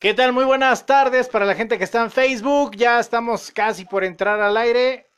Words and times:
¿Qué 0.00 0.14
tal? 0.14 0.32
Muy 0.32 0.46
buenas 0.46 0.86
tardes 0.86 1.28
para 1.28 1.44
la 1.44 1.54
gente 1.54 1.76
que 1.76 1.84
está 1.84 2.00
en 2.00 2.10
Facebook. 2.10 2.74
Ya 2.74 2.98
estamos 3.00 3.50
casi 3.50 3.84
por 3.84 4.02
entrar 4.02 4.40
al 4.40 4.56
aire. 4.56 5.10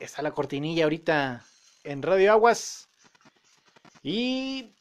Está 0.00 0.22
la 0.22 0.30
cortinilla 0.30 0.84
ahorita 0.84 1.44
en 1.84 2.00
Radio 2.00 2.32
Aguas. 2.32 2.88
Y... 4.02 4.74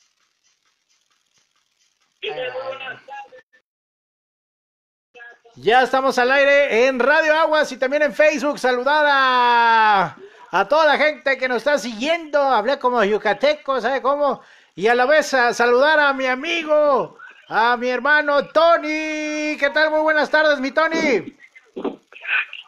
Ya 5.56 5.84
estamos 5.84 6.18
al 6.18 6.32
aire 6.32 6.88
en 6.88 6.98
Radio 6.98 7.36
Aguas 7.36 7.74
y 7.74 7.78
también 7.78 8.04
en 8.04 8.14
Facebook. 8.14 8.58
Saludar 8.58 9.06
a, 9.06 10.16
a 10.52 10.68
toda 10.70 10.86
la 10.86 10.98
gente 10.98 11.38
que 11.38 11.50
nos 11.50 11.58
está 11.58 11.78
siguiendo. 11.78 12.42
Hablé 12.42 12.80
como 12.80 13.04
yucateco, 13.04 13.82
¿sabe 13.82 14.02
cómo? 14.02 14.42
Y 14.76 14.88
a 14.88 14.96
la 14.96 15.06
vez 15.06 15.34
a 15.34 15.54
saludar 15.54 16.00
a 16.00 16.14
mi 16.14 16.26
amigo 16.26 17.20
a 17.54 17.76
mi 17.76 17.90
hermano 17.90 18.48
Tony. 18.48 19.58
¿Qué 19.60 19.70
tal? 19.74 19.92
Muy 19.92 20.00
buenas 20.00 20.30
tardes, 20.30 20.62
mi 20.62 20.72
Tony. 20.72 21.36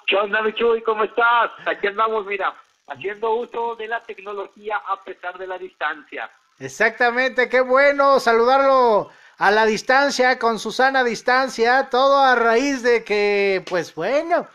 ¿Qué 0.06 0.16
onda, 0.18 0.42
mi 0.42 0.54
Chuy? 0.54 0.82
¿Cómo 0.82 1.06
estás? 1.06 1.52
Aquí 1.66 1.88
andamos, 1.88 2.26
mira, 2.26 2.54
haciendo 2.88 3.34
uso 3.34 3.78
de 3.78 3.88
la 3.88 4.04
tecnología 4.04 4.76
a 4.86 5.02
pesar 5.02 5.38
de 5.38 5.48
la 5.48 5.58
distancia. 5.58 6.30
Exactamente, 6.60 7.48
qué 7.48 7.62
bueno 7.62 8.20
saludarlo 8.20 9.10
a 9.38 9.52
la 9.52 9.66
distancia, 9.66 10.38
con 10.38 10.60
Susana 10.60 11.06
distancia, 11.06 11.88
todo 11.90 12.18
a 12.18 12.36
raíz 12.36 12.84
de 12.84 13.06
que, 13.06 13.64
pues 13.70 13.96
bueno, 13.96 14.48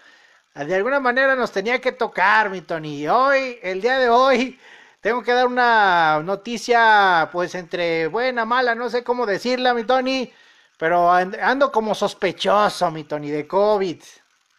de 0.54 0.74
alguna 0.74 1.00
manera 1.00 1.36
nos 1.36 1.52
tenía 1.52 1.80
que 1.80 1.92
tocar, 1.92 2.50
mi 2.50 2.60
Tony. 2.60 3.08
Hoy, 3.08 3.58
el 3.62 3.80
día 3.80 3.98
de 3.98 4.10
hoy, 4.10 4.60
tengo 5.00 5.22
que 5.22 5.32
dar 5.32 5.46
una 5.46 6.20
noticia, 6.24 7.28
pues 7.32 7.54
entre 7.54 8.08
buena, 8.08 8.44
mala, 8.44 8.74
no 8.74 8.90
sé 8.90 9.04
cómo 9.04 9.26
decirla, 9.26 9.74
mi 9.74 9.84
Tony, 9.84 10.30
pero 10.76 11.10
ando 11.10 11.70
como 11.70 11.94
sospechoso, 11.94 12.90
mi 12.90 13.04
Tony, 13.04 13.30
de 13.30 13.46
COVID. 13.46 14.02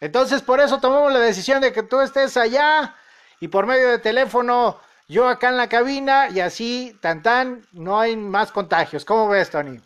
Entonces, 0.00 0.40
por 0.42 0.60
eso 0.60 0.80
tomamos 0.80 1.12
la 1.12 1.20
decisión 1.20 1.60
de 1.60 1.72
que 1.72 1.82
tú 1.82 2.00
estés 2.00 2.36
allá 2.36 2.94
y 3.40 3.48
por 3.48 3.66
medio 3.66 3.88
de 3.88 3.98
teléfono, 3.98 4.80
yo 5.08 5.28
acá 5.28 5.50
en 5.50 5.56
la 5.58 5.68
cabina 5.68 6.28
y 6.30 6.40
así, 6.40 6.96
tan 7.02 7.22
tan, 7.22 7.62
no 7.72 8.00
hay 8.00 8.16
más 8.16 8.50
contagios. 8.50 9.04
¿Cómo 9.04 9.28
ves, 9.28 9.50
Tony? 9.50 9.78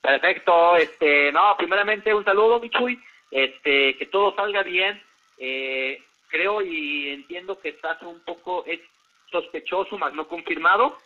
Perfecto, 0.00 0.76
este, 0.76 1.32
no, 1.32 1.54
primeramente 1.56 2.12
un 2.12 2.24
saludo, 2.24 2.60
Michuy, 2.60 3.00
este, 3.30 3.96
que 3.96 4.06
todo 4.06 4.34
salga 4.34 4.62
bien. 4.62 5.00
Eh, 5.38 6.02
creo 6.28 6.62
y 6.62 7.10
entiendo 7.10 7.58
que 7.60 7.70
estás 7.70 8.02
un 8.02 8.20
poco, 8.24 8.64
sospechoso, 9.42 9.98
más 9.98 10.14
no 10.14 10.28
confirmado, 10.28 10.96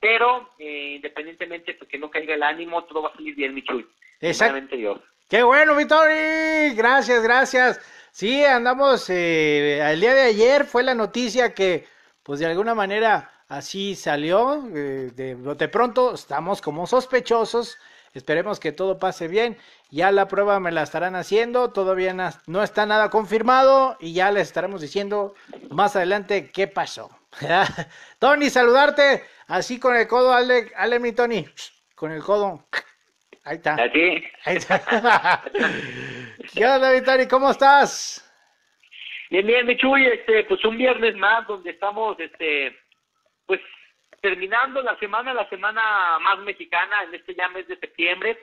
pero 0.00 0.50
eh, 0.58 0.94
independientemente 0.96 1.74
de 1.74 1.86
que 1.86 1.98
no 1.98 2.10
caiga 2.10 2.34
el 2.34 2.42
ánimo, 2.42 2.84
todo 2.84 3.02
va 3.02 3.10
a 3.10 3.16
salir 3.16 3.34
bien, 3.34 3.54
Michuy. 3.54 3.86
Exactamente. 4.20 4.76
Dios. 4.76 4.98
Qué 5.28 5.42
bueno, 5.42 5.74
Vitori. 5.76 6.74
Gracias, 6.74 7.22
gracias. 7.22 7.80
Sí, 8.12 8.44
andamos, 8.44 9.10
eh, 9.10 9.80
el 9.92 10.00
día 10.00 10.14
de 10.14 10.22
ayer 10.22 10.64
fue 10.64 10.82
la 10.82 10.94
noticia 10.94 11.52
que, 11.52 11.86
pues 12.22 12.40
de 12.40 12.46
alguna 12.46 12.74
manera, 12.74 13.30
así 13.48 13.94
salió. 13.94 14.64
Eh, 14.74 15.10
de, 15.14 15.34
de 15.34 15.68
pronto 15.68 16.14
estamos 16.14 16.62
como 16.62 16.86
sospechosos. 16.86 17.76
Esperemos 18.14 18.58
que 18.58 18.72
todo 18.72 18.98
pase 18.98 19.28
bien. 19.28 19.58
Ya 19.90 20.10
la 20.10 20.26
prueba 20.26 20.58
me 20.60 20.72
la 20.72 20.82
estarán 20.82 21.16
haciendo. 21.16 21.70
Todavía 21.72 22.14
no 22.46 22.62
está 22.62 22.86
nada 22.86 23.10
confirmado. 23.10 23.98
Y 24.00 24.14
ya 24.14 24.30
les 24.30 24.48
estaremos 24.48 24.80
diciendo 24.80 25.34
más 25.70 25.96
adelante 25.96 26.50
qué 26.50 26.66
pasó. 26.66 27.10
Tony, 28.18 28.50
saludarte. 28.50 29.24
Así 29.48 29.78
con 29.78 29.96
el 29.96 30.06
codo, 30.08 30.32
ale, 30.32 30.72
ale 30.76 30.98
mi 30.98 31.12
Tony. 31.12 31.46
Con 31.94 32.12
el 32.12 32.22
codo. 32.22 32.66
Ahí 33.44 33.56
está. 33.56 33.76
Ahí 33.76 34.56
está. 34.56 35.42
¿Qué 36.54 36.66
onda, 36.66 36.92
mi 36.92 37.02
Tony? 37.02 37.28
¿Cómo 37.28 37.50
estás? 37.50 38.22
Bien, 39.30 39.46
bien, 39.46 39.66
mi 39.66 39.76
Chuy. 39.76 40.06
Este, 40.06 40.44
pues 40.44 40.64
un 40.64 40.76
viernes 40.76 41.14
más 41.16 41.46
donde 41.46 41.70
estamos, 41.70 42.18
este, 42.18 42.76
pues 43.46 43.60
terminando 44.20 44.82
la 44.82 44.98
semana, 44.98 45.32
la 45.32 45.48
semana 45.48 46.18
más 46.20 46.38
mexicana 46.40 47.04
en 47.04 47.14
este 47.14 47.34
ya 47.34 47.48
mes 47.48 47.68
de 47.68 47.76
septiembre 47.78 48.36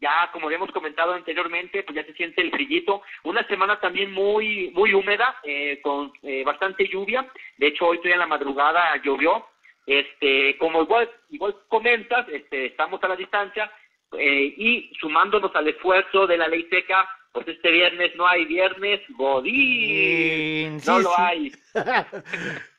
ya 0.00 0.30
como 0.32 0.46
habíamos 0.46 0.70
comentado 0.70 1.12
anteriormente, 1.12 1.82
pues 1.82 1.96
ya 1.96 2.04
se 2.04 2.14
siente 2.14 2.40
el 2.40 2.50
frillito. 2.50 3.02
Una 3.24 3.46
semana 3.46 3.78
también 3.80 4.10
muy 4.12 4.70
muy 4.70 4.94
húmeda, 4.94 5.36
eh, 5.42 5.80
con 5.82 6.12
eh, 6.22 6.42
bastante 6.44 6.88
lluvia. 6.88 7.30
De 7.58 7.68
hecho, 7.68 7.86
hoy 7.86 7.96
estoy 7.96 8.12
en 8.12 8.20
la 8.20 8.26
madrugada 8.26 8.96
llovió. 9.02 9.46
Este, 9.86 10.56
como 10.58 10.82
igual, 10.82 11.10
igual 11.30 11.56
comentas, 11.68 12.28
este, 12.28 12.66
estamos 12.66 13.02
a 13.02 13.08
la 13.08 13.16
distancia 13.16 13.70
eh, 14.16 14.54
y 14.56 14.92
sumándonos 15.00 15.54
al 15.54 15.68
esfuerzo 15.68 16.26
de 16.26 16.36
la 16.36 16.48
ley 16.48 16.66
seca, 16.70 17.08
pues 17.32 17.48
este 17.48 17.70
viernes 17.70 18.14
no 18.16 18.26
hay 18.26 18.44
viernes 18.44 19.00
godín, 19.10 20.80
no 20.86 20.98
lo 21.00 21.18
hay. 21.18 21.52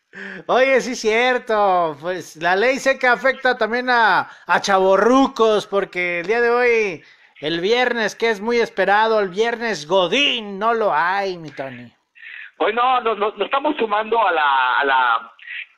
Oye, 0.47 0.81
sí 0.81 0.95
cierto, 0.95 1.95
pues 2.01 2.35
la 2.35 2.57
ley 2.57 2.79
seca 2.79 3.13
afecta 3.13 3.57
también 3.57 3.89
a, 3.89 4.29
a 4.45 4.59
chavorrucos, 4.59 5.67
porque 5.67 6.19
el 6.19 6.27
día 6.27 6.41
de 6.41 6.49
hoy, 6.49 7.03
el 7.39 7.61
viernes, 7.61 8.15
que 8.15 8.29
es 8.29 8.41
muy 8.41 8.57
esperado, 8.57 9.21
el 9.21 9.29
viernes 9.29 9.87
Godín, 9.87 10.59
no 10.59 10.73
lo 10.73 10.93
hay, 10.93 11.37
mi 11.37 11.49
Tony. 11.51 11.93
Pues 12.57 12.75
no, 12.75 12.99
nos, 13.01 13.39
estamos 13.39 13.77
sumando 13.77 14.19
a 14.19 14.31
la, 14.33 14.79
a 14.79 14.83
la, 14.83 15.33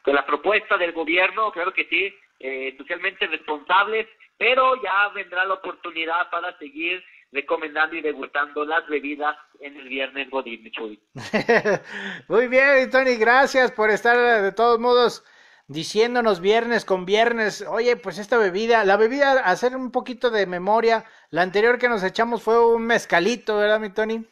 la 0.06 0.26
propuesta 0.26 0.78
del 0.78 0.94
gobierno, 0.94 1.52
claro 1.52 1.72
que 1.72 1.86
sí, 1.86 2.14
eh, 2.40 2.76
socialmente 2.76 3.28
responsables, 3.28 4.08
pero 4.38 4.82
ya 4.82 5.10
vendrá 5.10 5.46
la 5.46 5.54
oportunidad 5.54 6.30
para 6.32 6.58
seguir 6.58 7.04
recomendando 7.34 7.96
y 7.96 8.02
degustando 8.02 8.64
las 8.64 8.88
bebidas 8.88 9.36
en 9.60 9.76
el 9.78 9.90
viernes 9.90 10.30
Godín, 10.30 10.70
Chuy. 10.72 11.00
Muy 12.30 12.48
bien, 12.48 12.90
Tony, 12.90 13.16
gracias 13.16 13.72
por 13.72 13.90
estar 13.90 14.42
de 14.42 14.52
todos 14.52 14.80
modos 14.80 15.26
diciéndonos 15.68 16.42
viernes 16.42 16.86
con 16.86 17.06
viernes, 17.06 17.66
oye, 17.68 17.96
pues 17.98 18.20
esta 18.20 18.38
bebida, 18.38 18.86
la 18.86 18.98
bebida, 18.98 19.40
hacer 19.40 19.76
un 19.76 19.92
poquito 19.92 20.30
de 20.30 20.46
memoria, 20.46 21.06
la 21.32 21.42
anterior 21.42 21.80
que 21.80 21.90
nos 21.90 22.04
echamos 22.04 22.44
fue 22.44 22.64
un 22.64 22.86
mezcalito, 22.86 23.58
¿verdad, 23.58 23.80
mi 23.80 23.92
Tony? 23.92 24.26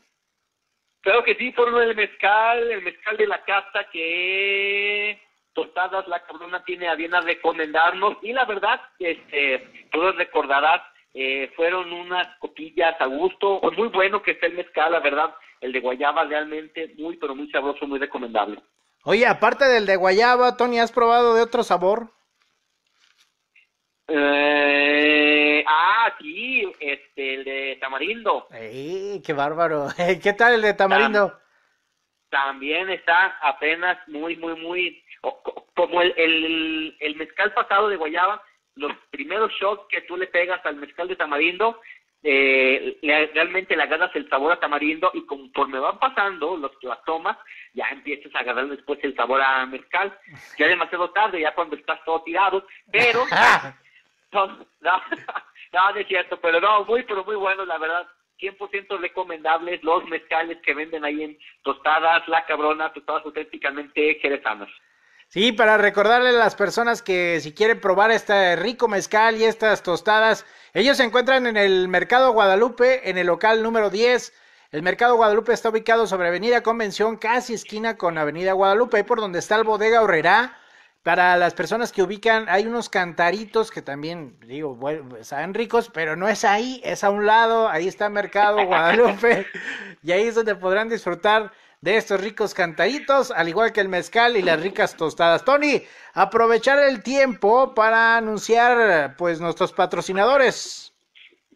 Claro 1.02 1.24
que 1.24 1.36
sí, 1.36 1.52
por 1.52 1.82
el 1.82 1.96
mezcal, 1.96 2.72
el 2.72 2.84
mezcal 2.84 3.18
de 3.18 3.28
la 3.28 3.44
casa 3.44 3.86
que 3.92 5.20
Tostadas 5.54 6.08
La 6.08 6.24
Cabrona 6.26 6.64
tiene 6.64 6.88
a 6.88 6.96
bien 6.96 7.16
a 7.16 7.22
recomendarnos 7.22 8.18
y 8.22 8.34
la 8.34 8.46
verdad, 8.46 8.80
este, 9.00 9.88
tú 9.92 10.12
recordarás 10.12 10.82
eh, 11.14 11.52
fueron 11.56 11.92
unas 11.92 12.38
copillas 12.40 12.96
a 13.00 13.06
gusto, 13.06 13.62
muy 13.78 13.90
bueno 13.90 14.22
que 14.22 14.32
esté 14.32 14.48
el 14.48 14.54
mezcal, 14.54 14.92
la 14.92 15.00
verdad, 15.00 15.34
el 15.60 15.72
de 15.72 15.80
guayaba 15.80 16.26
realmente 16.26 16.94
muy, 16.98 17.18
pero 17.18 17.36
muy 17.36 17.50
sabroso, 17.52 17.86
muy 17.88 18.00
recomendable. 18.00 18.62
Oye, 19.04 19.26
aparte 19.26 19.66
del 19.66 19.86
de 19.86 19.96
guayaba, 19.96 20.58
Tony, 20.58 20.80
¿has 20.80 20.92
probado 20.92 21.34
de 21.36 21.42
otro 21.42 21.64
sabor? 21.64 22.12
Eh, 24.08 25.64
ah, 25.68 26.14
sí, 26.20 26.72
este, 26.80 27.36
el 27.36 27.44
de 27.44 27.78
tamarindo. 27.80 28.48
¡Ey, 28.52 29.22
qué 29.26 29.34
bárbaro! 29.34 29.88
¿Qué 30.24 30.34
tal 30.34 30.54
el 30.54 30.62
de 30.62 30.74
tamarindo? 30.74 31.42
también 32.32 32.90
está 32.90 33.38
apenas 33.42 33.98
muy, 34.08 34.38
muy, 34.38 34.56
muy, 34.60 35.04
como 35.76 36.02
el, 36.02 36.14
el, 36.18 36.98
el 37.00 37.16
mezcal 37.18 37.54
pasado 37.54 37.90
de 37.90 37.98
guayaba, 37.98 38.42
los 38.76 38.92
primeros 39.10 39.52
shots 39.54 39.84
que 39.90 40.02
tú 40.02 40.18
le 40.18 40.28
pegas 40.28 40.66
al 40.66 40.76
mezcal 40.76 41.08
de 41.08 41.16
tamarindo, 41.16 41.80
eh, 42.24 43.00
realmente 43.34 43.76
le 43.76 43.84
agarras 43.84 44.16
el 44.16 44.30
sabor 44.30 44.52
a 44.52 44.60
tamarindo 44.60 45.10
y 45.14 45.26
conforme 45.26 45.80
van 45.80 45.98
pasando 45.98 46.56
los 46.56 46.72
que 46.78 46.88
las 46.88 47.04
tomas, 47.04 47.38
ya 47.74 47.88
empiezas 47.90 48.34
a 48.36 48.40
agarrar 48.40 48.68
después 48.68 49.00
el 49.04 49.16
sabor 49.16 49.42
a 49.42 49.66
mezcal. 49.66 50.16
Ya 50.58 50.68
demasiado 50.68 51.10
tarde, 51.12 51.42
ya 51.42 51.56
cuando 51.56 51.76
estás 51.76 52.04
todo 52.06 52.22
tirado, 52.22 52.66
pero 52.92 53.26
no, 54.32 54.48
no, 54.82 55.02
no, 55.74 55.96
es 55.96 56.08
cierto, 56.08 56.40
pero 56.40 56.62
no, 56.62 56.86
muy, 56.86 57.04
pero 57.04 57.24
muy 57.24 57.36
bueno, 57.36 57.66
la 57.66 57.78
verdad. 57.78 58.08
100% 58.40 59.00
recomendables 59.00 59.84
los 59.84 60.04
mezcales 60.06 60.58
que 60.64 60.74
venden 60.74 61.06
ahí 61.06 61.22
en 61.22 61.38
tostadas, 61.62 62.28
la 62.28 62.44
cabrona, 62.46 62.92
tostadas 62.92 63.24
auténticamente 63.24 64.16
jerezanas. 64.16 64.70
Sí, 65.34 65.54
para 65.54 65.78
recordarle 65.78 66.28
a 66.28 66.34
las 66.34 66.56
personas 66.56 67.02
que 67.02 67.40
si 67.40 67.54
quieren 67.54 67.80
probar 67.80 68.12
este 68.12 68.58
rico 68.58 68.90
mezcal 68.90 69.38
y 69.38 69.46
estas 69.46 69.82
tostadas, 69.82 70.46
ellos 70.74 70.98
se 70.98 71.06
encuentran 71.06 71.48
en 71.48 71.56
el 71.56 71.88
Mercado 71.88 72.34
Guadalupe, 72.34 73.10
en 73.10 73.18
el 73.18 73.28
local 73.28 73.64
número 73.64 73.90
10. 73.90 74.34
El 74.72 74.84
Mercado 74.84 75.16
Guadalupe 75.16 75.54
está 75.54 75.70
ubicado 75.70 76.06
sobre 76.06 76.28
Avenida 76.28 76.64
Convención, 76.64 77.16
casi 77.16 77.54
esquina 77.54 77.96
con 77.96 78.18
Avenida 78.18 78.52
Guadalupe, 78.52 78.98
ahí 78.98 79.04
por 79.04 79.22
donde 79.22 79.40
está 79.40 79.56
el 79.56 79.64
Bodega 79.64 80.02
Horrera. 80.02 80.58
Para 81.02 81.38
las 81.38 81.54
personas 81.54 81.94
que 81.94 82.04
ubican, 82.04 82.50
hay 82.50 82.68
unos 82.68 82.90
cantaritos 82.90 83.72
que 83.72 83.82
también, 83.82 84.38
digo, 84.42 84.76
bueno, 84.76 85.24
saben 85.24 85.54
ricos, 85.54 85.90
pero 85.94 86.18
no 86.18 86.28
es 86.28 86.44
ahí, 86.44 86.82
es 86.84 87.06
a 87.06 87.10
un 87.10 87.26
lado, 87.26 87.70
ahí 87.70 87.88
está 87.88 88.10
Mercado 88.10 88.66
Guadalupe, 88.66 89.48
y 90.04 90.12
ahí 90.12 90.24
es 90.28 90.36
donde 90.36 90.56
podrán 90.56 90.90
disfrutar 90.90 91.54
de 91.82 91.98
estos 91.98 92.22
ricos 92.22 92.54
cantaditos, 92.54 93.32
al 93.32 93.50
igual 93.50 93.74
que 93.74 93.82
el 93.82 93.90
mezcal 93.90 94.38
y 94.38 94.44
las 94.44 94.62
ricas 94.62 94.96
tostadas. 94.96 95.44
Tony, 95.44 95.82
aprovechar 96.14 96.78
el 96.80 97.02
tiempo 97.02 97.74
para 97.74 98.18
anunciar 98.18 99.16
pues 99.18 99.42
nuestros 99.42 99.74
patrocinadores. 99.74 100.94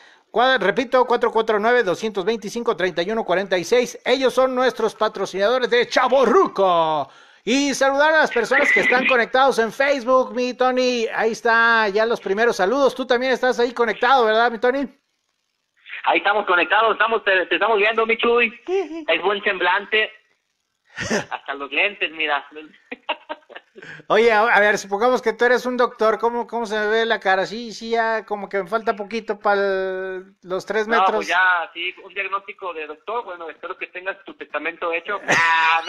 Repito, 0.61 1.07
449-225-3146. 1.07 4.01
Ellos 4.05 4.35
son 4.35 4.55
nuestros 4.55 4.95
patrocinadores 4.95 5.71
de 5.71 5.89
Chaborruco. 5.89 7.09
Y 7.43 7.73
saludar 7.75 8.13
a 8.13 8.19
las 8.19 8.31
personas 8.33 8.71
que 8.73 8.81
están 8.81 9.07
conectados 9.07 9.59
en 9.61 9.73
Facebook, 9.73 10.35
mi 10.35 10.53
Tony. 10.53 11.07
Ahí 11.15 11.33
está 11.33 11.89
ya 11.89 12.05
los 12.05 12.21
primeros 12.21 12.57
saludos. 12.57 12.95
Tú 12.95 13.07
también 13.07 13.33
estás 13.33 13.59
ahí 13.61 13.73
conectado, 13.73 14.27
¿verdad, 14.27 14.51
mi 14.51 14.59
Tony? 14.59 14.87
Ahí 16.05 16.19
estamos 16.19 16.45
conectados, 16.45 16.93
estamos, 16.93 17.25
te, 17.25 17.41
estamos 17.43 17.79
viendo, 17.79 18.05
mi 18.05 18.19
Chuy. 18.19 18.53
Es 19.09 19.23
buen 19.23 19.43
semblante. 19.43 20.13
Hasta 21.31 21.55
los 21.55 21.71
lentes, 21.71 22.13
mira. 22.13 22.47
Oye, 24.09 24.33
a 24.33 24.61
ver, 24.61 24.79
supongamos 24.79 25.21
que 25.21 25.33
tú 25.33 25.45
eres 25.45 25.67
un 25.67 25.77
doctor, 25.77 26.19
¿cómo, 26.19 26.47
cómo 26.47 26.67
se 26.67 26.79
me 26.79 26.87
ve 26.87 27.07
la 27.07 27.21
cara? 27.21 27.47
Sí, 27.47 27.73
sí, 27.73 27.91
ya 27.91 28.25
como 28.25 28.49
que 28.49 28.63
me 28.63 28.69
falta 28.69 28.97
poquito 28.97 29.39
para 29.39 30.23
los 30.43 30.67
tres 30.67 30.89
metros. 30.89 31.11
No, 31.11 31.17
pues 31.17 31.29
ya, 31.29 31.71
sí, 31.75 31.95
un 32.05 32.15
diagnóstico 32.15 32.73
de 32.73 32.87
doctor, 32.87 33.25
bueno, 33.25 33.51
espero 33.51 33.77
que 33.77 33.89
tengas 33.89 34.23
tu 34.25 34.35
testamento 34.35 34.93
hecho. 34.93 35.21
¡Ah, 35.29 35.83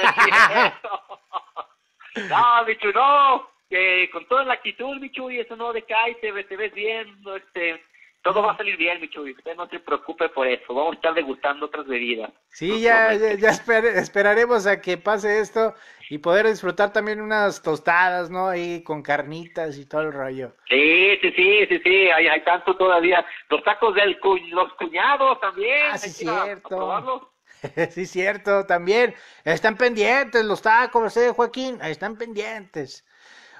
no, 2.61 2.65
Michu, 2.65 2.91
no, 2.91 3.49
que 3.69 4.09
con 4.11 4.27
toda 4.27 4.43
la 4.43 4.53
actitud, 4.53 4.97
Michu, 4.97 5.31
y 5.31 5.39
eso 5.39 5.55
no 5.55 5.71
decae, 5.71 6.15
te, 6.15 6.31
te 6.43 6.57
ves 6.57 6.73
bien, 6.73 7.21
no, 7.21 7.35
este, 7.35 7.83
todo 8.33 8.43
va 8.43 8.51
a 8.51 8.57
salir 8.57 8.75
bien, 8.75 8.99
mi 8.99 9.07
Usted 9.07 9.55
no 9.55 9.67
se 9.69 9.79
preocupe 9.79 10.27
por 10.29 10.47
eso. 10.47 10.73
Vamos 10.73 10.93
a 10.93 10.95
estar 10.95 11.13
degustando 11.13 11.67
otras 11.67 11.87
bebidas. 11.87 12.29
Sí, 12.49 12.81
ya, 12.81 13.13
ya, 13.13 13.49
esperaremos 13.49 14.67
a 14.67 14.81
que 14.81 14.97
pase 14.97 15.39
esto 15.39 15.73
y 16.09 16.17
poder 16.17 16.47
disfrutar 16.47 16.91
también 16.91 17.21
unas 17.21 17.61
tostadas, 17.61 18.29
¿no? 18.29 18.49
Ahí 18.49 18.83
con 18.83 19.01
carnitas 19.01 19.77
y 19.77 19.85
todo 19.85 20.01
el 20.01 20.11
rollo. 20.11 20.53
Sí, 20.69 21.17
sí, 21.21 21.31
sí, 21.31 21.65
sí, 21.69 21.81
sí. 21.83 22.09
Hay, 22.09 22.27
hay 22.27 22.43
tanto 22.43 22.75
todavía. 22.75 23.25
Los 23.49 23.63
tacos 23.63 23.95
de 23.95 24.17
los 24.51 24.73
cuñados 24.73 25.39
también. 25.39 25.87
Ah, 25.91 25.97
sí, 25.97 26.09
cierto. 26.09 27.31
sí, 27.91 28.05
cierto, 28.05 28.65
también. 28.65 29.15
Están 29.45 29.77
pendientes 29.77 30.43
los 30.43 30.61
tacos, 30.61 31.15
¿eh, 31.15 31.31
Joaquín? 31.31 31.79
Están 31.81 32.17
pendientes. 32.17 33.05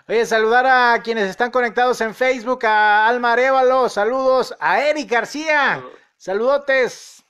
Oye, 0.10 0.26
saludar 0.26 0.66
a 0.66 1.02
quienes 1.04 1.26
están 1.30 1.52
conectados 1.52 2.00
en 2.00 2.16
Facebook, 2.16 2.66
a 2.66 3.10
Alma 3.10 3.34
Arevalo, 3.34 3.90
saludos, 3.90 4.56
a 4.62 4.82
Eric 4.82 5.12
García, 5.12 5.84
saludotes. 6.16 7.26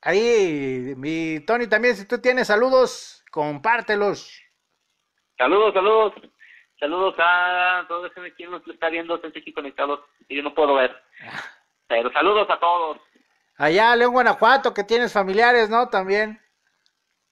Ahí, 0.00 0.94
mi 0.96 1.40
Tony, 1.44 1.66
también, 1.66 1.94
si 1.94 2.08
tú 2.08 2.18
tienes 2.22 2.46
saludos, 2.46 3.22
compártelos. 3.30 4.40
Saludos, 5.36 5.74
saludos. 5.74 6.14
Saludos 6.80 7.14
a 7.18 7.84
todos 7.86 8.10
quien 8.36 8.50
nos 8.50 8.66
está 8.66 8.88
viendo, 8.88 9.14
están 9.14 9.30
aquí 9.36 9.52
conectados 9.52 10.00
y 10.28 10.36
yo 10.36 10.42
no 10.42 10.54
puedo 10.54 10.74
ver. 10.74 11.00
Pero 11.86 12.10
saludos 12.12 12.48
a 12.48 12.58
todos. 12.58 12.98
Allá, 13.58 13.94
León, 13.94 14.12
Guanajuato, 14.12 14.72
que 14.72 14.84
tienes 14.84 15.12
familiares, 15.12 15.68
¿no? 15.68 15.90
También. 15.90 16.40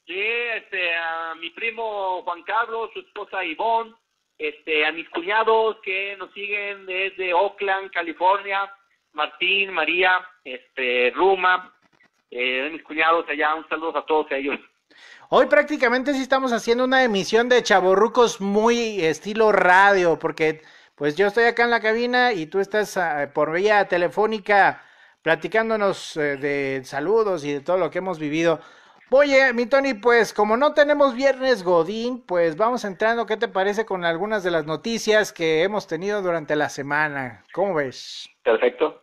Sí, 0.07 0.21
este, 0.21 0.95
a 0.95 1.35
mi 1.37 1.49
primo 1.51 2.23
Juan 2.23 2.43
Carlos, 2.43 2.91
su 2.93 3.01
esposa 3.01 3.43
Ivonne, 3.43 3.95
este, 4.41 4.87
a 4.87 4.93
mis 4.93 5.07
cuñados 5.11 5.77
que 5.83 6.17
nos 6.17 6.33
siguen 6.33 6.87
desde 6.87 7.35
Oakland, 7.35 7.91
California, 7.91 8.73
Martín, 9.13 9.71
María, 9.71 10.13
este, 10.43 11.13
Ruma, 11.15 11.75
eh, 12.31 12.71
mis 12.73 12.83
cuñados 12.83 13.29
allá, 13.29 13.55
un 13.55 13.69
saludo 13.69 13.99
a 13.99 14.07
todos 14.07 14.29
ellos. 14.31 14.59
Hoy 15.29 15.45
prácticamente 15.45 16.15
sí 16.15 16.23
estamos 16.23 16.55
haciendo 16.55 16.85
una 16.85 17.05
emisión 17.05 17.51
de 17.51 17.63
chaborrucos 17.63 18.41
muy 18.41 19.05
estilo 19.05 19.53
radio, 19.53 20.19
porque 20.19 20.63
pues 20.95 21.17
yo 21.17 21.27
estoy 21.27 21.45
acá 21.45 21.65
en 21.65 21.71
la 21.71 21.83
cabina 21.83 22.33
y 22.33 22.47
tú 22.47 22.61
estás 22.61 22.97
ah, 22.97 23.31
por 23.35 23.53
vía 23.53 23.89
telefónica 23.89 24.83
platicándonos 25.21 26.17
eh, 26.17 26.39
de 26.39 26.83
saludos 26.85 27.45
y 27.45 27.53
de 27.53 27.61
todo 27.61 27.77
lo 27.77 27.91
que 27.91 27.99
hemos 27.99 28.19
vivido. 28.19 28.61
Oye, 29.13 29.53
mi 29.53 29.67
Tony, 29.67 29.95
pues 29.95 30.33
como 30.33 30.57
no 30.57 30.73
tenemos 30.73 31.17
viernes 31.17 31.65
Godín, 31.65 32.25
pues 32.25 32.57
vamos 32.57 32.85
entrando, 32.85 33.27
¿qué 33.27 33.37
te 33.37 33.49
parece 33.49 33.85
con 33.85 34.05
algunas 34.05 34.45
de 34.45 34.53
las 34.53 34.67
noticias 34.67 35.33
que 35.33 35.65
hemos 35.65 35.89
tenido 35.89 36.23
durante 36.23 36.55
la 36.55 36.69
semana? 36.69 37.45
¿Cómo 37.53 37.75
ves? 37.75 38.31
Perfecto. 38.45 39.03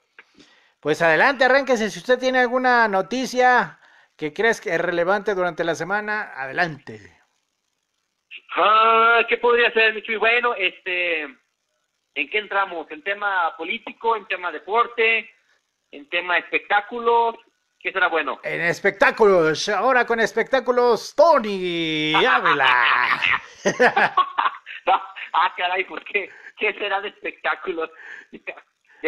Pues 0.79 1.01
adelante, 1.01 1.43
arránquese. 1.43 1.89
Si 1.89 1.99
usted 1.99 2.17
tiene 2.17 2.39
alguna 2.39 2.87
noticia 2.87 3.79
que 4.15 4.31
crees 4.31 4.61
que 4.61 4.75
es 4.75 4.79
relevante 4.79 5.35
durante 5.35 5.65
la 5.65 5.75
semana, 5.75 6.31
adelante. 6.35 6.99
Ah, 8.55 9.25
¿qué 9.27 9.37
podría 9.37 9.73
ser, 9.73 9.93
mi 9.93 10.15
Bueno, 10.15 10.55
este, 10.55 11.23
¿en 11.23 12.29
qué 12.29 12.37
entramos? 12.37 12.89
¿En 12.91 13.03
tema 13.03 13.53
político, 13.57 14.15
en 14.15 14.25
tema 14.27 14.53
deporte, 14.53 15.29
en 15.91 16.07
tema 16.07 16.37
espectáculos? 16.37 17.35
¿Qué 17.87 17.93
será 17.93 18.09
bueno? 18.09 18.37
En 18.43 18.59
espectáculos, 18.59 19.69
ahora 19.69 20.05
con 20.05 20.19
espectáculos, 20.19 21.15
Tony 21.15 22.13
Ávila. 22.15 22.85
ah, 24.85 25.53
caray, 25.55 25.85
¿por 25.85 26.03
qué? 26.03 26.29
¿Qué 26.59 26.73
será 26.73 26.99
de 26.99 27.07
espectáculos? 27.07 27.89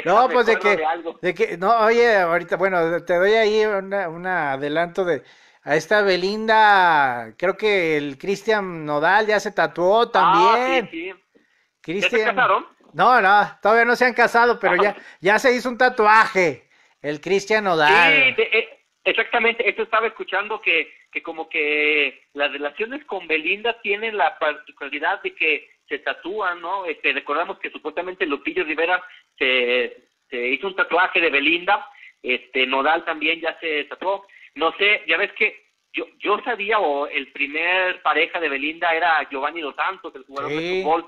no, 0.05 0.29
pues 0.29 0.45
de 0.45 0.59
que, 0.59 0.81
de 1.21 1.33
que, 1.33 1.57
no, 1.57 1.77
oye, 1.79 2.19
ahorita, 2.19 2.55
bueno, 2.55 3.03
te 3.03 3.15
doy 3.15 3.33
ahí 3.33 3.65
un 3.65 4.25
adelanto 4.25 5.03
de, 5.03 5.23
a 5.63 5.75
esta 5.75 6.01
Belinda, 6.01 7.33
creo 7.37 7.57
que 7.57 7.97
el 7.97 8.17
Cristian 8.17 8.85
Nodal 8.85 9.27
ya 9.27 9.41
se 9.41 9.51
tatuó 9.51 10.03
ah, 10.03 10.09
también. 10.13 10.85
Ah, 10.85 10.89
sí, 10.89 12.01
sí. 12.01 12.01
se 12.03 12.23
casaron? 12.23 12.65
No, 12.93 13.19
no, 13.19 13.59
todavía 13.61 13.83
no 13.83 13.97
se 13.97 14.05
han 14.05 14.13
casado, 14.13 14.57
pero 14.57 14.81
ya, 14.81 14.95
ya 15.19 15.37
se 15.37 15.53
hizo 15.53 15.67
un 15.67 15.77
tatuaje. 15.77 16.69
El 17.01 17.21
Cristian 17.21 17.63
Nodal. 17.63 18.33
Sí, 18.35 18.41
eh, 18.41 18.68
exactamente. 19.09 19.67
Esto 19.67 19.83
estaba 19.83 20.07
escuchando 20.07 20.61
que, 20.61 20.93
que 21.11 21.21
como 21.21 21.49
que 21.49 22.23
las 22.33 22.51
relaciones 22.51 23.03
con 23.05 23.27
Belinda 23.27 23.79
tienen 23.81 24.17
la 24.17 24.37
particularidad 24.37 25.21
de 25.21 25.35
que 25.35 25.69
se 25.87 25.99
tatúan, 25.99 26.61
¿no? 26.61 26.85
Este, 26.85 27.11
recordamos 27.13 27.59
que 27.59 27.71
supuestamente 27.71 28.25
Lupillo 28.25 28.63
Rivera 28.63 29.03
se, 29.37 30.09
se 30.29 30.47
hizo 30.47 30.67
un 30.67 30.75
tatuaje 30.75 31.19
de 31.19 31.29
Belinda, 31.29 31.87
este 32.21 32.67
Nodal 32.67 33.03
también 33.05 33.41
ya 33.41 33.57
se 33.59 33.85
tatuó. 33.85 34.25
No 34.55 34.71
sé, 34.77 35.03
ya 35.07 35.17
ves 35.17 35.31
que 35.33 35.69
yo, 35.93 36.05
yo 36.19 36.39
sabía, 36.43 36.79
o 36.79 37.07
el 37.07 37.31
primer 37.31 38.01
pareja 38.01 38.39
de 38.39 38.49
Belinda 38.49 38.93
era 38.93 39.27
Giovanni 39.29 39.61
Dos 39.61 39.75
Santos, 39.75 40.13
el 40.15 40.23
jugador 40.23 40.51
de 40.51 40.81
fútbol. 40.83 41.05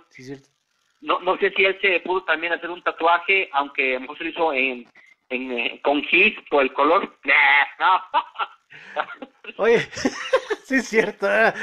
no, 1.01 1.20
no 1.20 1.38
sé 1.38 1.51
si 1.51 1.65
él 1.65 1.77
se 1.81 2.00
pudo 2.00 2.24
también 2.24 2.53
hacer 2.53 2.70
un 2.70 2.81
tatuaje, 2.81 3.50
aunque 3.51 3.91
a 3.91 3.93
lo 3.96 4.01
mejor 4.01 4.17
se 4.17 4.24
lo 4.24 4.29
hizo 4.29 4.53
en, 4.53 4.88
en, 5.32 5.52
eh, 5.52 5.82
con 5.84 6.04
Gis 6.04 6.36
por 6.50 6.64
el 6.64 6.74
color. 6.74 7.18
Oye, 9.58 9.80
sí 10.66 10.76
es 10.76 10.88
cierto. 10.88 11.28
¿eh? 11.32 11.54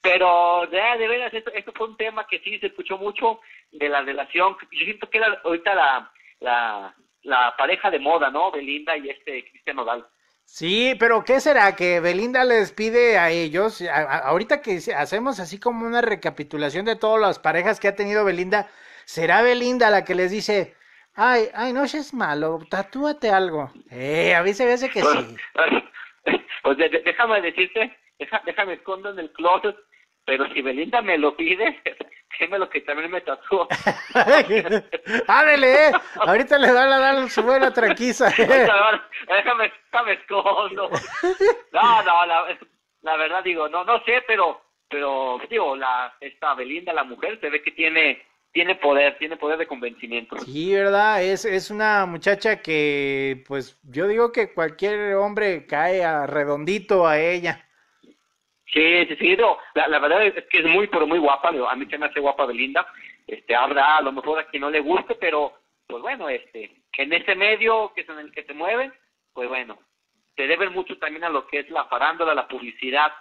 Pero, 0.00 0.66
de, 0.70 0.80
de 0.98 1.08
veras, 1.08 1.34
esto, 1.34 1.52
esto, 1.52 1.72
fue 1.76 1.88
un 1.88 1.96
tema 1.96 2.26
que 2.28 2.40
sí 2.40 2.58
se 2.58 2.66
escuchó 2.68 2.96
mucho 2.98 3.40
de 3.70 3.88
la 3.88 4.02
relación. 4.02 4.56
Yo 4.72 4.84
siento 4.84 5.08
que 5.10 5.18
era 5.18 5.40
ahorita 5.44 5.74
la, 5.74 6.12
la, 6.40 6.94
la 7.22 7.54
pareja 7.56 7.90
de 7.90 7.98
moda, 7.98 8.30
¿no? 8.30 8.50
Belinda 8.50 8.96
y 8.96 9.10
este 9.10 9.44
Cristian 9.50 9.76
Nodal. 9.76 10.06
Sí, 10.44 10.94
pero 10.98 11.24
¿qué 11.24 11.40
será? 11.40 11.76
Que 11.76 12.00
Belinda 12.00 12.44
les 12.44 12.72
pide 12.72 13.16
a 13.16 13.30
ellos, 13.30 13.80
ahorita 13.82 14.60
que 14.60 14.80
hacemos 14.96 15.38
así 15.38 15.58
como 15.58 15.86
una 15.86 16.02
recapitulación 16.02 16.84
de 16.84 16.96
todas 16.96 17.20
las 17.20 17.38
parejas 17.38 17.78
que 17.78 17.88
ha 17.88 17.94
tenido 17.94 18.24
Belinda, 18.24 18.68
¿será 19.04 19.42
Belinda 19.42 19.88
la 19.88 20.04
que 20.04 20.16
les 20.16 20.30
dice, 20.32 20.74
Ay, 21.14 21.48
ay, 21.54 21.72
no 21.72 21.84
es 21.84 22.14
malo, 22.14 22.60
tatúate 22.70 23.30
algo. 23.30 23.70
Eh, 23.90 24.34
a 24.34 24.42
mí 24.42 24.54
se 24.54 24.64
me 24.64 24.72
hace 24.72 24.90
que 24.90 25.02
sí. 25.02 25.36
Pues 26.62 26.78
déjame 26.78 27.40
decirte, 27.40 27.98
déjame 28.44 28.74
escondo 28.74 29.10
en 29.10 29.18
el 29.18 29.32
closet, 29.32 29.76
pero 30.24 30.46
si 30.54 30.62
Belinda 30.62 31.02
me 31.02 31.18
lo 31.18 31.36
pide, 31.36 31.82
lo 32.50 32.68
que 32.68 32.80
también 32.82 33.10
me 33.10 33.20
tatuó. 33.20 33.68
Ábrele, 35.28 35.88
eh. 35.88 35.92
Ahorita 36.16 36.58
le 36.58 36.72
dan 36.72 36.92
a 36.92 36.98
dar 36.98 37.30
su 37.30 37.42
buena 37.42 37.72
tranquiza. 37.72 38.28
déjame, 38.36 39.72
déjame 39.90 40.12
escondo. 40.12 40.90
No, 41.72 42.02
no, 42.02 42.26
la, 42.26 42.58
la, 43.02 43.16
verdad 43.16 43.44
digo, 43.44 43.68
no, 43.68 43.84
no 43.84 44.02
sé, 44.04 44.22
pero, 44.26 44.60
pero 44.88 45.40
digo, 45.48 45.76
la, 45.76 46.14
esta 46.20 46.54
Belinda, 46.54 46.92
la 46.92 47.04
mujer, 47.04 47.38
se 47.40 47.50
ve 47.50 47.62
que 47.62 47.72
tiene, 47.72 48.24
tiene 48.52 48.74
poder, 48.76 49.16
tiene 49.18 49.36
poder 49.36 49.58
de 49.58 49.66
convencimiento. 49.66 50.38
Sí, 50.40 50.74
verdad, 50.74 51.22
es, 51.22 51.44
es 51.44 51.70
una 51.70 52.06
muchacha 52.06 52.60
que, 52.60 53.42
pues, 53.48 53.80
yo 53.82 54.06
digo 54.06 54.30
que 54.30 54.52
cualquier 54.52 55.14
hombre 55.14 55.66
cae 55.66 56.04
a 56.04 56.26
redondito 56.26 57.06
a 57.06 57.18
ella. 57.18 57.66
Sí, 58.72 59.06
sí, 59.06 59.16
sí, 59.16 59.36
la, 59.74 59.88
la, 59.88 59.98
verdad 59.98 60.26
es 60.26 60.44
que 60.50 60.58
es 60.60 60.66
muy, 60.66 60.86
pero 60.86 61.06
muy 61.06 61.18
guapa, 61.18 61.48
a 61.48 61.76
mí 61.76 61.86
se 61.86 61.98
me 61.98 62.06
hace 62.06 62.20
guapa 62.20 62.46
Belinda, 62.46 62.86
este, 63.26 63.54
habrá 63.54 63.98
a 63.98 64.02
lo 64.02 64.12
mejor 64.12 64.38
a 64.38 64.46
quien 64.46 64.62
no 64.62 64.70
le 64.70 64.80
guste, 64.80 65.14
pero, 65.14 65.52
pues 65.86 66.02
bueno, 66.02 66.28
este, 66.28 66.82
en 66.96 67.12
ese 67.12 67.34
medio 67.34 67.92
que 67.94 68.02
es 68.02 68.08
en 68.08 68.18
el 68.18 68.32
que 68.32 68.44
se 68.44 68.54
mueve, 68.54 68.92
pues 69.34 69.48
bueno, 69.48 69.78
se 70.36 70.46
debe 70.46 70.70
mucho 70.70 70.96
también 70.98 71.24
a 71.24 71.28
lo 71.28 71.46
que 71.46 71.60
es 71.60 71.70
la 71.70 71.84
farándula, 71.84 72.34
la 72.34 72.48
publicidad 72.48 73.12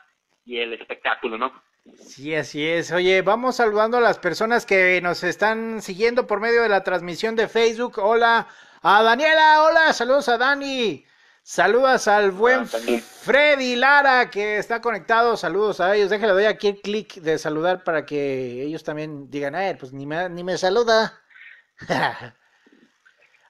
y 0.46 0.58
el 0.58 0.74
espectáculo, 0.74 1.38
¿no? 1.38 1.52
Sí, 1.86 2.36
así 2.36 2.68
es. 2.68 2.92
Oye, 2.92 3.22
vamos 3.22 3.56
saludando 3.56 3.98
a 3.98 4.02
las 4.02 4.20
personas 4.20 4.66
que 4.66 5.02
nos 5.02 5.24
están 5.24 5.82
siguiendo 5.82 6.28
por 6.28 6.40
medio 6.40 6.62
de 6.62 6.70
la 6.70 6.84
transmisión 6.84 7.36
de 7.36 7.48
Facebook. 7.48 7.98
Hola 7.98 8.48
a 8.84 9.02
Daniela, 9.04 9.64
hola, 9.64 9.94
saludos 9.94 10.30
a 10.30 10.38
Dani. 10.38 11.06
Saludos 11.44 12.08
al 12.08 12.32
buen 12.32 12.68
Freddy 12.68 13.76
Lara 13.76 14.30
que 14.30 14.58
está 14.58 14.80
conectado. 14.82 15.36
Saludos 15.38 15.80
a 15.80 15.96
ellos. 15.96 16.10
Déjale, 16.12 16.34
doy 16.34 16.46
aquí 16.46 16.68
el 16.68 16.82
clic 16.82 17.16
de 17.16 17.40
saludar 17.40 17.84
para 17.84 18.06
que 18.06 18.64
ellos 18.64 18.84
también 18.84 19.30
digan, 19.32 19.56
eh, 19.56 19.76
pues 19.80 19.92
ni 19.92 20.06
me, 20.06 20.30
ni 20.30 20.44
me 20.44 20.58
saluda. 20.58 21.20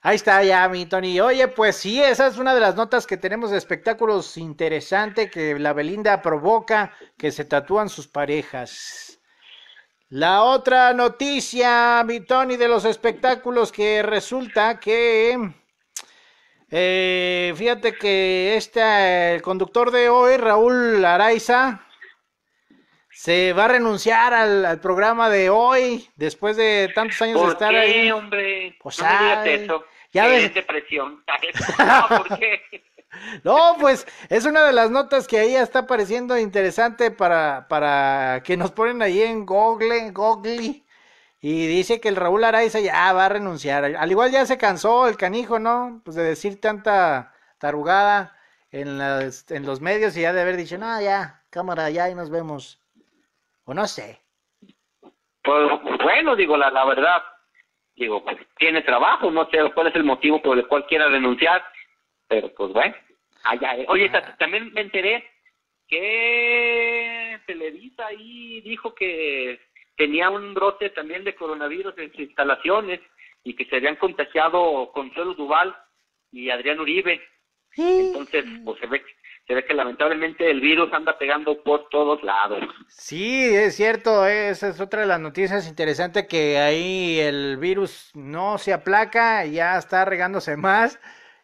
Ahí 0.04 0.16
está 0.16 0.44
ya 0.44 0.68
mi 0.68 0.88
Tony. 0.88 1.20
Oye, 1.20 1.48
pues 1.48 1.76
sí, 1.76 2.02
esa 2.02 2.28
es 2.28 2.38
una 2.38 2.56
de 2.56 2.60
las 2.60 2.76
notas 2.76 3.06
que 3.06 3.18
tenemos 3.18 3.52
de 3.52 3.58
espectáculos 3.58 4.36
interesante 4.38 5.30
que 5.30 5.60
la 5.60 5.74
Belinda 5.74 6.22
provoca 6.22 6.94
que 7.18 7.32
se 7.32 7.46
tatúan 7.46 7.88
sus 7.88 8.08
parejas. 8.08 9.20
La 10.10 10.44
otra 10.44 10.94
noticia, 10.94 12.04
mi 12.04 12.20
Tony, 12.20 12.58
de 12.58 12.68
los 12.68 12.84
espectáculos 12.86 13.72
que 13.72 14.02
resulta 14.02 14.80
que 14.80 15.54
eh, 16.74 17.54
fíjate 17.56 17.94
que 17.94 18.56
este, 18.56 19.36
el 19.36 19.42
conductor 19.42 19.92
de 19.92 20.08
hoy, 20.08 20.38
Raúl 20.38 21.04
Araiza, 21.04 21.86
se 23.10 23.52
va 23.52 23.66
a 23.66 23.68
renunciar 23.68 24.34
al, 24.34 24.80
programa 24.80 25.30
de 25.30 25.50
hoy 25.50 26.10
después 26.16 26.56
de 26.56 26.90
tantos 26.96 27.22
años 27.22 27.42
de 27.42 27.48
estar 27.50 27.76
ahí. 27.76 28.10
hombre? 28.10 28.78
Pues, 28.82 29.00
no 29.00 29.44
eso. 29.44 29.86
Ya 30.12 30.28
ves... 30.28 30.54
depresión. 30.54 31.24
no, 31.80 32.18
¿por 32.18 32.38
qué? 32.38 32.62
No, 33.44 33.76
pues 33.80 34.08
es 34.30 34.46
una 34.46 34.66
de 34.66 34.74
las 34.74 34.90
notas 34.90 35.28
que 35.28 35.40
ahí 35.40 35.56
está 35.56 35.86
pareciendo 35.86 36.38
interesante 36.38 37.12
para, 37.12 37.68
para 37.68 38.42
que 38.44 38.56
nos 38.56 38.72
ponen 38.72 39.02
ahí 39.02 39.22
en 39.22 39.46
Google, 39.46 40.12
Google 40.12 40.84
y 41.44 41.66
dice 41.66 42.00
que 42.00 42.08
el 42.08 42.16
Raúl 42.16 42.44
Araiza 42.44 42.80
ya 42.80 43.12
va 43.14 43.26
a 43.26 43.30
renunciar. 43.30 43.84
Al 43.84 44.12
igual 44.12 44.32
ya 44.32 44.46
se 44.46 44.60
cansó 44.60 45.08
el 45.08 45.18
canijo, 45.18 45.58
¿no? 45.58 46.02
Pues 46.06 46.16
de 46.16 46.24
decir 46.24 46.62
tanta 46.62 47.34
tarugada 47.58 48.38
en, 48.72 49.00
las, 49.00 49.50
en 49.50 49.66
los 49.66 49.82
medios 49.82 50.16
y 50.16 50.22
ya 50.22 50.34
de 50.34 50.42
haber 50.42 50.56
dicho, 50.56 50.78
no, 50.78 51.02
ya, 51.02 51.42
cámara, 51.50 51.90
ya 51.90 52.10
y 52.10 52.16
nos 52.16 52.30
vemos. 52.30 52.80
O 53.66 53.74
no 53.74 53.88
sé. 53.88 54.22
Pues 55.44 55.72
bueno, 56.04 56.36
digo, 56.36 56.56
la, 56.56 56.70
la 56.70 56.86
verdad, 56.86 57.24
digo, 58.02 58.24
pues 58.24 58.38
tiene 58.58 58.82
trabajo, 58.82 59.30
no 59.30 59.50
sé 59.50 59.58
cuál 59.74 59.88
es 59.88 59.96
el 59.96 60.04
motivo 60.04 60.42
por 60.42 60.58
el 60.58 60.68
cual 60.68 60.86
quiera 60.88 61.08
renunciar, 61.08 61.64
pero 62.28 62.54
pues 62.54 62.74
bueno. 62.74 62.96
Allá, 63.44 63.76
eh. 63.78 63.86
Oye, 63.88 64.10
ah. 64.14 64.36
también 64.38 64.72
me 64.74 64.82
enteré 64.82 65.24
que 65.88 67.40
Televisa 67.46 68.08
ahí 68.08 68.62
dijo 68.62 68.96
que 68.96 69.60
tenía 69.96 70.30
un 70.30 70.54
brote 70.54 70.90
también 70.92 71.24
de 71.24 71.36
coronavirus 71.36 71.98
en 71.98 72.12
sus 72.12 72.22
instalaciones 72.22 73.00
y 73.44 73.56
que 73.56 73.66
se 73.66 73.76
habían 73.76 73.96
contagiado 73.98 74.92
Consuelo 74.94 75.34
Duval 75.34 75.76
y 76.32 76.50
Adrián 76.50 76.80
Uribe. 76.80 77.22
Entonces, 77.76 78.46
pues 78.64 78.80
se 78.80 78.88
ve, 78.88 79.04
se 79.56 79.66
que 79.66 79.74
lamentablemente 79.74 80.50
el 80.50 80.62
virus 80.62 80.92
anda 80.94 81.18
pegando 81.18 81.62
por 81.64 81.90
todos 81.90 82.24
lados. 82.24 82.64
Sí, 82.88 83.44
es 83.54 83.76
cierto, 83.76 84.26
esa 84.26 84.70
es 84.70 84.80
otra 84.80 85.02
de 85.02 85.08
las 85.08 85.20
noticias 85.20 85.68
interesantes 85.68 86.28
que 86.28 86.60
ahí 86.60 87.20
el 87.20 87.58
virus 87.58 88.12
no 88.14 88.58
se 88.58 88.74
aplaca, 88.74 89.46
ya 89.46 89.78
está 89.78 90.06
regándose 90.06 90.58
más 90.58 91.00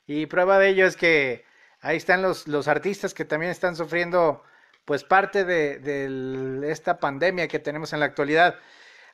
y 0.08 0.26
prueba 0.26 0.60
de 0.60 0.70
ello 0.70 0.86
es 0.86 0.96
que 0.96 1.46
ahí 1.82 1.98
están 1.98 2.22
los, 2.22 2.48
los 2.48 2.68
artistas 2.68 3.14
que 3.14 3.26
también 3.26 3.52
están 3.52 3.76
sufriendo 3.76 4.44
pues 4.88 5.04
parte 5.04 5.44
de, 5.44 6.72
esta 6.72 6.98
pandemia 6.98 7.50
que 7.50 7.60
tenemos 7.60 7.92
en 7.92 8.00
la 8.00 8.06
actualidad. 8.06 8.56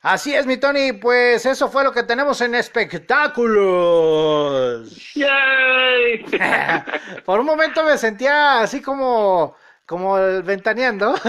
Así 0.04 0.32
es, 0.34 0.46
mi 0.46 0.58
Tony, 0.58 0.92
pues 0.92 1.46
eso 1.46 1.70
fue 1.70 1.82
lo 1.82 1.90
que 1.90 2.02
tenemos 2.02 2.38
en 2.42 2.54
espectáculos. 2.54 5.14
¡Yay! 5.14 6.26
Por 7.24 7.40
un 7.40 7.46
momento 7.46 7.82
me 7.82 7.96
sentía 7.96 8.60
así 8.60 8.82
como, 8.82 9.56
como 9.86 10.18
el 10.18 10.42
ventaneando. 10.42 11.14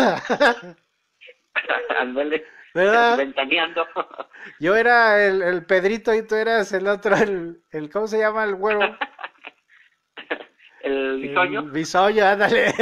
¿Verdad? 2.73 3.15
Ventaneando. 3.15 3.87
Yo 4.59 4.75
era 4.75 5.25
el, 5.25 5.41
el, 5.41 5.65
Pedrito 5.65 6.13
y 6.13 6.27
tú 6.27 6.35
eras 6.35 6.73
el 6.73 6.87
otro, 6.87 7.15
el, 7.15 7.61
el 7.71 7.89
¿cómo 7.89 8.07
se 8.07 8.19
llama 8.19 8.43
el 8.43 8.55
huevo? 8.55 8.83
el 10.81 11.21
bisoño. 11.21 11.61
El 11.61 11.71
bisoño, 11.71 12.25
ándale. 12.25 12.73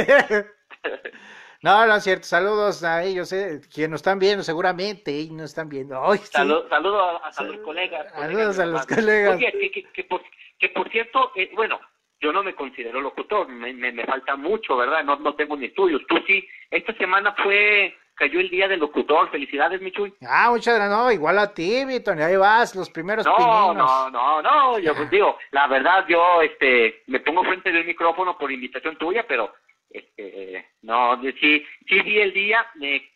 No, 1.64 1.86
no 1.86 1.96
es 1.96 2.04
cierto. 2.04 2.26
Saludos 2.26 2.84
a 2.84 3.02
ellos, 3.04 3.32
eh, 3.32 3.58
quienes 3.72 3.92
nos 3.92 4.00
están 4.00 4.18
viendo 4.18 4.44
seguramente, 4.44 5.10
y 5.12 5.30
nos 5.30 5.46
están 5.46 5.70
viendo. 5.70 5.98
Saludos 6.16 6.66
a, 6.70 7.42
los 7.42 7.56
colegas. 7.60 8.12
Saludos 8.12 8.58
a 8.58 8.66
los 8.66 8.86
colegas. 8.86 9.36
Oye, 9.36 9.72
que, 9.94 10.04
por, 10.04 10.90
cierto, 10.90 11.32
eh, 11.34 11.50
bueno, 11.54 11.80
yo 12.20 12.34
no 12.34 12.42
me 12.42 12.54
considero 12.54 13.00
locutor, 13.00 13.48
me, 13.48 13.72
me, 13.72 14.04
falta 14.04 14.36
mucho, 14.36 14.76
¿verdad? 14.76 15.02
No, 15.04 15.16
no 15.16 15.34
tengo 15.36 15.56
ni 15.56 15.64
estudios. 15.64 16.02
Tú 16.06 16.18
sí, 16.26 16.46
esta 16.70 16.92
semana 16.98 17.34
fue, 17.42 17.96
cayó 18.14 18.40
el 18.40 18.50
día 18.50 18.68
del 18.68 18.80
locutor. 18.80 19.30
Felicidades, 19.30 19.80
Michuy. 19.80 20.12
Ah, 20.28 20.50
muchas 20.50 20.74
gracias. 20.74 20.98
No, 20.98 21.10
igual 21.10 21.38
a 21.38 21.54
ti, 21.54 21.86
Tony, 22.04 22.24
ahí 22.24 22.36
vas, 22.36 22.76
los 22.76 22.90
primeros 22.90 23.24
No, 23.24 23.72
no, 23.72 24.10
no, 24.10 24.42
no, 24.42 24.78
yo 24.78 24.94
pues 24.94 25.08
digo, 25.08 25.38
la 25.52 25.66
verdad, 25.66 26.04
yo 26.08 26.42
este, 26.42 27.04
me 27.06 27.20
pongo 27.20 27.42
frente 27.42 27.72
del 27.72 27.86
micrófono 27.86 28.36
por 28.36 28.52
invitación 28.52 28.98
tuya, 28.98 29.24
pero 29.26 29.54
este, 29.94 30.66
no, 30.82 31.22
sí, 31.22 31.64
sí 31.88 32.00
vi 32.00 32.18
el 32.18 32.32
día, 32.32 32.66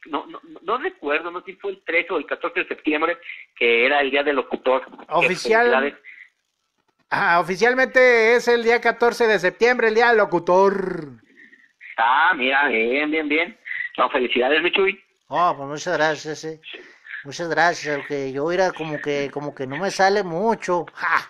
no, 0.06 0.26
no, 0.26 0.40
no 0.62 0.78
recuerdo, 0.78 1.28
no 1.28 1.40
sé 1.40 1.46
si 1.46 1.52
fue 1.54 1.72
el 1.72 1.82
13 1.82 2.12
o 2.12 2.18
el 2.18 2.26
14 2.26 2.60
de 2.60 2.68
septiembre, 2.68 3.18
que 3.56 3.84
era 3.84 4.00
el 4.00 4.12
día 4.12 4.22
del 4.22 4.36
locutor. 4.36 4.86
Oficial. 5.08 5.98
Ah, 7.10 7.40
oficialmente 7.40 8.36
es 8.36 8.46
el 8.46 8.62
día 8.62 8.80
14 8.80 9.26
de 9.26 9.40
septiembre, 9.40 9.88
el 9.88 9.96
día 9.96 10.10
del 10.10 10.18
locutor. 10.18 11.14
Ah, 11.96 12.32
mira, 12.36 12.68
bien, 12.68 13.10
bien, 13.10 13.28
bien. 13.28 13.58
No, 13.96 14.08
felicidades, 14.10 14.62
Michuy. 14.62 15.02
Oh, 15.26 15.52
pues 15.56 15.68
muchas 15.68 15.96
gracias, 15.96 16.38
sí. 16.38 16.60
Muchas 17.24 17.48
gracias, 17.48 18.06
que 18.06 18.30
yo 18.30 18.52
era 18.52 18.70
como 18.70 19.00
que, 19.00 19.32
como 19.32 19.52
que 19.52 19.66
no 19.66 19.78
me 19.78 19.90
sale 19.90 20.22
mucho. 20.22 20.86
¡Ja! 20.94 21.28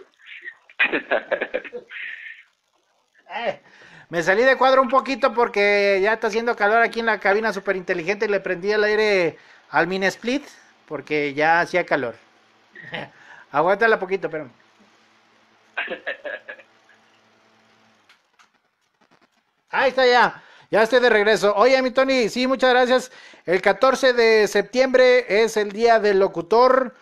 eh. 3.47 3.63
Me 4.11 4.23
salí 4.23 4.43
de 4.43 4.57
cuadro 4.57 4.81
un 4.81 4.89
poquito 4.89 5.35
porque 5.35 6.01
ya 6.03 6.15
está 6.15 6.29
haciendo 6.29 6.57
calor 6.57 6.83
aquí 6.83 7.01
en 7.01 7.07
la 7.07 7.21
cabina 7.21 7.53
súper 7.53 7.77
inteligente 7.77 8.25
y 8.25 8.29
le 8.29 8.41
prendí 8.41 8.71
el 8.73 8.83
aire 8.85 9.37
al 9.71 9.87
mini 9.87 10.07
split 10.07 10.45
porque 10.87 11.35
ya 11.35 11.61
hacía 11.61 11.85
calor. 11.85 12.15
Aguántala 13.53 13.99
poquito, 13.99 14.31
pero. 14.31 14.49
Ahí 19.71 19.91
está 19.91 20.07
ya. 20.07 20.43
Ya 20.71 20.83
estoy 20.83 21.01
de 21.01 21.11
regreso. 21.11 21.55
Oye, 21.57 21.81
mi 21.83 21.91
Tony, 21.91 22.29
sí, 22.31 22.47
muchas 22.47 22.71
gracias. 22.71 23.13
El 23.45 23.61
14 23.61 24.13
de 24.15 24.47
septiembre 24.49 25.43
es 25.43 25.57
el 25.57 25.73
día 25.73 25.99
del 25.99 26.19
locutor. 26.19 26.95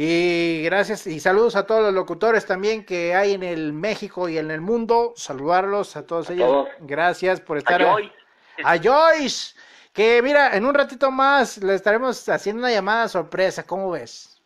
Y 0.00 0.62
gracias 0.62 1.08
y 1.08 1.18
saludos 1.18 1.56
a 1.56 1.66
todos 1.66 1.82
los 1.82 1.92
locutores 1.92 2.46
también 2.46 2.84
que 2.84 3.16
hay 3.16 3.32
en 3.32 3.42
el 3.42 3.72
México 3.72 4.28
y 4.28 4.38
en 4.38 4.52
el 4.52 4.60
mundo. 4.60 5.12
Saludarlos 5.16 5.96
a 5.96 6.06
todos 6.06 6.30
ellos. 6.30 6.68
Gracias 6.78 7.40
por 7.40 7.58
estar. 7.58 7.82
A 7.82 7.94
Joyce. 7.94 8.14
a 8.62 8.78
Joyce. 8.78 9.56
Que 9.92 10.22
mira, 10.22 10.56
en 10.56 10.66
un 10.66 10.72
ratito 10.72 11.10
más 11.10 11.58
le 11.58 11.74
estaremos 11.74 12.28
haciendo 12.28 12.60
una 12.60 12.70
llamada 12.70 13.08
sorpresa. 13.08 13.66
¿Cómo 13.66 13.90
ves? 13.90 14.40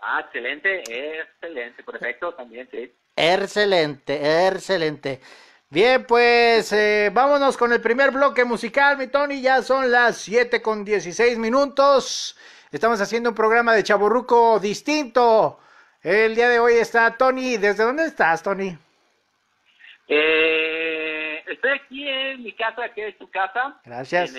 Ah, 0.00 0.20
excelente, 0.20 0.82
excelente, 1.18 1.82
perfecto 1.82 2.34
también, 2.34 2.68
sí. 2.70 2.94
Excelente, 3.16 4.48
excelente. 4.48 5.18
Bien, 5.70 6.04
pues 6.04 6.70
eh, 6.74 7.10
vámonos 7.10 7.56
con 7.56 7.72
el 7.72 7.80
primer 7.80 8.10
bloque 8.10 8.44
musical, 8.44 8.98
mi 8.98 9.06
Tony. 9.06 9.40
Ya 9.40 9.62
son 9.62 9.90
las 9.90 10.18
7 10.18 10.60
con 10.60 10.84
16 10.84 11.38
minutos. 11.38 12.36
Estamos 12.74 13.00
haciendo 13.00 13.28
un 13.28 13.36
programa 13.36 13.72
de 13.72 13.84
chaburruco 13.84 14.58
distinto. 14.58 15.60
El 16.02 16.34
día 16.34 16.48
de 16.48 16.58
hoy 16.58 16.74
está 16.74 17.16
Tony. 17.16 17.56
¿Desde 17.56 17.84
dónde 17.84 18.04
estás, 18.04 18.42
Tony? 18.42 18.76
Eh, 20.08 21.44
estoy 21.46 21.70
aquí 21.70 22.08
en 22.08 22.42
mi 22.42 22.52
casa, 22.52 22.88
que 22.92 23.06
es 23.06 23.16
tu 23.16 23.30
casa. 23.30 23.80
Gracias. 23.84 24.34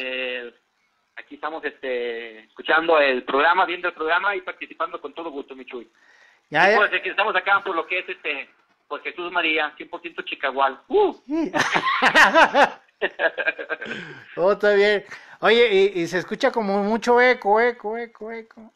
aquí 1.16 1.36
estamos 1.36 1.64
este, 1.64 2.40
escuchando 2.40 3.00
el 3.00 3.24
programa, 3.24 3.64
viendo 3.64 3.88
el 3.88 3.94
programa 3.94 4.36
y 4.36 4.42
participando 4.42 5.00
con 5.00 5.14
todo 5.14 5.32
gusto, 5.32 5.56
Michuy. 5.56 5.90
Ya, 6.50 6.72
ya. 6.72 7.02
Que 7.02 7.12
estamos 7.12 7.34
acá 7.38 7.64
por 7.64 7.74
lo 7.74 7.88
que 7.88 8.00
es 8.00 8.10
este, 8.10 8.50
por 8.90 9.02
Jesús 9.02 9.32
María, 9.32 9.74
100% 9.78 10.26
Chicagual. 10.26 10.82
¡Uh! 10.90 11.16
oh, 14.36 14.52
está 14.52 14.74
bien. 14.74 15.06
Oye, 15.42 15.92
y, 15.96 16.08
se 16.08 16.20
escucha 16.20 16.52
como 16.52 16.84
mucho 16.84 17.22
eco, 17.22 17.60
eco, 17.60 17.98
eco, 17.98 18.32
eco. 18.32 18.74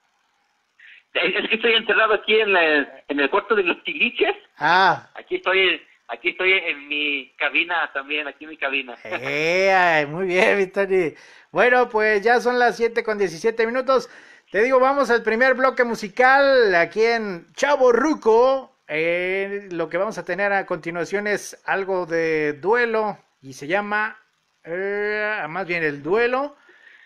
Es 1.14 1.50
que 1.50 1.56
estoy 1.56 1.74
enterrado 1.74 2.14
aquí 2.14 2.40
en, 2.40 2.56
en 2.56 3.20
el 3.20 3.30
cuarto 3.30 3.56
de 3.56 3.64
los 3.64 3.84
tigriches. 3.84 4.36
Ah. 4.58 5.10
Aquí 5.16 5.36
estoy 5.36 5.82
Aquí 6.12 6.30
estoy 6.30 6.54
en 6.54 6.88
mi 6.88 7.32
cabina 7.38 7.88
también, 7.94 8.28
aquí 8.28 8.46
en 8.46 8.50
mi 8.50 8.58
cabina. 8.58 8.98
Eh, 9.04 10.08
muy 10.10 10.26
bien, 10.26 10.58
Vitali. 10.58 11.14
Bueno, 11.52 11.88
pues 11.88 12.24
ya 12.24 12.42
son 12.42 12.58
las 12.58 12.78
7 12.78 13.04
con 13.04 13.20
17 13.20 13.68
minutos. 13.68 14.10
Te 14.52 14.64
digo, 14.64 14.80
vamos 14.80 15.12
al 15.12 15.22
primer 15.22 15.54
bloque 15.54 15.84
musical 15.84 16.74
aquí 16.74 17.04
en 17.04 17.46
Chavo 17.54 17.92
Ruco. 17.92 18.76
Eh, 18.88 19.70
lo 19.72 19.88
que 19.88 20.00
vamos 20.00 20.18
a 20.18 20.26
tener 20.26 20.52
a 20.52 20.66
continuación 20.66 21.28
es 21.28 21.62
algo 21.66 22.08
de 22.08 22.54
duelo 22.54 23.20
y 23.44 23.54
se 23.54 23.68
llama, 23.68 24.18
eh, 24.64 25.46
más 25.48 25.68
bien 25.68 25.84
el 25.84 26.02
duelo, 26.04 26.56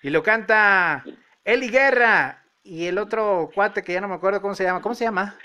y 0.02 0.10
lo 0.10 0.24
canta 0.24 1.04
Eli 1.44 1.70
Guerra 1.70 2.44
y 2.64 2.88
el 2.88 2.98
otro 2.98 3.50
cuate 3.54 3.84
que 3.84 3.94
ya 3.94 4.02
no 4.02 4.08
me 4.08 4.16
acuerdo 4.16 4.42
cómo 4.42 4.56
se 4.56 4.64
llama. 4.64 4.82
¿Cómo 4.82 4.96
se 4.96 5.06
llama? 5.06 5.36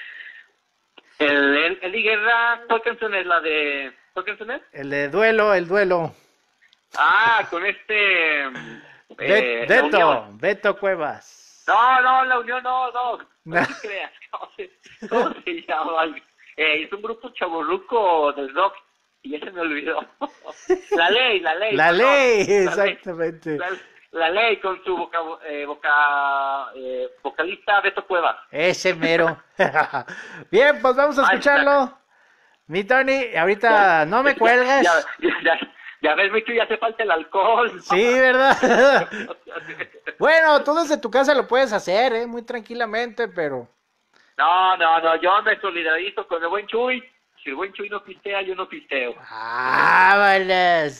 El, 1.19 1.57
el, 1.57 1.79
el 1.83 2.03
Guerra, 2.03 2.63
¿cuál 2.69 2.83
canción 2.83 3.15
es 3.15 3.27
la 3.27 3.41
de... 3.41 3.93
¿Cuál 4.13 4.25
canción 4.25 4.51
es? 4.53 4.63
El 4.73 4.91
de 4.91 5.09
Duelo, 5.09 5.53
el 5.53 5.67
Duelo. 5.67 6.15
Ah, 6.97 7.47
con 7.51 7.65
este... 7.67 8.45
Eh, 9.21 9.65
Beto, 9.67 10.29
Beto 10.35 10.79
Cuevas. 10.79 11.65
No, 11.67 12.03
no, 12.03 12.25
la 12.27 12.39
Unión 12.39 12.63
no, 12.63 12.93
no. 12.93 13.19
No 13.47 13.67
creas. 13.83 14.13
¿Cómo 15.09 15.33
se, 15.45 15.67
llama? 15.67 16.05
Eh, 16.57 16.85
es 16.85 16.93
un 16.93 17.03
grupo 17.03 17.31
chaburruco 17.31 18.33
del 18.35 18.55
rock 18.55 18.75
ya 19.23 19.39
se 19.41 19.51
me 19.51 19.61
olvidó. 19.61 20.01
la 20.97 21.11
ley, 21.11 21.41
la 21.41 21.55
ley. 21.55 21.77
La 21.77 21.93
ley, 21.93 22.47
exactamente 22.49 23.59
la 24.13 24.31
ley 24.31 24.59
con 24.61 24.83
su 24.85 24.97
boca, 24.97 25.19
eh, 25.47 25.65
boca 25.67 26.71
eh, 26.75 27.09
vocalista 27.23 27.81
Beto 27.81 28.07
Cuevas. 28.07 28.37
Ese 28.51 28.95
mero. 28.95 29.37
Bien, 30.51 30.81
pues 30.81 30.97
vamos 30.97 31.19
a 31.19 31.23
escucharlo. 31.23 31.99
Mi 32.67 32.85
Tony, 32.85 33.35
ahorita 33.37 34.07
no 34.07 34.23
me 34.23 34.35
cuelgues. 34.39 34.83
Ya, 34.83 34.93
ya, 35.43 35.59
ya 36.03 36.15
ves, 36.15 36.33
ya 36.47 36.65
hace 36.65 36.77
falta 36.79 37.03
el 37.03 37.11
alcohol. 37.11 37.81
Sí, 37.83 38.15
¿verdad? 38.15 39.09
bueno, 40.19 40.63
tú 40.65 40.75
desde 40.75 40.99
tu 40.99 41.11
casa 41.11 41.35
lo 41.35 41.47
puedes 41.47 41.73
hacer, 41.73 42.13
¿eh? 42.15 42.27
Muy 42.27 42.43
tranquilamente, 42.43 43.29
pero... 43.29 43.69
No, 44.37 44.77
no, 44.77 45.01
no, 45.01 45.21
yo 45.21 45.43
me 45.43 45.59
solidarizo 45.61 46.27
con 46.29 46.43
el 46.43 46.49
buen 46.49 46.67
Chuy. 46.67 47.03
Si 47.49 47.51
el 47.53 47.57
buen 47.57 47.73
Chuy 47.73 47.89
no 47.89 48.05
pistea, 48.05 48.43
yo 48.43 48.55
no 48.55 48.69
pisteo. 48.69 49.15
Ah, 49.21 50.17
vale. 50.19 50.93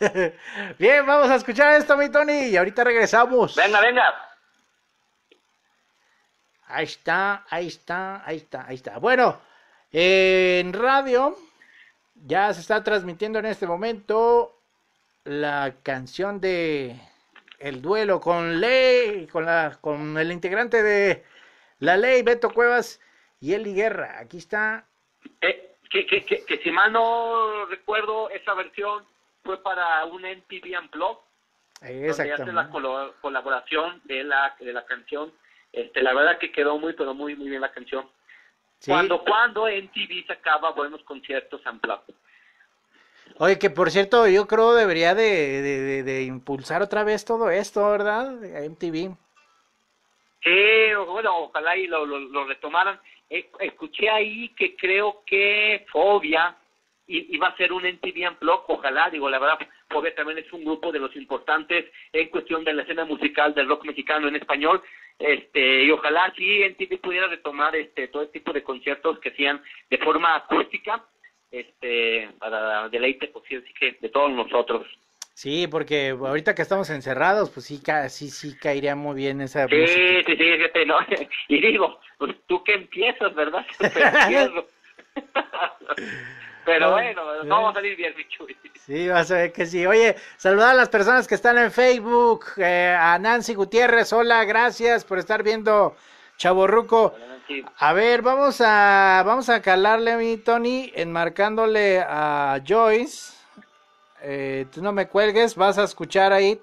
Bien, 0.76 1.06
vamos 1.06 1.30
a 1.30 1.36
escuchar 1.36 1.76
esto, 1.76 1.96
mi 1.96 2.10
Tony, 2.10 2.48
y 2.48 2.56
ahorita 2.56 2.82
regresamos. 2.82 3.54
Venga, 3.54 3.80
venga. 3.80 4.12
Ahí 6.66 6.82
está, 6.82 7.44
ahí 7.48 7.68
está, 7.68 8.26
ahí 8.26 8.38
está, 8.38 8.66
ahí 8.66 8.74
está. 8.74 8.98
Bueno, 8.98 9.40
en 9.92 10.72
radio 10.72 11.38
ya 12.16 12.52
se 12.52 12.62
está 12.62 12.82
transmitiendo 12.82 13.38
en 13.38 13.46
este 13.46 13.68
momento 13.68 14.60
la 15.22 15.76
canción 15.84 16.40
de 16.40 16.98
El 17.60 17.80
duelo 17.80 18.18
con 18.18 18.60
Ley, 18.60 19.28
con 19.28 19.44
la 19.44 19.78
con 19.80 20.18
el 20.18 20.32
integrante 20.32 20.82
de 20.82 21.24
La 21.78 21.96
Ley, 21.96 22.22
Beto 22.22 22.50
Cuevas 22.50 23.00
y 23.38 23.52
Eli 23.52 23.74
Guerra. 23.74 24.18
Aquí 24.18 24.38
está. 24.38 24.88
Eh, 25.40 25.73
que, 25.90 26.06
que, 26.06 26.24
que, 26.24 26.44
que 26.44 26.58
si 26.58 26.70
mal 26.70 26.92
no 26.92 27.66
recuerdo 27.66 28.30
esa 28.30 28.54
versión 28.54 29.04
fue 29.42 29.62
para 29.62 30.04
un 30.06 30.22
MTV 30.22 30.78
Unplugged, 30.80 31.18
donde 31.80 32.32
hace 32.32 32.52
la 32.52 32.70
colaboración 33.20 34.00
de 34.04 34.24
la, 34.24 34.56
de 34.58 34.72
la 34.72 34.84
canción. 34.86 35.32
Este, 35.72 36.02
la 36.02 36.14
verdad 36.14 36.38
que 36.38 36.52
quedó 36.52 36.78
muy, 36.78 36.92
pero 36.92 37.14
muy, 37.14 37.34
muy 37.36 37.48
bien 37.48 37.60
la 37.60 37.72
canción. 37.72 38.08
Cuando, 38.86 39.22
cuando 39.24 39.66
MTV 39.66 40.26
sacaba 40.26 40.70
buenos 40.70 41.02
conciertos 41.04 41.60
Unplugged. 41.66 42.14
Oye, 43.38 43.58
que 43.58 43.70
por 43.70 43.90
cierto, 43.90 44.28
yo 44.28 44.46
creo 44.46 44.74
debería 44.74 45.14
de, 45.14 46.02
de, 46.04 46.22
impulsar 46.22 46.82
otra 46.82 47.02
vez 47.02 47.24
todo 47.24 47.50
esto, 47.50 47.90
¿verdad? 47.90 48.30
MTV. 48.30 49.16
Sí, 50.42 50.94
bueno, 51.06 51.38
ojalá 51.38 51.76
y 51.76 51.86
lo, 51.86 52.06
lo, 52.06 52.44
retomaran. 52.44 53.00
Escuché 53.28 54.08
ahí 54.08 54.48
que 54.50 54.76
creo 54.76 55.22
que 55.26 55.84
Fobia 55.90 56.56
va 57.40 57.48
a 57.48 57.56
ser 57.56 57.72
un 57.72 57.84
NTV 57.84 58.28
Unplugged, 58.30 58.64
ojalá, 58.68 59.10
digo, 59.10 59.28
la 59.28 59.38
verdad, 59.38 59.58
porque 59.88 60.12
también 60.12 60.38
es 60.38 60.52
un 60.52 60.64
grupo 60.64 60.90
de 60.90 60.98
los 60.98 61.14
importantes 61.16 61.86
en 62.12 62.28
cuestión 62.28 62.64
de 62.64 62.72
la 62.72 62.82
escena 62.82 63.04
musical 63.04 63.54
del 63.54 63.68
rock 63.68 63.84
mexicano 63.84 64.28
en 64.28 64.36
español, 64.36 64.82
este, 65.18 65.84
y 65.84 65.90
ojalá 65.90 66.32
sí 66.36 66.62
NTV 66.62 67.00
pudiera 67.00 67.28
retomar 67.28 67.76
este 67.76 68.08
todo 68.08 68.22
este 68.22 68.40
tipo 68.40 68.52
de 68.52 68.62
conciertos 68.62 69.18
que 69.20 69.30
sean 69.32 69.62
de 69.88 69.98
forma 69.98 70.34
acústica, 70.34 71.04
este, 71.50 72.30
para 72.38 72.88
deleite, 72.88 73.28
pues 73.28 73.44
sí, 73.48 73.62
que 73.78 73.96
de 74.00 74.08
todos 74.08 74.30
nosotros. 74.32 74.86
Sí, 75.34 75.66
porque 75.66 76.10
ahorita 76.10 76.54
que 76.54 76.62
estamos 76.62 76.88
encerrados, 76.90 77.50
pues 77.50 77.66
sí, 77.66 77.82
sí, 78.08 78.30
sí 78.30 78.56
caería 78.56 78.94
muy 78.94 79.16
bien 79.16 79.40
esa 79.40 79.66
sí, 79.66 79.86
Sí, 79.86 80.22
sí, 80.26 80.36
sí, 80.36 80.86
no. 80.86 80.98
y 81.48 81.60
digo, 81.60 81.98
pues 82.18 82.36
tú 82.46 82.62
que 82.62 82.74
empiezas, 82.74 83.34
¿verdad? 83.34 83.66
Pero 86.64 86.92
bueno, 86.92 87.22
vamos 87.46 87.72
a 87.72 87.74
salir 87.74 87.96
bien, 87.96 88.14
Michuy. 88.16 88.56
Sí, 88.86 89.08
vas 89.08 89.30
a 89.30 89.36
ver 89.36 89.52
que 89.52 89.66
sí. 89.66 89.84
Oye, 89.86 90.16
saludar 90.36 90.70
a 90.70 90.74
las 90.74 90.88
personas 90.88 91.26
que 91.26 91.34
están 91.34 91.58
en 91.58 91.70
Facebook. 91.70 92.44
Eh, 92.56 92.96
a 92.98 93.18
Nancy 93.18 93.54
Gutiérrez, 93.54 94.12
hola, 94.12 94.44
gracias 94.44 95.04
por 95.04 95.18
estar 95.18 95.42
viendo 95.42 95.96
Chaborruco. 96.38 97.14
A 97.78 97.92
ver, 97.92 98.22
vamos 98.22 98.62
a 98.64 99.22
vamos 99.26 99.48
a 99.50 99.60
calarle 99.60 100.12
a 100.12 100.16
mi 100.16 100.38
Tony, 100.38 100.90
enmarcándole 100.94 102.00
a 102.00 102.60
Joyce. 102.66 103.33
Eh, 104.26 104.64
tú 104.72 104.80
no 104.80 104.90
me 104.90 105.06
cuelgues, 105.06 105.54
vas 105.54 105.76
a 105.76 105.84
escuchar 105.84 106.32
ahí. 106.32 106.58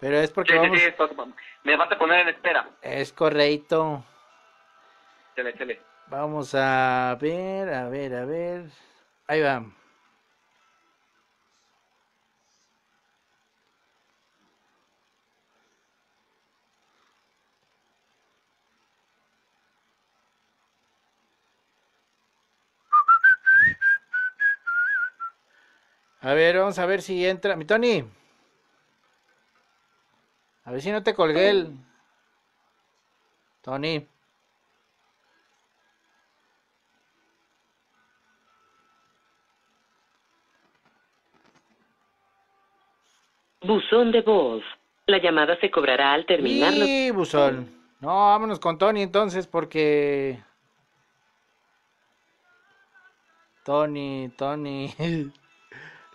pero 0.00 0.18
es 0.18 0.30
porque 0.30 0.54
vamos... 0.54 0.78
me 1.64 1.76
vas 1.76 1.90
a 1.90 1.98
poner 1.98 2.20
en 2.20 2.28
espera. 2.28 2.70
Es 2.80 3.12
correcto. 3.12 4.04
Chale, 5.34 5.54
chale. 5.58 5.80
Vamos 6.06 6.54
a 6.54 7.18
ver, 7.20 7.68
a 7.74 7.88
ver, 7.88 8.14
a 8.14 8.24
ver. 8.24 8.66
Ahí 9.26 9.40
va. 9.40 9.64
A 26.20 26.34
ver, 26.34 26.58
vamos 26.58 26.78
a 26.78 26.86
ver 26.86 27.02
si 27.02 27.26
entra. 27.26 27.56
Mi 27.56 27.64
Tony. 27.64 28.04
A 30.64 30.72
ver 30.72 30.82
si 30.82 30.90
no 30.90 31.02
te 31.02 31.14
colgué 31.14 31.50
el. 31.50 31.76
Tony. 33.62 34.06
Buzón 43.62 44.12
de 44.12 44.22
voz. 44.22 44.62
La 45.06 45.18
llamada 45.18 45.58
se 45.60 45.70
cobrará 45.70 46.12
al 46.12 46.26
terminar. 46.26 46.72
Sí, 46.72 47.10
buzón. 47.10 47.68
No, 48.00 48.08
vámonos 48.08 48.60
con 48.60 48.78
Tony 48.78 49.02
entonces 49.02 49.46
porque... 49.46 50.42
Tony, 53.64 54.30
Tony. 54.36 54.94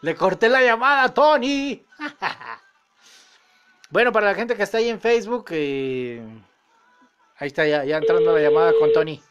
Le 0.04 0.16
corté 0.16 0.50
la 0.50 0.62
llamada, 0.62 1.14
Tony. 1.14 1.82
bueno, 3.90 4.12
para 4.12 4.28
la 4.28 4.36
gente 4.36 4.54
que 4.54 4.64
está 4.64 4.80
ahí 4.80 4.90
en 4.90 5.00
Facebook, 5.00 5.46
eh, 5.52 6.22
ahí 7.38 7.48
está 7.48 7.66
ya, 7.66 7.86
ya 7.86 7.98
entrando 7.98 8.34
la 8.34 8.42
llamada 8.42 8.74
con 8.78 8.92
Tony. 8.92 9.24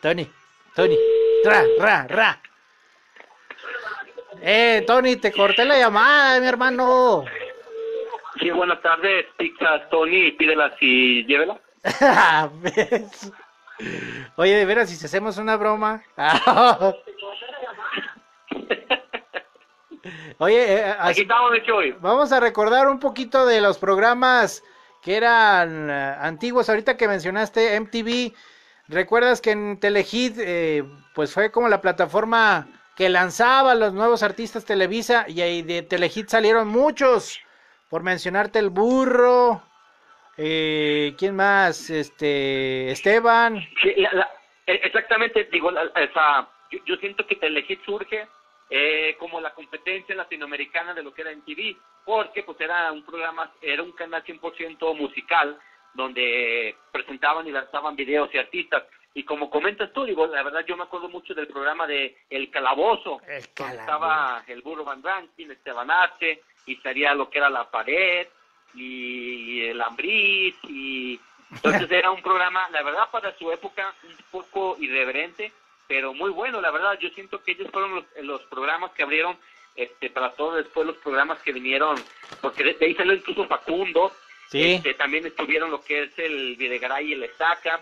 Tony, 0.00 0.30
Tony, 0.74 0.96
ra, 1.44 1.62
ra, 1.78 2.06
ra. 2.08 2.42
Eh, 4.40 4.82
Tony, 4.86 5.16
te 5.16 5.30
corté 5.30 5.66
la 5.66 5.76
llamada, 5.78 6.40
mi 6.40 6.46
hermano. 6.46 7.26
Sí, 8.40 8.50
buenas 8.50 8.80
tardes, 8.80 9.26
pizza 9.36 9.86
Tony, 9.90 10.32
pídelas 10.32 10.72
y 10.80 11.26
llévela. 11.26 11.60
Oye, 14.36 14.54
de 14.56 14.64
veras, 14.64 14.88
si 14.88 15.04
hacemos 15.04 15.36
una 15.36 15.58
broma. 15.58 16.02
Oye, 20.38 20.74
eh, 20.74 20.84
Aquí 20.84 20.98
así- 21.00 21.20
estamos, 21.22 21.52
de 21.52 21.72
hoy. 21.72 21.96
vamos 22.00 22.30
a 22.32 22.40
recordar 22.40 22.88
un 22.88 22.98
poquito 23.00 23.46
de 23.46 23.60
los 23.60 23.78
programas 23.78 24.62
que 25.02 25.16
eran 25.16 25.88
eh, 25.90 26.16
antiguos. 26.20 26.68
Ahorita 26.68 26.96
que 26.96 27.08
mencionaste 27.08 27.74
MTV, 27.80 28.34
¿recuerdas 28.88 29.40
que 29.40 29.52
en 29.52 29.78
Telehit 29.80 30.36
eh, 30.38 30.84
pues 31.14 31.32
fue 31.32 31.50
como 31.50 31.68
la 31.68 31.80
plataforma 31.80 32.66
que 32.96 33.08
lanzaba 33.08 33.74
los 33.74 33.92
nuevos 33.94 34.22
artistas 34.22 34.64
Televisa 34.64 35.24
y 35.28 35.40
ahí 35.40 35.62
de 35.62 35.82
Telehit 35.82 36.28
salieron 36.28 36.68
muchos? 36.68 37.40
Por 37.88 38.02
mencionarte 38.02 38.58
el 38.58 38.70
burro, 38.70 39.62
eh, 40.36 41.14
¿quién 41.18 41.36
más? 41.36 41.88
Este, 41.90 42.90
Esteban. 42.90 43.60
Sí, 43.80 43.94
la- 43.96 44.12
la- 44.12 44.30
eh, 44.66 44.80
exactamente, 44.84 45.44
digo, 45.52 45.70
la- 45.70 45.84
esa, 45.96 46.48
yo, 46.70 46.78
yo 46.86 46.96
siento 46.96 47.26
que 47.26 47.36
Telehit 47.36 47.82
surge 47.84 48.26
eh, 48.76 49.14
como 49.20 49.40
la 49.40 49.54
competencia 49.54 50.16
latinoamericana 50.16 50.94
de 50.94 51.04
lo 51.04 51.14
que 51.14 51.22
era 51.22 51.30
MTV, 51.30 51.76
porque 52.04 52.42
pues 52.42 52.60
era 52.60 52.90
un 52.90 53.04
programa, 53.04 53.52
era 53.62 53.84
un 53.84 53.92
canal 53.92 54.24
100% 54.24 54.96
musical, 54.96 55.56
donde 55.94 56.74
presentaban 56.90 57.46
y 57.46 57.52
lanzaban 57.52 57.94
videos 57.94 58.34
y 58.34 58.38
artistas. 58.38 58.82
Y 59.14 59.22
como 59.22 59.48
comentas 59.48 59.92
tú, 59.92 60.04
digo, 60.04 60.26
la 60.26 60.42
verdad 60.42 60.64
yo 60.66 60.76
me 60.76 60.82
acuerdo 60.82 61.08
mucho 61.08 61.34
del 61.34 61.46
programa 61.46 61.86
de 61.86 62.16
El 62.28 62.50
Calabozo, 62.50 63.20
El 63.28 63.48
Calabozo. 63.54 63.80
estaba 63.80 64.44
el 64.48 64.60
Burro 64.60 64.82
Van 64.82 65.04
Rankin, 65.04 65.52
Esteban 65.52 65.92
Arce, 65.92 66.42
y 66.66 66.74
estaría 66.74 67.14
lo 67.14 67.30
que 67.30 67.38
era 67.38 67.50
La 67.50 67.70
Pared, 67.70 68.26
y 68.74 69.66
el 69.66 69.80
Ambriz, 69.80 70.56
y 70.64 71.20
entonces 71.52 71.88
era 71.92 72.10
un 72.10 72.22
programa, 72.22 72.68
la 72.70 72.82
verdad, 72.82 73.08
para 73.12 73.38
su 73.38 73.52
época, 73.52 73.94
un 74.02 74.16
poco 74.32 74.76
irreverente, 74.80 75.52
pero 75.88 76.12
muy 76.14 76.30
bueno, 76.30 76.60
la 76.60 76.70
verdad. 76.70 76.98
Yo 76.98 77.08
siento 77.10 77.42
que 77.42 77.52
ellos 77.52 77.68
fueron 77.72 77.94
los, 77.96 78.04
los 78.22 78.42
programas 78.44 78.92
que 78.92 79.02
abrieron 79.02 79.36
este, 79.76 80.10
para 80.10 80.32
todos 80.34 80.56
después 80.56 80.86
los 80.86 80.96
programas 80.98 81.40
que 81.42 81.52
vinieron, 81.52 81.96
porque 82.40 82.62
de, 82.64 82.74
de 82.74 82.86
ahí 82.86 82.94
salió 82.94 83.14
incluso 83.14 83.46
Facundo. 83.46 84.12
Sí. 84.50 84.74
Este, 84.74 84.94
también 84.94 85.26
estuvieron 85.26 85.70
lo 85.70 85.82
que 85.82 86.04
es 86.04 86.18
el 86.18 86.56
Videgaray 86.56 87.08
y 87.08 87.12
el 87.14 87.24
Estaca. 87.24 87.80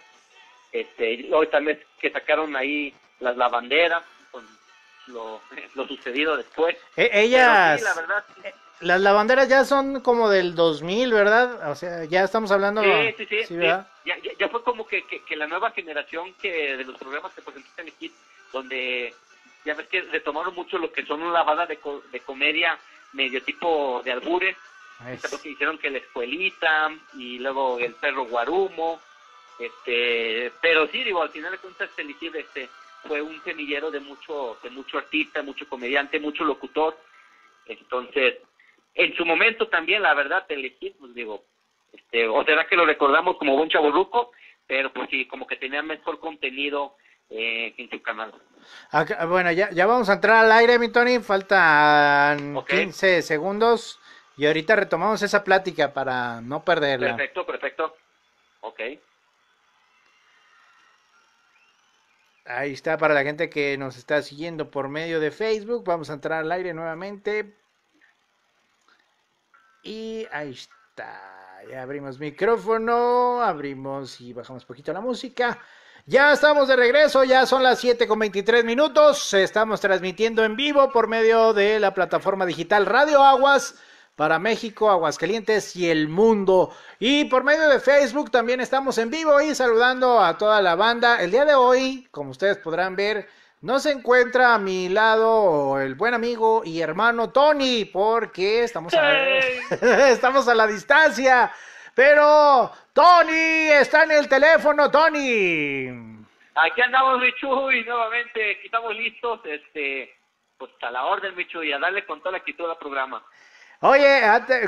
Este, 0.70 1.28
hoy 1.32 1.46
también 1.48 1.82
que 2.00 2.10
sacaron 2.10 2.56
ahí 2.56 2.94
las 3.20 3.36
lavanderas 3.36 4.02
con 4.30 4.44
lo, 5.08 5.40
lo 5.74 5.86
sucedido 5.86 6.36
después. 6.36 6.76
E- 6.96 7.08
Pero 7.10 7.18
ellas, 7.18 7.78
sí, 7.78 7.84
la 7.84 7.94
verdad, 7.94 8.24
sí. 8.42 8.48
Las 8.82 9.00
lavanderas 9.00 9.48
ya 9.48 9.64
son 9.64 10.00
como 10.00 10.28
del 10.28 10.54
2000, 10.54 11.12
¿verdad? 11.12 11.70
O 11.70 11.74
sea, 11.74 12.04
ya 12.04 12.24
estamos 12.24 12.50
hablando. 12.52 12.82
Sí, 12.82 13.14
sí, 13.18 13.26
sí. 13.26 13.44
sí. 13.44 13.56
¿verdad? 13.56 13.86
Ya, 14.04 14.18
ya, 14.18 14.32
ya 14.38 14.48
fue 14.48 14.62
como 14.62 14.86
que, 14.86 15.04
que, 15.06 15.22
que 15.22 15.36
la 15.36 15.46
nueva 15.46 15.70
generación 15.70 16.34
que 16.40 16.76
de 16.76 16.84
los 16.84 16.98
programas 16.98 17.32
que 17.32 17.42
presentó 17.42 17.68
Telehit, 17.76 18.12
donde 18.52 19.14
ya 19.64 19.74
ves 19.74 19.86
que 19.88 20.02
retomaron 20.02 20.54
mucho 20.54 20.76
lo 20.78 20.92
que 20.92 21.06
son 21.06 21.22
una 21.22 21.42
banda 21.42 21.66
de, 21.66 21.76
co- 21.78 22.02
de 22.10 22.20
comedia 22.20 22.78
medio 23.12 23.42
tipo 23.42 24.02
de 24.04 24.12
albures, 24.12 24.56
Es- 25.08 25.22
que 25.40 25.50
hicieron 25.50 25.78
que 25.78 25.90
la 25.90 25.98
escuelita 25.98 26.90
y 27.14 27.38
luego 27.38 27.78
el 27.78 27.94
perro 27.94 28.24
guarumo, 28.24 29.00
este, 29.58 30.52
pero 30.60 30.86
sí, 30.88 31.04
digo, 31.04 31.22
al 31.22 31.30
final 31.30 31.52
de 31.52 31.58
cuentas 31.58 31.90
Telehit 31.94 32.34
este, 32.34 32.68
fue 33.06 33.22
un 33.22 33.42
semillero 33.44 33.90
de 33.90 34.00
mucho, 34.00 34.58
de 34.62 34.70
mucho 34.70 34.98
artista, 34.98 35.42
mucho 35.42 35.68
comediante, 35.68 36.18
mucho 36.18 36.44
locutor, 36.44 36.96
entonces, 37.66 38.38
en 38.94 39.14
su 39.16 39.24
momento 39.24 39.68
también, 39.68 40.02
la 40.02 40.14
verdad, 40.14 40.44
Telehit, 40.46 40.96
pues 40.98 41.14
digo, 41.14 41.44
este, 41.92 42.26
o 42.28 42.44
será 42.44 42.66
que 42.66 42.76
lo 42.76 42.84
recordamos 42.86 43.36
como 43.36 43.56
buen 43.56 43.68
chaburruco, 43.70 44.32
pero 44.66 44.92
pues 44.92 45.08
sí, 45.10 45.26
como 45.26 45.46
que 45.46 45.56
tenía 45.56 45.82
mejor 45.82 46.18
contenido 46.20 46.96
eh, 47.30 47.74
en 47.78 47.88
su 47.90 48.02
canal. 48.02 48.32
Acá- 48.90 49.24
bueno, 49.26 49.50
ya, 49.52 49.70
ya 49.70 49.86
vamos 49.86 50.08
a 50.08 50.14
entrar 50.14 50.44
al 50.44 50.52
aire, 50.52 50.78
mi 50.78 50.90
Tony. 50.92 51.18
Faltan 51.20 52.56
Ok. 52.56 52.68
15 52.68 53.22
segundos. 53.22 53.98
Y 54.36 54.46
ahorita 54.46 54.76
retomamos 54.76 55.20
esa 55.22 55.42
plática 55.44 55.92
para 55.92 56.40
no 56.40 56.64
perderla. 56.64 57.16
Perfecto, 57.16 57.44
perfecto. 57.46 57.96
Ok. 58.60 58.80
Ahí 62.44 62.72
está 62.72 62.98
para 62.98 63.14
la 63.14 63.22
gente 63.22 63.48
que 63.48 63.76
nos 63.78 63.96
está 63.96 64.20
siguiendo 64.22 64.70
por 64.70 64.88
medio 64.88 65.20
de 65.20 65.30
Facebook. 65.30 65.84
Vamos 65.84 66.10
a 66.10 66.14
entrar 66.14 66.40
al 66.40 66.52
aire 66.52 66.74
nuevamente. 66.74 67.54
Y 69.82 70.26
ahí 70.30 70.52
está. 70.52 71.60
Ya 71.68 71.82
abrimos 71.82 72.18
micrófono, 72.18 73.42
abrimos 73.42 74.20
y 74.20 74.32
bajamos 74.32 74.64
poquito 74.64 74.92
la 74.92 75.00
música. 75.00 75.58
Ya 76.06 76.32
estamos 76.32 76.68
de 76.68 76.76
regreso, 76.76 77.22
ya 77.24 77.46
son 77.46 77.62
las 77.62 77.78
7 77.80 78.06
con 78.06 78.18
23 78.18 78.64
minutos. 78.64 79.34
Estamos 79.34 79.80
transmitiendo 79.80 80.44
en 80.44 80.56
vivo 80.56 80.90
por 80.90 81.08
medio 81.08 81.52
de 81.52 81.80
la 81.80 81.94
plataforma 81.94 82.46
digital 82.46 82.86
Radio 82.86 83.22
Aguas 83.22 83.76
para 84.16 84.38
México, 84.38 84.90
Aguascalientes 84.90 85.74
y 85.76 85.88
el 85.90 86.08
mundo. 86.08 86.74
Y 86.98 87.24
por 87.24 87.44
medio 87.44 87.68
de 87.68 87.80
Facebook 87.80 88.30
también 88.30 88.60
estamos 88.60 88.98
en 88.98 89.10
vivo 89.10 89.40
y 89.40 89.54
saludando 89.54 90.20
a 90.20 90.38
toda 90.38 90.60
la 90.62 90.74
banda. 90.74 91.22
El 91.22 91.30
día 91.30 91.44
de 91.44 91.54
hoy, 91.54 92.08
como 92.10 92.30
ustedes 92.30 92.58
podrán 92.58 92.96
ver, 92.96 93.28
no 93.62 93.78
se 93.78 93.92
encuentra 93.92 94.54
a 94.54 94.58
mi 94.58 94.88
lado 94.88 95.80
el 95.80 95.94
buen 95.94 96.14
amigo 96.14 96.62
y 96.64 96.80
hermano 96.80 97.30
Tony, 97.30 97.84
porque 97.84 98.64
estamos 98.64 98.92
a, 98.92 99.12
estamos 100.10 100.48
a 100.48 100.54
la 100.54 100.66
distancia. 100.66 101.50
Pero 101.94 102.72
Tony 102.92 103.70
está 103.70 104.04
en 104.04 104.12
el 104.12 104.28
teléfono, 104.28 104.90
Tony. 104.90 105.86
Aquí 106.54 106.80
andamos, 106.80 107.20
Michu, 107.20 107.70
y 107.70 107.84
nuevamente 107.84 108.52
aquí 108.52 108.66
estamos 108.66 108.94
listos, 108.96 109.40
este, 109.44 110.12
pues 110.58 110.70
a 110.82 110.90
la 110.90 111.04
orden, 111.04 111.34
Michu, 111.36 111.62
y 111.62 111.72
a 111.72 111.78
darle 111.78 112.04
con 112.04 112.18
toda 112.18 112.32
la 112.32 112.38
actitud 112.38 112.68
al 112.68 112.78
programa. 112.78 113.22
Oye, 113.80 114.22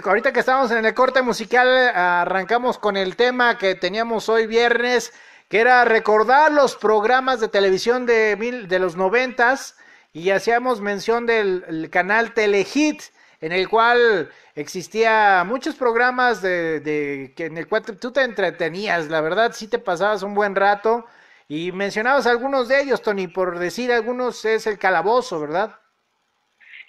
ahorita 0.05 0.33
que 0.33 0.41
estamos 0.41 0.71
en 0.71 0.85
el 0.85 0.95
corte 0.95 1.23
musical, 1.23 1.69
arrancamos 1.69 2.79
con 2.79 2.97
el 2.97 3.17
tema 3.17 3.59
que 3.59 3.75
teníamos 3.75 4.29
hoy 4.29 4.47
viernes, 4.47 5.13
que 5.55 5.61
era 5.61 5.85
recordar 5.85 6.51
los 6.51 6.75
programas 6.75 7.39
de 7.39 7.47
televisión 7.47 8.07
de, 8.07 8.35
mil, 8.37 8.67
de 8.67 8.81
los 8.81 8.97
noventas, 8.97 9.79
y 10.13 10.31
hacíamos 10.31 10.81
mención 10.81 11.27
del 11.27 11.63
el 11.69 11.91
canal 11.91 12.35
Telehit, 12.35 13.01
en 13.41 13.53
el 13.53 13.69
cual 13.69 14.33
existía 14.57 15.45
muchos 15.47 15.77
programas 15.77 16.43
de, 16.43 17.33
que 17.37 17.45
en 17.45 17.57
el 17.57 17.69
cual 17.69 17.85
tú 17.85 18.11
te 18.11 18.23
entretenías, 18.23 19.09
la 19.09 19.21
verdad, 19.21 19.53
sí 19.53 19.71
te 19.71 19.79
pasabas 19.79 20.25
un 20.25 20.35
buen 20.35 20.57
rato, 20.57 21.07
y 21.47 21.71
mencionabas 21.71 22.27
algunos 22.27 22.67
de 22.67 22.81
ellos, 22.81 23.01
Tony, 23.01 23.29
por 23.29 23.61
decir 23.61 23.93
algunos 23.93 24.45
es 24.45 24.67
el 24.67 24.77
calabozo, 24.77 25.39
¿verdad? 25.41 25.79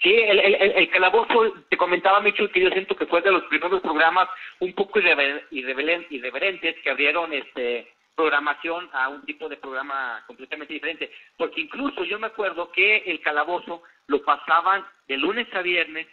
Sí, 0.01 0.11
el, 0.11 0.39
el, 0.39 0.55
el- 0.55 0.89
calabozo, 0.89 1.53
te 1.69 1.77
comentaba 1.77 2.19
Michu 2.19 2.49
que 2.51 2.61
yo 2.61 2.69
siento 2.71 2.95
que 2.95 3.05
fue 3.05 3.21
de 3.21 3.31
los 3.31 3.43
primeros 3.43 3.79
programas 3.81 4.27
un 4.59 4.73
poco 4.73 4.99
irrever- 4.99 5.43
irreverentes 5.51 6.75
que 6.83 6.89
abrieron 6.89 7.31
este 7.31 7.94
programación 8.15 8.89
a 8.93 9.09
un 9.09 9.23
tipo 9.25 9.47
de 9.49 9.57
programa 9.57 10.23
completamente 10.27 10.73
diferente. 10.73 11.11
Porque 11.37 11.61
incluso 11.61 12.03
yo 12.03 12.17
me 12.19 12.27
acuerdo 12.27 12.71
que 12.71 12.97
el 13.05 13.19
calabozo 13.21 13.83
lo 14.07 14.23
pasaban 14.23 14.85
de 15.07 15.17
lunes 15.17 15.47
a 15.53 15.61
viernes 15.61 16.07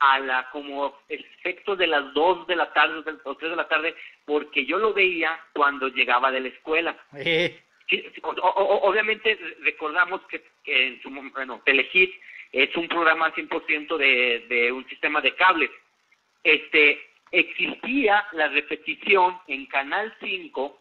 a 0.00 0.18
la 0.18 0.50
como 0.50 0.98
efecto 1.08 1.76
de 1.76 1.86
las 1.86 2.12
2 2.12 2.46
de 2.46 2.56
la 2.56 2.72
tarde 2.72 3.02
o 3.24 3.34
3 3.36 3.50
de 3.50 3.56
la 3.56 3.68
tarde, 3.68 3.94
porque 4.26 4.66
yo 4.66 4.78
lo 4.78 4.92
veía 4.92 5.38
cuando 5.54 5.88
llegaba 5.88 6.30
de 6.30 6.40
la 6.40 6.48
escuela. 6.48 6.96
Eh, 7.16 7.60
Sí, 7.86 8.02
o- 8.22 8.80
obviamente 8.88 9.38
recordamos 9.60 10.22
que, 10.22 10.42
que 10.64 10.86
en 10.86 11.02
su 11.02 11.10
bueno, 11.10 11.60
Telehit 11.66 12.14
es 12.50 12.74
un 12.76 12.88
programa 12.88 13.30
100% 13.34 13.98
de, 13.98 14.46
de 14.48 14.72
un 14.72 14.88
sistema 14.88 15.20
de 15.20 15.34
cables. 15.34 15.70
Este, 16.42 16.98
existía 17.30 18.26
la 18.32 18.48
repetición 18.48 19.38
en 19.48 19.66
Canal 19.66 20.14
5, 20.20 20.80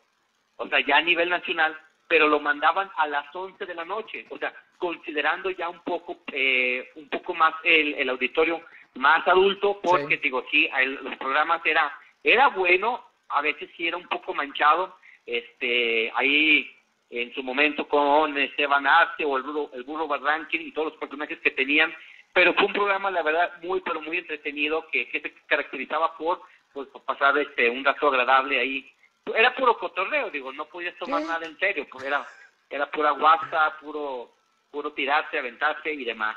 o 0.57 0.67
sea, 0.67 0.79
ya 0.81 0.97
a 0.97 1.01
nivel 1.01 1.29
nacional, 1.29 1.77
pero 2.07 2.27
lo 2.27 2.39
mandaban 2.39 2.89
a 2.97 3.07
las 3.07 3.25
11 3.35 3.65
de 3.65 3.73
la 3.75 3.85
noche, 3.85 4.25
o 4.29 4.37
sea, 4.37 4.53
considerando 4.77 5.49
ya 5.49 5.69
un 5.69 5.79
poco 5.79 6.17
eh, 6.31 6.89
un 6.95 7.07
poco 7.09 7.33
más 7.33 7.53
el, 7.63 7.93
el 7.95 8.09
auditorio 8.09 8.61
más 8.95 9.27
adulto, 9.27 9.79
porque 9.81 10.17
Sí. 10.17 10.21
digo, 10.23 10.45
sí, 10.51 10.69
el- 10.77 10.95
los 11.03 11.15
programas 11.17 11.65
era 11.65 11.91
era 12.23 12.47
bueno, 12.49 13.03
a 13.29 13.41
veces 13.41 13.69
sí 13.75 13.87
era 13.87 13.97
un 13.97 14.07
poco 14.07 14.33
manchado, 14.33 14.95
este, 15.25 16.11
ahí 16.15 16.69
en 17.09 17.33
su 17.33 17.43
momento 17.43 17.87
con 17.87 18.37
Esteban 18.37 18.87
Arce 18.87 19.25
o 19.25 19.35
el 19.37 19.43
burro, 19.43 19.69
el 19.73 19.83
burro 19.83 20.07
Barranquín 20.07 20.61
y 20.61 20.71
todos 20.71 20.89
los 20.91 20.97
personajes 20.99 21.39
que 21.39 21.51
tenían, 21.51 21.93
pero 22.33 22.53
fue 22.53 22.65
un 22.65 22.73
programa, 22.73 23.11
la 23.11 23.21
verdad, 23.21 23.51
muy, 23.61 23.81
pero 23.81 24.01
muy 24.01 24.17
entretenido, 24.17 24.87
que, 24.87 25.07
que 25.09 25.19
se 25.21 25.33
caracterizaba 25.47 26.15
por, 26.17 26.41
pues, 26.73 26.87
por 26.89 27.03
pasar 27.03 27.37
este, 27.37 27.69
un 27.69 27.83
rato 27.83 28.07
agradable 28.07 28.59
ahí. 28.59 28.89
Era 29.25 29.55
puro 29.55 29.77
cotorreo, 29.77 30.29
digo, 30.29 30.51
no 30.51 30.65
podías 30.65 30.95
tomar 30.97 31.21
nada 31.23 31.45
en 31.45 31.57
serio, 31.57 31.87
pues 31.89 32.03
era, 32.03 32.25
era 32.69 32.89
pura 32.91 33.11
guasa, 33.11 33.73
puro, 33.79 34.31
puro 34.69 34.91
tirarse, 34.91 35.39
aventarse 35.39 35.93
y 35.93 36.03
demás. 36.03 36.35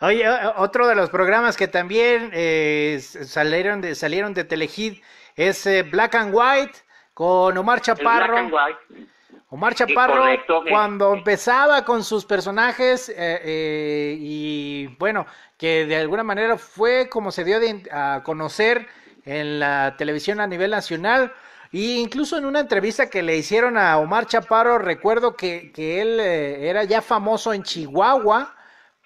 Oye, 0.00 0.24
otro 0.56 0.86
de 0.86 0.94
los 0.94 1.10
programas 1.10 1.56
que 1.56 1.68
también 1.68 2.30
eh, 2.32 2.98
salieron 3.00 3.80
de 3.80 3.94
salieron 3.94 4.34
de 4.34 4.44
Telehit 4.44 5.02
es 5.36 5.66
eh, 5.66 5.82
Black 5.82 6.14
and 6.14 6.34
White 6.34 6.78
con 7.14 7.56
Omar 7.56 7.80
Chaparro. 7.80 8.32
Black 8.32 8.38
and 8.38 8.52
White. 8.52 9.08
Omar 9.50 9.74
Chaparro, 9.74 10.24
cuando 10.68 11.14
empezaba 11.14 11.82
con 11.82 12.04
sus 12.04 12.26
personajes 12.26 13.10
y 13.18 14.86
bueno, 14.98 15.26
que 15.56 15.86
de 15.86 15.96
alguna 15.96 16.22
manera 16.22 16.58
fue 16.58 17.08
como 17.08 17.30
se 17.30 17.44
dio 17.44 17.58
a 17.90 18.22
conocer 18.22 18.86
en 19.24 19.58
la 19.58 19.96
televisión 19.96 20.40
a 20.40 20.46
nivel 20.46 20.70
nacional. 20.70 21.32
Y 21.70 21.98
incluso 21.98 22.38
en 22.38 22.46
una 22.46 22.60
entrevista 22.60 23.10
que 23.10 23.22
le 23.22 23.36
hicieron 23.36 23.76
a 23.76 23.98
Omar 23.98 24.26
Chaparro, 24.26 24.78
recuerdo 24.78 25.36
que, 25.36 25.70
que 25.72 26.00
él 26.00 26.18
eh, 26.20 26.68
era 26.68 26.84
ya 26.84 27.02
famoso 27.02 27.52
en 27.52 27.62
Chihuahua, 27.62 28.54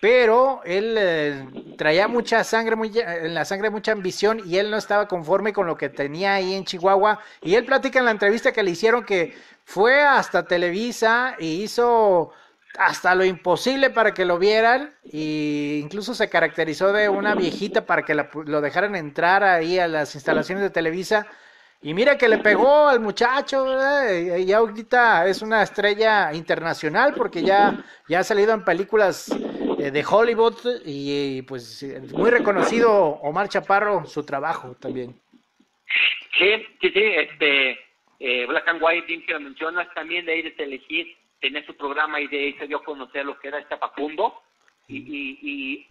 pero 0.01 0.62
él 0.64 0.96
eh, 0.98 1.46
traía 1.79 2.09
mucha 2.09 2.42
sangre, 2.44 2.77
en 2.96 3.35
la 3.35 3.44
sangre 3.44 3.70
mucha 3.70 3.92
ambición 3.92 4.42
y 4.44 4.59
él 4.59 4.70
no 4.70 4.77
estaba 4.77 5.07
conforme 5.07 5.53
con 5.53 5.66
lo 5.66 5.77
que 5.77 5.88
tenía 5.88 6.35
ahí 6.35 6.55
en 6.55 6.64
Chihuahua. 6.64 7.20
Y 7.40 7.55
él 7.55 7.64
platica 7.64 7.98
en 7.98 8.07
la 8.07 8.11
entrevista 8.11 8.53
que 8.53 8.62
le 8.62 8.72
hicieron 8.72 9.05
que 9.05 9.35
fue 9.64 10.03
hasta 10.03 10.44
Televisa 10.44 11.37
y 11.38 11.62
hizo 11.62 12.33
hasta 12.79 13.14
lo 13.14 13.25
imposible 13.25 13.90
para 13.90 14.14
que 14.14 14.25
lo 14.25 14.38
vieran 14.38 14.94
e 15.05 15.81
incluso 15.83 16.14
se 16.14 16.29
caracterizó 16.29 16.92
de 16.92 17.09
una 17.09 17.35
viejita 17.35 17.87
para 17.87 18.03
que 18.03 18.14
lo 18.14 18.61
dejaran 18.61 18.96
entrar 18.96 19.44
ahí 19.44 19.79
a 19.79 19.88
las 19.88 20.14
instalaciones 20.14 20.62
de 20.62 20.70
Televisa 20.70 21.27
y 21.85 21.95
mira 21.95 22.16
que 22.16 22.29
le 22.29 22.38
pegó 22.38 22.87
al 22.88 23.01
muchacho, 23.01 23.66
Y 24.38 24.47
ya 24.47 24.59
ahorita 24.59 25.27
es 25.27 25.42
una 25.42 25.62
estrella 25.62 26.33
internacional 26.33 27.12
porque 27.16 27.42
ya, 27.42 27.85
ya 28.09 28.21
ha 28.21 28.25
salido 28.25 28.55
en 28.55 28.64
películas 28.64 29.29
eh, 29.79 29.90
de 29.90 30.05
Hollywood 30.09 30.83
y 30.85 31.42
pues 31.42 31.85
muy 32.12 32.31
reconocido 32.31 32.92
Omar 32.92 33.49
Chaparro 33.49 34.07
su 34.07 34.25
trabajo 34.25 34.77
también. 34.81 35.21
Sí, 36.38 36.51
sí, 36.81 36.90
sí, 36.90 37.03
este, 37.03 37.79
eh, 38.21 38.47
Black 38.47 38.68
and 38.68 38.81
White, 38.81 39.25
que 39.27 39.33
lo 39.33 39.40
mencionas, 39.40 39.92
también 39.92 40.25
de 40.25 40.35
ahí 40.35 40.42
de 40.42 40.53
Telehit, 40.53 41.16
tenía 41.40 41.66
su 41.66 41.77
programa 41.77 42.21
y 42.21 42.29
de 42.29 42.38
ahí 42.38 42.53
se 42.55 42.68
dio 42.68 42.77
a 42.77 42.85
conocer 42.85 43.27
lo 43.27 43.37
que 43.40 43.49
era 43.49 43.59
este 43.59 43.77
Facundo. 43.77 44.40
Y, 44.87 44.99
y, 44.99 45.38
y 45.42 45.87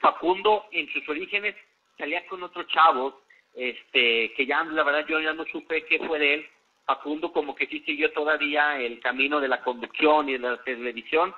Facundo 0.00 0.64
en 0.72 0.88
sus 0.92 1.08
orígenes 1.08 1.54
salía 1.96 2.26
con 2.26 2.42
otros 2.42 2.66
chavos 2.66 3.14
este, 3.56 4.34
que 4.34 4.46
ya 4.46 4.62
la 4.64 4.84
verdad 4.84 5.06
yo 5.08 5.18
ya 5.18 5.32
no 5.32 5.44
supe 5.46 5.86
qué 5.86 5.98
fue 5.98 6.18
de 6.18 6.34
él. 6.34 6.48
Facundo 6.84 7.32
como 7.32 7.56
que 7.56 7.66
sí 7.66 7.80
siguió 7.80 8.12
todavía 8.12 8.78
el 8.78 9.00
camino 9.00 9.40
de 9.40 9.48
la 9.48 9.62
conducción 9.62 10.28
y 10.28 10.34
de 10.34 10.38
la 10.38 10.62
televisión. 10.62 11.34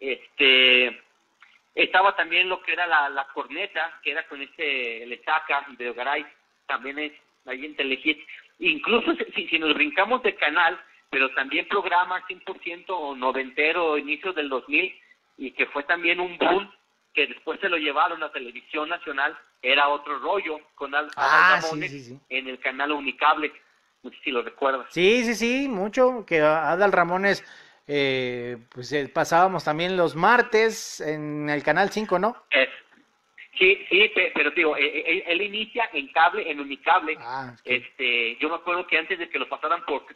Este, 0.00 1.02
estaba 1.74 2.16
también 2.16 2.48
lo 2.48 2.62
que 2.62 2.72
era 2.72 2.86
la, 2.86 3.26
corneta, 3.34 4.00
que 4.02 4.12
era 4.12 4.26
con 4.28 4.40
este 4.40 5.04
Lechaca 5.06 5.66
y 5.70 5.76
de 5.76 5.90
Ogaray, 5.90 6.24
también 6.66 6.98
es 7.00 7.12
ahí 7.44 7.66
en 7.66 7.76
Telehit. 7.76 8.18
Incluso 8.60 9.14
si, 9.34 9.48
si 9.48 9.58
nos 9.58 9.74
brincamos 9.74 10.22
de 10.22 10.36
canal, 10.36 10.80
pero 11.10 11.30
también 11.30 11.68
programa 11.68 12.24
100% 12.26 13.16
noventero, 13.16 13.98
inicio 13.98 14.32
del 14.32 14.48
2000, 14.48 14.94
y 15.38 15.50
que 15.52 15.66
fue 15.66 15.82
también 15.84 16.20
un 16.20 16.38
boom 16.38 16.70
que 17.14 17.26
después 17.26 17.58
se 17.60 17.68
lo 17.68 17.76
llevaron 17.76 18.22
a 18.22 18.32
Televisión 18.32 18.88
Nacional, 18.88 19.36
era 19.62 19.88
otro 19.88 20.18
rollo 20.18 20.60
con 20.74 20.94
Al 20.94 21.08
ah, 21.16 21.60
en 22.28 22.48
el 22.48 22.58
canal 22.60 22.92
Unicable. 22.92 23.52
No 24.02 24.10
sé 24.10 24.16
si 24.24 24.30
lo 24.30 24.42
recuerdas. 24.42 24.86
Sí, 24.90 25.24
sí, 25.24 25.34
sí, 25.34 25.68
mucho. 25.68 26.24
Que 26.24 26.40
Adal 26.40 26.92
Ramones, 26.92 27.44
eh, 27.86 28.58
pues 28.68 28.92
eh, 28.92 29.08
pasábamos 29.08 29.64
también 29.64 29.96
los 29.96 30.14
martes 30.14 31.00
en 31.00 31.50
el 31.50 31.62
canal 31.62 31.90
5, 31.90 32.18
¿no? 32.18 32.36
sí, 33.58 33.84
sí, 33.90 34.12
pero 34.34 34.52
digo, 34.52 34.76
eh, 34.76 35.24
él, 35.26 35.42
inicia 35.42 35.90
en 35.92 36.06
cable, 36.12 36.48
en 36.48 36.60
Unicable. 36.60 37.16
Ah, 37.18 37.56
este, 37.64 38.36
yo 38.36 38.48
me 38.48 38.54
acuerdo 38.54 38.86
que 38.86 38.98
antes 38.98 39.18
de 39.18 39.28
que 39.28 39.38
lo 39.40 39.48
pasaran 39.48 39.84
por 39.84 40.06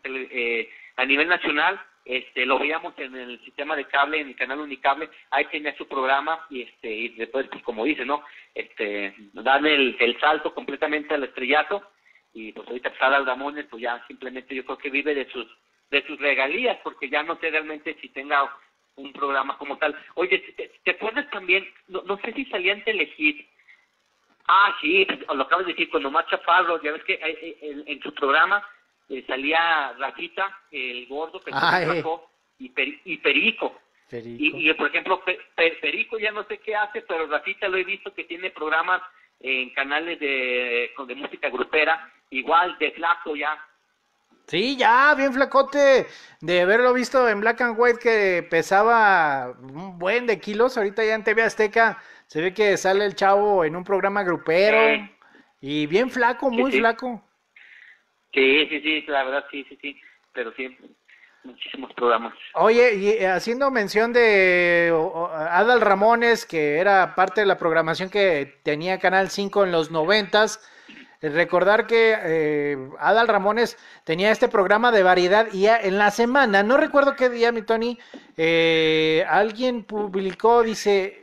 a 0.96 1.05
nivel 1.05 1.28
nacional, 1.28 1.81
este 2.05 2.45
lo 2.47 2.59
veíamos 2.59 2.95
en 2.99 3.15
el 3.15 3.41
sistema 3.45 3.77
de 3.77 3.85
cable 3.85 4.21
en 4.21 4.29
el 4.29 4.37
canal 4.37 4.61
unicable 4.61 5.09
ahí 5.31 5.45
tenía 5.47 5.77
su 5.77 5.87
programa 5.87 6.47
y 6.51 6.62
este 6.62 6.91
y 6.91 7.09
después 7.11 7.47
pues 7.49 7.62
como 7.62 7.85
dice 7.85 8.05
no 8.05 8.25
este 8.55 9.15
dan 9.33 9.65
el, 9.67 9.97
el 10.01 10.19
salto 10.19 10.53
completamente 10.53 11.15
al 11.15 11.25
estrellato 11.25 11.93
y 12.35 12.53
pues 12.53 12.67
ahorita 12.67 12.97
Sara 12.99 13.19
Aldamones 13.19 13.67
pues 13.71 13.83
ya 13.83 14.05
simplemente 14.07 14.55
yo 14.55 14.65
creo 14.65 14.79
que 14.79 14.91
vive 14.91 15.15
de 15.15 15.31
sus 15.31 15.47
de 15.91 16.05
sus 16.07 16.19
regalías 16.19 16.79
porque 16.83 17.09
ya 17.09 17.23
no 17.23 17.37
sé 17.38 17.51
realmente 17.51 17.97
si 18.01 18.09
tenga 18.09 18.51
un 18.95 19.12
programa 19.12 19.57
como 19.59 19.79
tal. 19.79 19.97
Oye 20.15 20.38
te, 20.85 20.91
acuerdas 20.91 21.29
también 21.31 21.67
no, 21.88 22.03
no 22.03 22.19
sé 22.19 22.33
si 22.33 22.45
salía 22.47 22.73
en 22.73 22.85
Telehit. 22.85 23.47
Ah 24.49 24.75
sí 24.81 25.07
lo 25.35 25.43
acabas 25.43 25.67
de 25.67 25.73
decir 25.73 25.91
cuando 25.91 26.11
Macha 26.11 26.31
Chaparro 26.31 26.83
ya 26.83 26.93
ves 26.93 27.05
que 27.05 27.15
eh, 27.15 27.38
eh, 27.62 27.85
en 27.87 28.03
su 28.03 28.12
programa 28.15 28.67
eh, 29.09 29.25
salía 29.27 29.93
Rafita, 29.99 30.47
el 30.71 31.07
gordo, 31.07 31.41
que 31.41 31.51
y, 32.59 32.73
y 33.05 33.17
Perico. 33.19 33.79
Y, 34.11 34.73
por 34.75 34.88
ejemplo, 34.88 35.23
Perico 35.57 36.19
ya 36.19 36.33
no 36.33 36.45
sé 36.45 36.59
qué 36.59 36.77
hace, 36.77 37.03
pero 37.03 37.27
Rafita 37.27 37.69
lo 37.69 37.79
he 37.79 37.85
visto 37.85 38.12
que 38.15 38.25
tiene 38.25 38.51
programas 38.51 39.01
en 39.41 39.71
canales 39.71 40.21
de, 40.21 40.91
de 41.07 41.15
música 41.15 41.49
grupera, 41.49 42.12
igual 42.31 42.77
de 42.79 42.93
flaco 42.93 43.35
ya. 43.35 43.59
Sí, 44.47 44.77
ya, 44.77 45.15
bien 45.15 45.33
flacote, 45.33 46.07
de 46.41 46.61
haberlo 46.61 46.93
visto 46.93 47.29
en 47.29 47.41
Black 47.41 47.61
and 47.62 47.77
White 47.79 47.99
que 48.01 48.47
pesaba 48.49 49.51
un 49.61 49.99
buen 49.99 50.27
de 50.27 50.41
kilos, 50.41 50.77
ahorita 50.77 51.05
ya 51.05 51.15
en 51.15 51.25
TV 51.25 51.43
Azteca 51.43 52.03
se 52.27 52.41
ve 52.43 52.53
que 52.53 52.77
sale 52.77 53.05
el 53.05 53.15
chavo 53.15 53.65
en 53.65 53.77
un 53.77 53.85
programa 53.85 54.25
grupero 54.25 55.09
y 55.61 55.87
bien 55.87 56.11
flaco, 56.11 56.51
muy 56.51 56.73
flaco. 56.73 57.23
Sí, 58.33 58.66
sí, 58.68 58.81
sí, 58.81 59.05
la 59.09 59.25
verdad, 59.25 59.45
sí, 59.51 59.64
sí, 59.68 59.79
sí, 59.81 60.01
pero 60.33 60.53
sí, 60.55 60.77
muchísimos 61.45 61.92
programas. 61.95 62.35
Oye, 62.55 62.95
y 62.95 63.09
eh, 63.11 63.29
haciendo 63.29 63.71
mención 63.71 64.12
de 64.12 64.92
Adal 65.33 65.81
Ramones, 65.81 66.47
que 66.47 66.79
era 66.79 67.14
parte 67.14 67.42
de 67.42 67.47
la 67.47 67.59
programación 67.59 68.09
que 68.09 68.61
tenía 68.62 68.99
Canal 68.99 69.31
5 69.31 69.64
en 69.64 69.73
los 69.73 69.90
noventas, 69.90 70.61
eh, 71.23 71.29
recordar 71.29 71.87
que 71.87 72.16
eh, 72.21 72.90
Adal 72.99 73.29
Ramones 73.29 73.79
tenía 74.05 74.33
este 74.33 74.49
programa 74.49 74.90
de 74.90 75.05
variedad 75.05 75.47
y 75.53 75.66
en 75.66 75.97
la 75.97 76.11
semana, 76.11 76.62
no 76.64 76.77
recuerdo 76.77 77.14
qué 77.14 77.31
día, 77.31 77.53
mi 77.53 77.62
Tony, 77.62 77.99
eh, 78.37 79.25
alguien 79.29 79.85
publicó, 79.85 80.62
dice, 80.64 81.22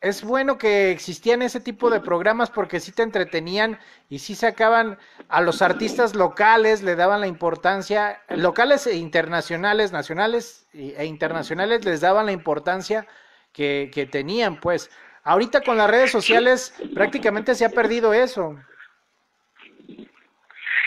es 0.00 0.24
bueno 0.24 0.56
que 0.56 0.90
existían 0.90 1.42
ese 1.42 1.60
tipo 1.60 1.90
de 1.90 2.00
programas 2.00 2.50
porque 2.50 2.80
sí 2.80 2.92
te 2.92 3.02
entretenían 3.02 3.78
y 4.08 4.20
sí 4.20 4.34
sacaban 4.34 4.98
a 5.28 5.42
los 5.42 5.60
artistas 5.60 6.14
locales, 6.14 6.82
le 6.82 6.96
daban 6.96 7.20
la 7.20 7.26
importancia, 7.26 8.22
locales 8.30 8.86
e 8.86 8.96
internacionales, 8.96 9.92
nacionales 9.92 10.66
e 10.72 11.04
internacionales, 11.04 11.84
les 11.84 12.00
daban 12.00 12.26
la 12.26 12.32
importancia 12.32 13.06
que, 13.52 13.90
que 13.92 14.06
tenían, 14.06 14.58
pues. 14.58 14.90
Ahorita 15.22 15.60
con 15.60 15.76
las 15.76 15.90
redes 15.90 16.10
sociales 16.10 16.74
prácticamente 16.94 17.54
se 17.54 17.66
ha 17.66 17.70
perdido 17.70 18.14
eso. 18.14 18.56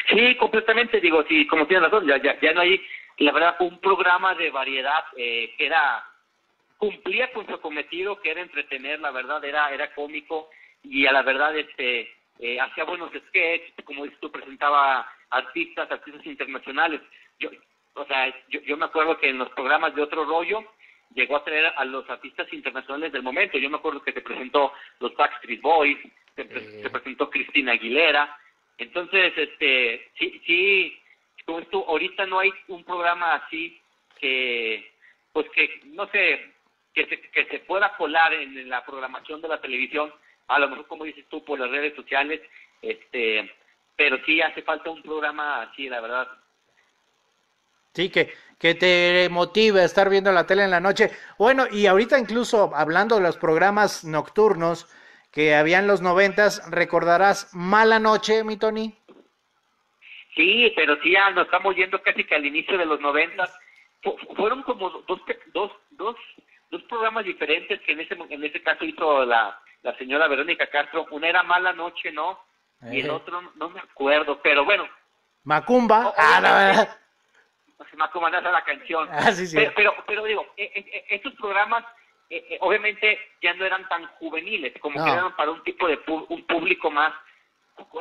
Sí, 0.10 0.36
completamente, 0.38 1.00
digo, 1.00 1.24
sí, 1.30 1.46
como 1.46 1.68
tienes 1.68 1.90
razón, 1.90 2.08
ya, 2.08 2.22
ya, 2.22 2.40
ya 2.42 2.52
no 2.54 2.62
hay, 2.62 2.82
la 3.20 3.32
verdad, 3.32 3.56
un 3.60 3.80
programa 3.80 4.34
de 4.34 4.50
variedad 4.50 5.04
eh, 5.16 5.54
que 5.56 5.68
era 5.68 6.04
cumplía 6.84 7.32
con 7.32 7.48
su 7.48 7.58
cometido 7.62 8.20
que 8.20 8.32
era 8.32 8.42
entretener, 8.42 9.00
la 9.00 9.12
verdad 9.12 9.42
era 9.46 9.74
era 9.74 9.96
cómico 9.96 10.50
y 10.84 11.06
a 11.06 11.14
la 11.14 11.22
verdad 11.22 11.58
este 11.58 12.14
eh, 12.40 12.60
hacía 12.60 12.84
buenos 12.84 13.10
sketches, 13.30 13.74
como 13.86 14.04
dices 14.04 14.20
tú 14.20 14.30
presentaba 14.30 15.10
artistas, 15.30 15.90
artistas 15.90 16.26
internacionales. 16.26 17.00
Yo 17.40 17.50
o 17.94 18.06
sea, 18.06 18.36
yo, 18.50 18.60
yo 18.64 18.76
me 18.76 18.84
acuerdo 18.84 19.18
que 19.18 19.30
en 19.30 19.38
los 19.38 19.50
programas 19.52 19.96
de 19.96 20.02
otro 20.02 20.26
rollo 20.26 20.62
llegó 21.16 21.38
a 21.38 21.46
traer 21.46 21.72
a 21.74 21.86
los 21.86 22.10
artistas 22.10 22.52
internacionales 22.52 23.14
del 23.14 23.24
momento. 23.24 23.58
Yo 23.58 23.70
me 23.70 23.78
acuerdo 23.78 24.04
que 24.04 24.12
se 24.12 24.22
presentó 24.22 24.74
los 25.00 25.16
Backstreet 25.16 25.62
Boys, 25.62 25.98
se, 26.36 26.44
presentó 26.90 27.30
Cristina 27.30 27.74
Aguilera. 27.74 28.36
Entonces, 28.78 29.32
este, 29.38 30.12
sí, 30.20 30.42
sí, 30.46 31.00
como 31.46 31.62
tú, 31.68 31.86
ahorita 31.88 32.26
no 32.26 32.40
hay 32.40 32.52
un 32.68 32.84
programa 32.84 33.36
así 33.36 33.80
que, 34.20 34.92
pues 35.32 35.48
que, 35.52 35.82
no 35.86 36.08
sé, 36.08 36.53
que 36.94 37.06
se, 37.08 37.20
que 37.20 37.46
se 37.46 37.60
pueda 37.60 37.96
colar 37.98 38.34
en, 38.34 38.70
la 38.70 38.86
programación 38.86 39.42
de 39.42 39.48
la 39.48 39.60
televisión, 39.60 40.14
a 40.48 40.60
lo 40.60 40.70
mejor 40.70 40.88
como 40.88 41.06
dices 41.06 41.26
tú, 41.30 41.44
por 41.44 41.60
las 41.60 41.70
redes 41.70 41.96
sociales, 41.96 42.42
este, 42.82 43.52
pero 43.96 44.18
sí 44.26 44.42
hace 44.42 44.62
falta 44.62 44.90
un 44.90 45.02
programa 45.02 45.64
así, 45.64 45.90
la 45.90 46.02
verdad. 46.02 46.28
Sí, 47.94 48.10
que, 48.10 48.34
que 48.60 48.76
te 48.76 49.28
motive 49.30 49.82
a 49.82 49.86
estar 49.86 50.10
viendo 50.10 50.32
la 50.32 50.48
tele 50.48 50.64
en 50.64 50.72
la 50.72 50.80
noche. 50.80 51.12
Bueno, 51.38 51.66
y 51.72 51.86
ahorita 51.86 52.18
incluso 52.18 52.72
hablando 52.76 53.16
de 53.16 53.22
los 53.22 53.38
programas 53.38 54.04
nocturnos 54.04 54.88
que 55.32 55.56
habían 55.56 55.88
los 55.88 56.02
noventas, 56.02 56.70
¿recordarás 56.72 57.54
Mala 57.54 58.00
Noche, 58.00 58.44
mi 58.44 58.58
Tony? 58.58 58.96
Sí, 60.36 60.72
pero 60.76 60.96
sí, 61.02 61.12
ya 61.12 61.30
nos 61.32 61.46
estamos 61.46 61.76
yendo 61.76 62.02
casi 62.02 62.24
que 62.24 62.36
al 62.36 62.46
inicio 62.46 62.78
de 62.78 62.86
los 62.86 63.00
noventas. 63.00 63.52
Fueron 64.36 64.64
como 64.64 64.90
dos, 64.90 65.22
dos, 65.54 65.72
dos 65.92 66.16
dos 66.74 66.84
programas 66.84 67.24
diferentes 67.24 67.80
que 67.82 67.92
en 67.94 68.02
ese, 68.02 68.16
en 68.16 68.44
ese 68.44 68.62
caso 68.62 68.84
hizo 68.84 69.24
la, 69.26 69.58
la 69.84 69.96
señora 69.98 70.28
Verónica 70.28 70.68
Castro. 70.68 71.06
Una 71.12 71.30
era 71.30 71.44
Mala 71.44 71.72
Noche, 71.72 72.12
¿no? 72.12 72.40
Y 72.92 73.00
el 73.00 73.06
Eh. 73.08 73.12
otro 73.12 73.42
no 73.56 73.70
me 73.70 73.80
acuerdo, 73.80 74.42
pero 74.42 74.66
bueno, 74.66 74.88
Macumba. 75.46 76.14
Ah, 76.18 76.40
la 76.42 76.54
verdad. 76.56 76.98
se 77.90 77.98
me 77.98 78.06
acomodó 78.06 78.40
la 78.42 78.64
canción. 78.64 79.08
Ah, 79.12 79.32
sí, 79.32 79.46
sí. 79.48 79.56
Pero, 79.58 79.72
pero, 79.76 79.94
pero 80.08 80.24
digo, 80.26 80.46
eh, 80.58 80.72
eh, 80.76 80.86
eh, 80.94 81.06
estos 81.10 81.34
programas 81.36 81.84
eh, 82.30 82.44
eh, 82.52 82.58
obviamente 82.62 83.20
ya 83.42 83.54
no 83.54 83.66
eran 83.66 83.88
tan 83.90 84.08
juveniles, 84.20 84.74
como 84.80 84.98
No. 85.00 85.06
que 85.06 85.12
eran 85.12 85.36
para 85.36 85.52
un 85.52 85.62
tipo 85.64 85.88
de 85.88 86.04
pu- 86.04 86.26
un 86.30 86.44
público 86.48 86.90
más 86.90 87.14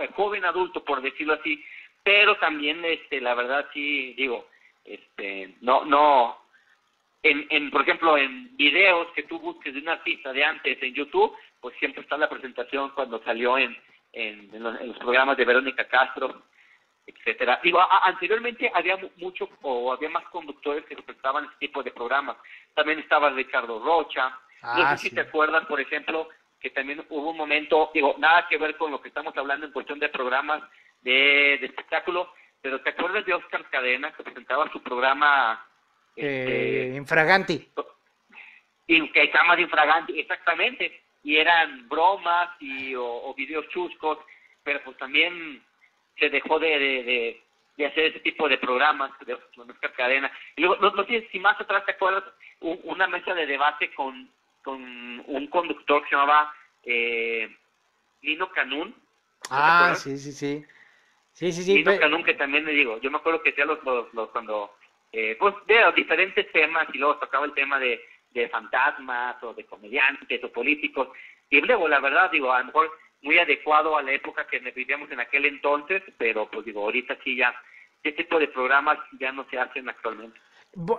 eh, 0.00 0.08
joven 0.14 0.44
adulto, 0.44 0.82
por 0.84 1.02
decirlo 1.02 1.34
así. 1.34 1.62
Pero 2.04 2.36
también, 2.38 2.84
este, 2.84 3.20
la 3.20 3.34
verdad 3.34 3.66
sí, 3.74 4.14
digo, 4.14 4.46
este, 4.84 5.56
no, 5.60 5.84
no, 5.84 6.41
en, 7.22 7.46
en, 7.50 7.70
por 7.70 7.82
ejemplo, 7.82 8.16
en 8.18 8.56
videos 8.56 9.08
que 9.14 9.22
tú 9.24 9.38
busques 9.38 9.72
de 9.72 9.80
un 9.80 9.88
artista 9.88 10.32
de 10.32 10.44
antes 10.44 10.82
en 10.82 10.94
YouTube, 10.94 11.34
pues 11.60 11.76
siempre 11.78 12.02
está 12.02 12.16
la 12.16 12.28
presentación 12.28 12.90
cuando 12.90 13.22
salió 13.22 13.56
en, 13.58 13.76
en, 14.12 14.52
en 14.54 14.62
los, 14.62 14.80
en 14.80 14.88
los 14.88 14.98
programas 14.98 15.36
de 15.36 15.44
Verónica 15.44 15.86
Castro, 15.86 16.42
etcétera. 17.06 17.60
Digo, 17.62 17.80
a- 17.80 18.06
anteriormente 18.06 18.70
había 18.74 18.96
mu- 18.96 19.10
mucho 19.16 19.48
o 19.62 19.92
había 19.92 20.08
más 20.10 20.24
conductores 20.30 20.84
que 20.86 20.96
presentaban 20.96 21.44
este 21.44 21.56
tipo 21.68 21.82
de 21.82 21.92
programas. 21.92 22.36
También 22.74 22.98
estaba 22.98 23.30
Ricardo 23.30 23.78
Rocha. 23.84 24.28
no 24.28 24.36
Ah, 24.62 24.96
sé 24.96 25.04
si 25.04 25.08
sí. 25.10 25.14
te 25.14 25.22
acuerdas, 25.22 25.64
por 25.66 25.80
ejemplo, 25.80 26.28
que 26.60 26.70
también 26.70 27.04
hubo 27.08 27.30
un 27.30 27.36
momento, 27.36 27.90
digo, 27.94 28.14
nada 28.18 28.46
que 28.48 28.56
ver 28.58 28.76
con 28.76 28.90
lo 28.92 29.00
que 29.00 29.08
estamos 29.08 29.36
hablando 29.36 29.66
en 29.66 29.72
cuestión 29.72 29.98
de 29.98 30.08
programas 30.08 30.62
de, 31.02 31.58
de 31.60 31.66
espectáculo, 31.66 32.32
pero 32.60 32.80
¿te 32.80 32.90
acuerdas 32.90 33.24
de 33.26 33.34
Oscar 33.34 33.68
Cadena 33.70 34.12
que 34.12 34.22
presentaba 34.22 34.70
su 34.70 34.80
programa 34.80 35.64
este, 36.16 36.92
Eh, 36.92 36.94
infraganti. 36.96 37.68
y 38.86 39.08
que 39.10 39.20
de 39.20 39.62
infraganti, 39.62 40.18
exactamente, 40.20 41.00
y 41.24 41.36
eran 41.36 41.88
bromas 41.88 42.50
y 42.60 42.94
o, 42.94 43.04
o 43.04 43.34
videos 43.34 43.68
chuscos, 43.68 44.18
pero 44.64 44.82
pues 44.84 44.96
también 44.98 45.62
se 46.18 46.28
dejó 46.28 46.58
de, 46.58 46.68
de, 46.78 47.02
de, 47.04 47.42
de 47.76 47.86
hacer 47.86 48.04
ese 48.06 48.20
tipo 48.20 48.48
de 48.48 48.58
programas 48.58 49.12
de 49.24 49.34
Oscar 49.34 49.92
Cadena. 49.92 50.30
Y 50.56 50.62
luego, 50.62 50.76
no, 50.80 50.90
no 50.90 51.04
sé 51.04 51.26
si 51.30 51.38
más 51.38 51.58
atrás 51.60 51.84
te 51.86 51.92
acuerdas, 51.92 52.24
un- 52.60 52.80
una 52.84 53.06
mesa 53.06 53.34
de 53.34 53.46
debate 53.46 53.92
con, 53.94 54.28
con 54.62 54.82
un 55.26 55.46
conductor 55.48 56.02
que 56.02 56.08
se 56.10 56.14
llamaba 56.16 56.52
eh, 56.84 57.48
Nino 58.22 58.50
Canún. 58.50 58.88
¿No 58.88 58.94
te 59.46 59.50
Ah, 59.50 59.94
sí, 59.96 60.18
sí, 60.18 60.32
sí. 60.32 60.64
Sí, 61.32 61.52
sí, 61.52 61.62
sí. 61.62 61.74
Nino 61.74 61.96
Canún, 61.98 62.24
que 62.24 62.34
también 62.34 62.64
le 62.64 62.72
digo, 62.72 63.00
yo 63.00 63.10
me 63.10 63.16
acuerdo 63.18 63.42
que 63.42 63.50
hacía 63.50 63.64
los, 63.64 63.82
los, 63.84 64.12
los 64.12 64.28
cuando, 64.30 64.70
eh, 65.12 65.36
pues, 65.38 65.54
de 65.66 65.80
los 65.80 65.94
diferentes 65.94 66.50
temas 66.52 66.88
y 66.92 66.98
luego 66.98 67.18
tocaba 67.18 67.44
el 67.44 67.52
tema 67.52 67.78
de, 67.78 68.00
de 68.30 68.48
fantasmas 68.48 69.36
o 69.42 69.54
de 69.54 69.64
comediantes 69.66 70.42
o 70.42 70.50
políticos. 70.50 71.08
Y 71.50 71.60
luego, 71.60 71.86
la 71.86 72.00
verdad, 72.00 72.30
digo, 72.30 72.52
a 72.52 72.60
lo 72.60 72.66
mejor 72.66 72.90
muy 73.20 73.38
adecuado 73.38 73.96
a 73.96 74.02
la 74.02 74.12
época 74.12 74.46
que 74.46 74.58
vivíamos 74.58 75.10
en 75.10 75.20
aquel 75.20 75.46
entonces, 75.46 76.02
pero 76.18 76.50
pues 76.50 76.64
digo, 76.64 76.82
ahorita 76.82 77.16
sí 77.22 77.36
ya, 77.36 77.54
este 78.02 78.24
tipo 78.24 78.38
de 78.38 78.48
programas 78.48 78.98
ya 79.20 79.30
no 79.32 79.46
se 79.50 79.58
hacen 79.58 79.88
actualmente. 79.88 80.40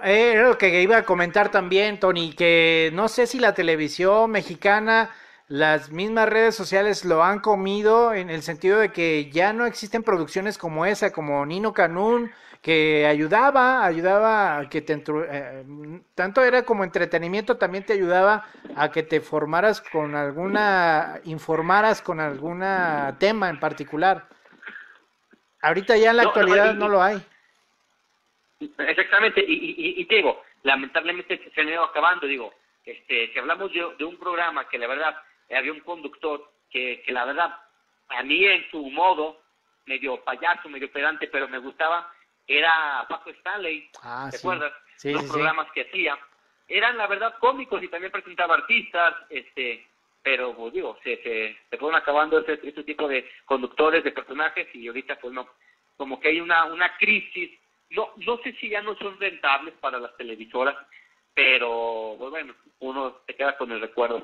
Eh, 0.04 0.34
Era 0.34 0.50
lo 0.50 0.58
que 0.58 0.82
iba 0.82 0.98
a 0.98 1.06
comentar 1.06 1.50
también, 1.50 2.00
Tony, 2.00 2.34
que 2.34 2.92
no 2.94 3.08
sé 3.08 3.26
si 3.28 3.40
la 3.40 3.54
televisión 3.54 4.32
mexicana, 4.32 5.10
las 5.48 5.92
mismas 5.92 6.30
redes 6.30 6.56
sociales 6.56 7.06
lo 7.06 7.24
han 7.24 7.40
comido 7.40 8.14
en 8.14 8.30
el 8.30 8.42
sentido 8.42 8.80
de 8.80 8.92
que 8.92 9.30
ya 9.32 9.54
no 9.54 9.66
existen 9.66 10.04
producciones 10.04 10.58
como 10.58 10.86
esa, 10.86 11.12
como 11.12 11.46
Nino 11.46 11.74
Canún, 11.74 12.32
que 12.62 13.06
ayudaba, 13.06 13.86
ayudaba 13.86 14.58
a 14.60 14.70
que 14.70 14.82
te 14.82 14.94
eh, 15.06 15.64
tanto 16.16 16.42
era 16.44 16.64
como 16.64 16.84
entretenimiento, 16.86 17.58
también 17.58 17.86
te 17.86 17.94
ayudaba 17.94 18.48
a 18.76 18.90
que 18.90 19.04
te 19.04 19.20
formaras 19.20 19.82
con 19.82 20.16
alguna, 20.16 21.20
informaras 21.26 22.02
con 22.02 22.20
alguna 22.22 23.16
tema 23.20 23.50
en 23.50 23.60
particular. 23.60 24.28
Ahorita 25.62 25.98
ya 25.98 26.12
en 26.12 26.18
la 26.18 26.24
No, 26.24 26.30
no, 26.30 26.36
actualidad 26.36 26.74
y- 26.74 26.78
no 26.78 26.88
lo 26.88 27.04
hay. 27.04 27.22
Exactamente, 28.78 29.44
y, 29.46 29.54
y, 29.54 29.70
y- 29.78 30.02
y 30.02 30.06
te 30.06 30.16
digo, 30.16 30.42
lamentablemente 30.64 31.52
se 31.54 31.62
han 31.62 31.68
ido 31.68 31.84
acabando, 31.84 32.26
digo, 32.28 32.54
este, 32.86 33.32
si 33.34 33.40
hablamos 33.40 33.72
de, 33.74 33.84
de 33.98 34.06
un 34.06 34.18
programa 34.18 34.68
que 34.70 34.78
la 34.78 34.88
verdad 34.88 35.16
había 35.52 35.72
un 35.72 35.82
conductor 35.82 36.52
que, 36.70 37.02
que 37.06 37.12
la 37.12 37.26
verdad 37.26 37.56
a 38.10 38.24
mí 38.24 38.46
en 38.46 38.70
su 38.70 38.90
modo, 38.92 39.42
medio 39.86 40.24
payaso, 40.24 40.70
medio 40.70 40.92
pedante, 40.92 41.28
pero 41.28 41.48
me 41.48 41.58
gustaba, 41.58 42.12
era 42.48 43.06
Paco 43.10 43.30
Stanley, 43.32 43.90
Ah, 44.02 44.28
¿te 44.30 44.38
sí. 44.38 44.46
acuerdas? 44.48 44.74
Sí, 44.98 45.12
Los 45.12 45.24
sí, 45.24 45.30
programas 45.30 45.72
que 45.72 45.82
hacía, 45.82 46.18
eran 46.68 46.98
la 46.98 47.08
verdad 47.08 47.38
cómicos 47.40 47.82
y 47.84 47.88
también 47.88 48.12
presentaba 48.12 48.56
artistas, 48.56 49.16
este, 49.30 49.86
pero 50.22 50.56
pues 50.56 50.74
digo, 50.74 50.98
se, 51.04 51.22
se, 51.24 51.58
se 51.70 51.78
fueron 51.78 51.96
acabando 52.00 52.40
ese, 52.40 52.60
ese 52.64 52.84
tipo 52.84 53.08
de 53.08 53.30
conductores, 53.46 54.04
de 54.04 54.12
personajes 54.12 54.68
y 54.74 54.88
ahorita 54.88 55.18
pues 55.20 55.34
no, 55.34 55.50
como 55.98 56.20
que 56.20 56.30
hay 56.30 56.40
una, 56.40 56.66
una 56.66 56.96
crisis, 56.98 57.52
no, 57.90 58.12
no 58.18 58.38
sé 58.38 58.54
si 58.54 58.70
ya 58.70 58.82
no 58.82 58.96
son 58.96 59.20
rentables 59.20 59.74
para 59.76 60.00
las 60.00 60.16
televisoras, 60.18 60.76
pero 61.34 62.16
pues 62.18 62.30
bueno, 62.32 62.54
uno 62.80 63.18
se 63.26 63.36
queda 63.36 63.58
con 63.58 63.72
el 63.72 63.82
recuerdo. 63.82 64.24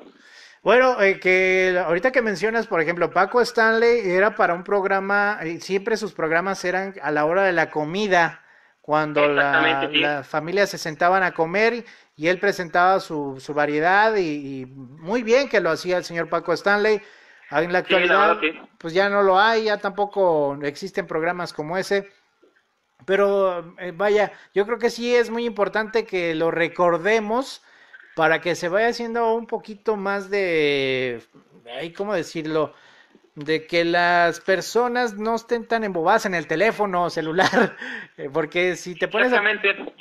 Bueno, 0.62 1.00
eh, 1.00 1.18
que 1.20 1.80
ahorita 1.84 2.12
que 2.12 2.20
mencionas, 2.20 2.66
por 2.66 2.80
ejemplo, 2.82 3.10
Paco 3.10 3.40
Stanley 3.40 4.10
era 4.10 4.34
para 4.34 4.52
un 4.54 4.62
programa, 4.62 5.38
eh, 5.42 5.58
siempre 5.60 5.96
sus 5.96 6.12
programas 6.12 6.62
eran 6.66 6.94
a 7.02 7.10
la 7.10 7.24
hora 7.24 7.44
de 7.44 7.52
la 7.52 7.70
comida, 7.70 8.42
cuando 8.82 9.26
la, 9.28 9.88
sí. 9.92 10.00
las 10.00 10.26
familias 10.28 10.68
se 10.70 10.76
sentaban 10.78 11.22
a 11.22 11.32
comer 11.32 11.84
y 12.16 12.28
él 12.28 12.38
presentaba 12.38 13.00
su, 13.00 13.38
su 13.40 13.54
variedad 13.54 14.16
y, 14.16 14.62
y 14.62 14.66
muy 14.66 15.22
bien 15.22 15.48
que 15.48 15.60
lo 15.60 15.70
hacía 15.70 15.96
el 15.96 16.04
señor 16.04 16.28
Paco 16.28 16.52
Stanley. 16.52 17.00
En 17.50 17.72
la 17.72 17.80
Sí, 17.86 17.94
actualidad, 17.94 18.38
sí. 18.40 18.52
pues 18.78 18.94
ya 18.94 19.08
no 19.08 19.22
lo 19.22 19.38
hay, 19.40 19.64
ya 19.64 19.78
tampoco 19.78 20.58
existen 20.62 21.06
programas 21.06 21.52
como 21.52 21.76
ese. 21.78 22.08
Pero 23.06 23.74
eh, 23.78 23.92
vaya, 23.94 24.32
yo 24.54 24.66
creo 24.66 24.78
que 24.78 24.90
sí 24.90 25.14
es 25.14 25.30
muy 25.30 25.44
importante 25.46 26.04
que 26.06 26.34
lo 26.34 26.50
recordemos 26.50 27.62
para 28.14 28.40
que 28.40 28.54
se 28.54 28.68
vaya 28.68 28.88
haciendo 28.88 29.34
un 29.34 29.46
poquito 29.46 29.96
más 29.96 30.30
de, 30.30 31.22
¿cómo 31.96 32.14
decirlo? 32.14 32.74
De 33.34 33.66
que 33.66 33.84
las 33.84 34.40
personas 34.40 35.14
no 35.14 35.36
estén 35.36 35.66
tan 35.66 35.84
embobadas 35.84 36.26
en 36.26 36.34
el 36.34 36.46
teléfono 36.46 37.08
celular, 37.10 37.76
eh, 38.16 38.28
porque 38.32 38.76
si 38.76 38.94
te 38.94 39.08
pones 39.08 39.32
a, 39.32 39.40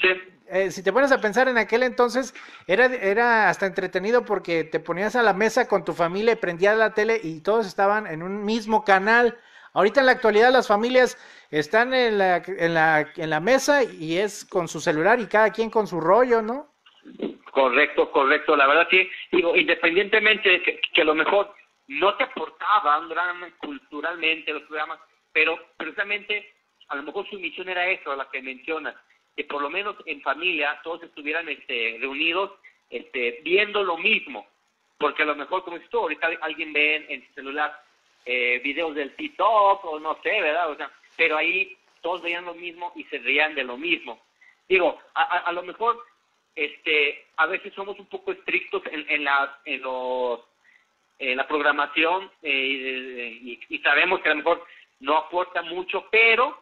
sí. 0.01 0.07
eh, 0.47 0.71
si 0.71 0.81
te 0.81 0.91
pones 0.91 1.11
a 1.11 1.21
pensar 1.21 1.47
en 1.47 1.57
aquel 1.57 1.83
entonces, 1.83 2.33
era, 2.67 2.85
era 2.85 3.49
hasta 3.49 3.67
entretenido 3.67 4.25
porque 4.25 4.63
te 4.63 4.79
ponías 4.79 5.15
a 5.15 5.23
la 5.23 5.33
mesa 5.33 5.67
con 5.67 5.85
tu 5.85 5.93
familia 5.93 6.33
y 6.33 6.37
prendías 6.37 6.77
la 6.77 6.93
tele 6.93 7.19
y 7.21 7.41
todos 7.41 7.67
estaban 7.67 8.07
en 8.07 8.23
un 8.23 8.43
mismo 8.43 8.83
canal. 8.83 9.37
Ahorita 9.73 9.99
en 9.99 10.07
la 10.07 10.13
actualidad 10.13 10.51
las 10.51 10.67
familias 10.67 11.17
están 11.51 11.93
en 11.93 12.17
la, 12.17 12.37
en 12.45 12.73
la, 12.73 13.07
en 13.15 13.29
la 13.29 13.39
mesa 13.39 13.83
y 13.83 14.17
es 14.17 14.43
con 14.43 14.67
su 14.67 14.81
celular 14.81 15.19
y 15.19 15.27
cada 15.27 15.51
quien 15.51 15.69
con 15.69 15.85
su 15.85 16.01
rollo, 16.01 16.41
¿no? 16.41 16.67
Correcto, 17.59 18.09
correcto. 18.09 18.55
La 18.55 18.67
verdad 18.67 18.87
sí, 18.89 19.09
digo, 19.33 19.53
independientemente 19.53 20.49
de 20.49 20.61
que, 20.61 21.01
a 21.01 21.03
lo 21.03 21.13
mejor 21.13 21.53
no 21.89 22.15
te 22.15 22.23
aportaban 22.23 23.09
gran 23.09 23.51
culturalmente 23.57 24.53
los 24.53 24.63
programas, 24.63 24.97
pero 25.33 25.59
precisamente 25.75 26.53
a 26.87 26.95
lo 26.95 27.03
mejor 27.03 27.29
su 27.29 27.37
misión 27.37 27.67
era 27.67 27.85
eso, 27.89 28.15
la 28.15 28.29
que 28.29 28.41
mencionas, 28.41 28.95
que 29.35 29.43
por 29.43 29.61
lo 29.61 29.69
menos 29.69 29.97
en 30.05 30.21
familia 30.21 30.79
todos 30.85 31.03
estuvieran 31.03 31.49
este, 31.49 31.97
reunidos 31.99 32.51
este, 32.89 33.41
viendo 33.43 33.83
lo 33.83 33.97
mismo, 33.97 34.47
porque 34.97 35.23
a 35.23 35.25
lo 35.25 35.35
mejor, 35.35 35.65
como 35.65 35.75
dices 35.75 35.91
tú, 35.91 35.99
ahorita 35.99 36.29
alguien 36.39 36.71
ve 36.71 37.07
en, 37.09 37.27
su 37.27 37.33
celular 37.33 37.77
eh, 38.23 38.61
videos 38.63 38.95
del 38.95 39.13
TikTok 39.17 39.83
o 39.83 39.99
no 39.99 40.17
sé, 40.23 40.39
¿verdad? 40.39 40.71
O 40.71 40.77
sea, 40.77 40.89
pero 41.17 41.35
ahí 41.35 41.75
todos 41.99 42.21
veían 42.21 42.45
lo 42.45 42.53
mismo 42.53 42.93
y 42.95 43.03
se 43.05 43.17
reían 43.17 43.53
de 43.53 43.65
lo 43.65 43.75
mismo. 43.75 44.17
Digo, 44.69 44.97
a, 45.13 45.23
a 45.23 45.51
lo 45.51 45.63
mejor 45.63 45.99
este 46.55 47.25
a 47.37 47.45
veces 47.47 47.73
somos 47.73 47.97
un 47.99 48.07
poco 48.07 48.31
estrictos 48.31 48.81
en, 48.91 49.05
en 49.09 49.23
la 49.23 49.59
en 49.65 49.81
los 49.81 50.41
en 51.19 51.37
la 51.37 51.47
programación 51.47 52.31
eh, 52.41 53.39
y, 53.41 53.59
y 53.69 53.79
sabemos 53.79 54.21
que 54.21 54.29
a 54.29 54.33
lo 54.33 54.37
mejor 54.37 54.65
no 54.99 55.17
aporta 55.17 55.61
mucho 55.61 56.07
pero 56.11 56.61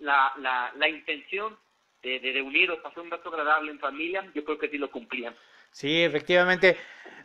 la, 0.00 0.32
la, 0.38 0.72
la 0.76 0.88
intención 0.88 1.56
de, 2.02 2.20
de 2.20 2.32
reunirnos 2.32 2.78
pasar 2.80 3.02
un 3.02 3.10
rato 3.10 3.28
agradable 3.28 3.70
en 3.70 3.78
familia 3.78 4.24
yo 4.34 4.44
creo 4.44 4.58
que 4.58 4.68
sí 4.68 4.78
lo 4.78 4.90
cumplían 4.90 5.34
Sí, 5.72 6.02
efectivamente. 6.02 6.78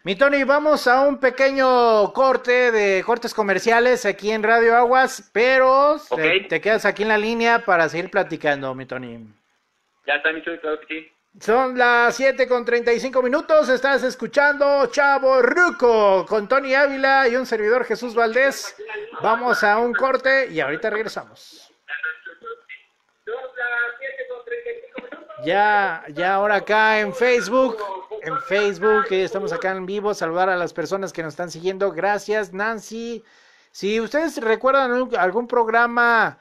Mi 0.03 0.18
Tony, 0.18 0.43
vamos 0.43 0.86
a 0.86 1.07
un 1.07 1.22
pequeño 1.22 2.12
corte 2.12 2.72
de 2.74 3.01
cortes 3.01 3.34
comerciales 3.34 4.05
aquí 4.05 4.30
en 4.30 4.43
Radio 4.43 4.76
Aguas, 4.76 5.30
pero 5.34 5.95
te, 6.14 6.41
te 6.41 6.59
quedas 6.59 6.86
aquí 6.86 7.03
en 7.03 7.07
la 7.09 7.18
línea 7.18 7.64
para 7.64 7.88
seguir 7.88 8.09
platicando, 8.12 8.76
mi 8.76 8.86
Tony. 8.86 9.20
ya 10.05 10.16
está 10.16 10.34
Micho 10.34 10.51
claro 10.59 10.82
que 10.82 10.88
sí 10.88 11.12
Son 11.40 11.78
las 11.78 12.16
7 12.16 12.48
con 12.48 12.66
35 12.66 13.22
minutos, 13.22 13.70
estás 13.70 14.04
escuchando 14.04 14.86
Chavo 14.88 15.42
Ruco 15.42 16.26
con 16.28 16.48
Tony 16.48 16.76
Ávila 16.76 17.28
y 17.28 17.36
un 17.36 17.46
servidor 17.46 17.86
Jesús 17.86 18.14
Valdés. 18.14 18.76
Vamos 19.22 19.64
a 19.64 19.80
un 19.80 19.94
corte 19.94 20.48
y 20.52 20.60
ahorita 20.60 20.90
regresamos. 20.90 21.72
Ya, 25.44 26.04
ya 26.10 26.36
ahora 26.36 26.56
acá 26.56 27.00
en 27.00 27.14
Facebook 27.14 27.78
en 28.24 28.40
Facebook, 28.42 29.06
estamos 29.10 29.52
acá 29.52 29.72
en 29.72 29.86
vivo, 29.86 30.14
saludar 30.14 30.50
a 30.50 30.56
las 30.56 30.74
personas 30.74 31.12
que 31.12 31.24
nos 31.24 31.34
están 31.34 31.50
siguiendo. 31.50 31.92
Gracias, 31.92 32.54
Nancy. 32.54 33.24
Si 33.72 34.00
ustedes 34.00 34.38
recuerdan 34.38 35.10
algún 35.18 35.48
programa 35.48 36.38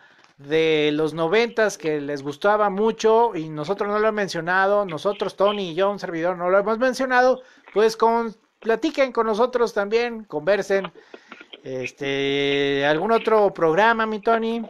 de 0.49 0.91
los 0.93 1.13
noventas 1.13 1.77
que 1.77 2.01
les 2.01 2.23
gustaba 2.23 2.71
mucho 2.71 3.33
y 3.35 3.51
nosotros 3.51 3.89
no 3.89 3.99
lo 3.99 4.09
hemos 4.09 4.15
mencionado, 4.15 4.87
nosotros, 4.87 5.37
Tony 5.37 5.71
y 5.71 5.75
yo, 5.75 5.91
un 5.91 5.99
servidor, 5.99 6.39
no 6.39 6.49
lo 6.49 6.59
hemos 6.59 6.79
mencionado, 6.79 7.43
pues 7.75 7.97
con, 7.97 8.35
platiquen 8.59 9.13
con 9.13 9.27
nosotros 9.27 9.75
también, 9.75 10.25
conversen. 10.25 10.91
Este, 11.63 12.87
¿algún 12.87 13.13
otro 13.13 13.53
programa, 13.53 14.07
mi 14.07 14.21
Tony? 14.21 14.63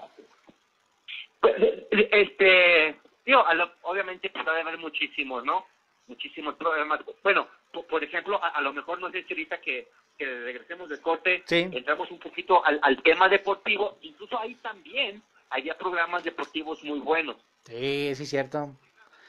Pues, 1.39 1.55
este, 1.93 2.97
tío, 3.25 3.45
obviamente 3.83 4.29
puede 4.31 4.61
haber 4.61 4.77
muchísimos, 4.79 5.45
¿no? 5.45 5.66
Muchísimos 6.09 6.57
programas. 6.57 6.99
Bueno, 7.23 7.47
por, 7.89 8.03
ejemplo, 8.03 8.41
a, 8.43 8.61
lo 8.61 8.73
mejor 8.73 8.99
no 8.99 9.09
sé 9.12 9.23
si 9.23 9.35
ahorita 9.35 9.61
que, 9.61 9.87
que 10.18 10.27
regresemos 10.27 10.89
del 10.89 11.01
corte, 11.01 11.45
entramos 11.49 12.11
un 12.11 12.18
poquito 12.18 12.66
al, 12.66 12.81
al 12.83 13.01
tema 13.05 13.29
deportivo, 13.29 13.99
incluso 14.03 14.37
ahí 14.37 14.57
también 14.57 15.23
había 15.51 15.76
programas 15.76 16.24
deportivos 16.24 16.82
muy 16.84 17.01
buenos. 17.01 17.36
Sí, 17.66 18.14
sí, 18.14 18.24
cierto. 18.26 18.74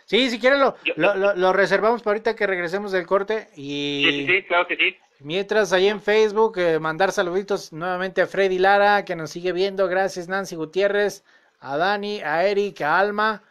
Sí, 0.06 0.30
si 0.30 0.40
quieren 0.40 0.60
lo, 0.60 0.76
lo, 0.96 1.36
lo, 1.36 1.54
reservamos 1.54 2.02
para 2.02 2.12
ahorita 2.12 2.36
que 2.36 2.48
regresemos 2.48 2.92
del 2.92 3.06
corte 3.06 3.50
y... 3.56 4.04
Sí, 4.06 4.28
sí, 4.28 4.44
claro 4.44 4.68
que 4.68 4.76
sí. 4.76 4.98
Mientras 5.20 5.72
ahí 5.72 5.88
en 5.88 6.02
Facebook, 6.02 6.58
eh, 6.58 6.80
mandar 6.80 7.12
saluditos 7.12 7.72
nuevamente 7.72 8.22
a 8.22 8.28
Freddy 8.28 8.58
Lara, 8.58 9.06
que 9.06 9.16
nos 9.16 9.32
sigue 9.32 9.52
viendo. 9.52 9.88
Gracias 9.88 10.28
Nancy 10.28 10.56
Gutiérrez, 10.56 11.24
a 11.60 11.78
Dani, 11.78 12.22
a 12.22 12.46
Eric, 12.46 12.82
a 12.82 13.00
Alma. 13.00 13.44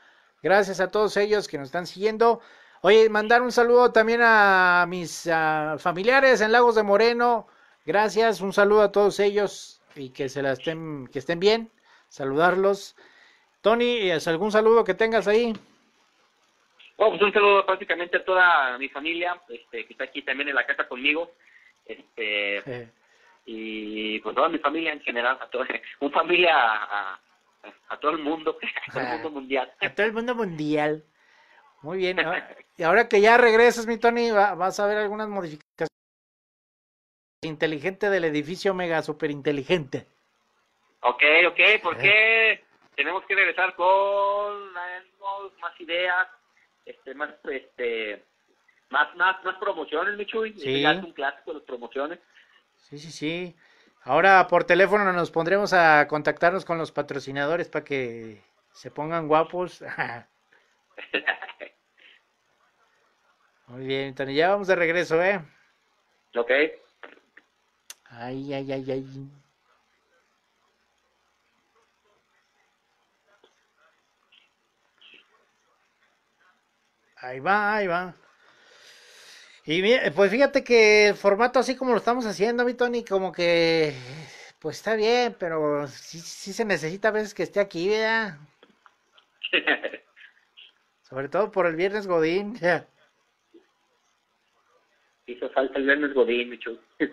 Gracias 0.43 0.81
a 0.81 0.91
todos 0.91 1.17
ellos 1.17 1.49
que 1.49 1.59
nos 1.59 1.69
están 1.69 1.87
siguiendo. 1.87 2.41
Oye, 2.83 3.09
mandar 3.09 3.43
un 3.43 3.53
saludo 3.53 3.93
también 3.93 4.21
a 4.23 4.85
mis 4.89 5.29
familiares 5.79 6.41
en 6.41 6.53
Lagos 6.53 6.75
de 6.75 6.83
Moreno. 6.83 7.47
Gracias, 7.87 8.41
un 8.41 8.53
saludo 8.53 8.83
a 8.83 8.93
todos 8.93 9.21
ellos 9.21 9.81
y 9.95 10.11
que 10.11 10.29
se 10.29 10.43
la 10.43 10.53
estén, 10.53 11.07
que 11.07 11.21
estén 11.21 11.41
bien 11.41 11.71
saludarlos. 12.11 12.97
Tony, 13.63 14.11
¿algún 14.11 14.53
saludo 14.53 14.85
que 14.85 14.95
tengas 14.95 15.27
ahí? 15.27 15.55
Oh, 16.97 17.09
pues 17.09 17.23
un 17.23 17.33
saludo 17.33 17.65
prácticamente 17.65 18.19
a 18.19 18.25
toda 18.25 18.77
mi 18.77 18.89
familia, 18.91 19.41
este, 19.49 19.87
que 19.87 19.95
está 19.95 20.05
aquí 20.05 20.21
también 20.21 20.51
en 20.51 20.55
la 20.55 20.67
casa 20.67 20.87
conmigo, 20.87 21.33
este, 21.87 22.91
y 23.47 24.19
pues 24.21 24.35
toda 24.35 24.51
mi 24.51 24.59
familia 24.59 24.93
en 24.93 25.01
general, 25.01 25.39
a 25.41 25.49
todo, 25.49 25.65
un 26.01 26.13
familia 26.13 26.55
a, 26.55 27.21
todo 28.01 28.11
el 28.13 28.19
mundo, 28.19 28.59
a 28.89 28.93
todo 28.93 29.03
el 29.03 29.09
mundo 29.09 29.31
mundial. 29.31 29.73
A 29.81 29.95
todo 29.95 30.07
el 30.07 30.13
mundo 30.13 30.35
mundial. 30.35 31.05
Muy 31.83 31.99
bien. 31.99 32.19
y 32.77 32.83
ahora 32.83 33.09
que 33.09 33.21
ya 33.23 33.39
regresas, 33.39 33.87
mi 33.87 33.97
Tony, 33.97 34.31
vas 34.31 34.79
a 34.79 34.87
ver 34.87 34.99
algunas 34.99 35.29
modificaciones. 35.29 35.89
Inteligente 37.43 38.11
del 38.11 38.25
edificio 38.25 38.75
mega 38.75 39.01
super 39.01 39.31
inteligente. 39.31 40.07
Ok, 41.03 41.23
ok, 41.49 41.61
¿por 41.83 41.97
qué 41.99 42.63
tenemos 42.95 43.25
que 43.25 43.35
regresar 43.35 43.75
con 43.75 44.73
más 44.73 45.81
ideas, 45.81 46.29
este, 46.85 47.15
más, 47.15 47.31
este, 47.45 48.25
más, 48.91 49.15
más, 49.17 49.43
más 49.45 49.57
promociones, 49.57 50.17
Michuy? 50.17 50.53
Sí. 50.59 50.85
Es 50.85 50.97
un 51.03 51.13
clásico 51.13 51.55
las 51.55 51.63
promociones. 51.63 52.19
Sí, 52.77 52.99
sí, 52.99 53.11
sí. 53.11 53.57
Ahora 54.03 54.47
por 54.47 54.65
teléfono 54.65 55.13
nos 55.13 55.31
pondremos 55.31 55.73
a 55.73 56.07
contactarnos 56.09 56.65
con 56.65 56.79
los 56.79 56.93
patrocinadores 56.93 57.69
para 57.69 57.85
que 57.85 58.43
se 58.73 58.91
pongan 58.91 59.29
guapos. 59.29 59.83
Muy 63.69 63.87
bien, 63.87 64.15
Tony, 64.15 64.35
ya 64.35 64.51
vamos 64.51 64.67
de 64.69 64.75
regreso, 64.75 65.23
¿eh? 65.23 65.41
Ok. 66.35 66.51
Ay, 68.11 68.53
ay, 68.53 68.73
ay, 68.73 68.91
ay. 68.91 69.05
Ahí 77.21 77.41
va, 77.41 77.77
ahí 77.77 77.87
va. 77.87 78.15
Y 79.67 80.11
pues 80.11 80.31
fíjate 80.31 80.65
que 80.65 81.09
el 81.09 81.15
formato 81.15 81.59
así 81.59 81.77
como 81.77 81.93
lo 81.93 81.99
estamos 81.99 82.25
haciendo, 82.27 82.65
mi 82.65 82.75
Tony, 82.75 83.05
como 83.05 83.31
que 83.31 83.95
pues 84.59 84.79
está 84.79 84.95
bien, 84.97 85.37
pero 85.39 85.87
sí, 85.87 86.19
sí 86.19 86.53
se 86.53 86.65
necesita 86.65 87.09
a 87.09 87.13
veces 87.13 87.35
que 87.35 87.43
esté 87.43 87.61
aquí, 87.61 87.89
¿verdad? 87.89 88.39
Sobre 91.03 91.29
todo 91.29 91.51
por 91.51 91.67
el 91.67 91.77
viernes 91.77 92.07
Godín. 92.07 92.59
Hizo 95.27 95.51
falta 95.51 95.79
el 95.79 95.85
viernes 95.85 96.15
Godín, 96.15 96.51
Micho. 96.51 96.79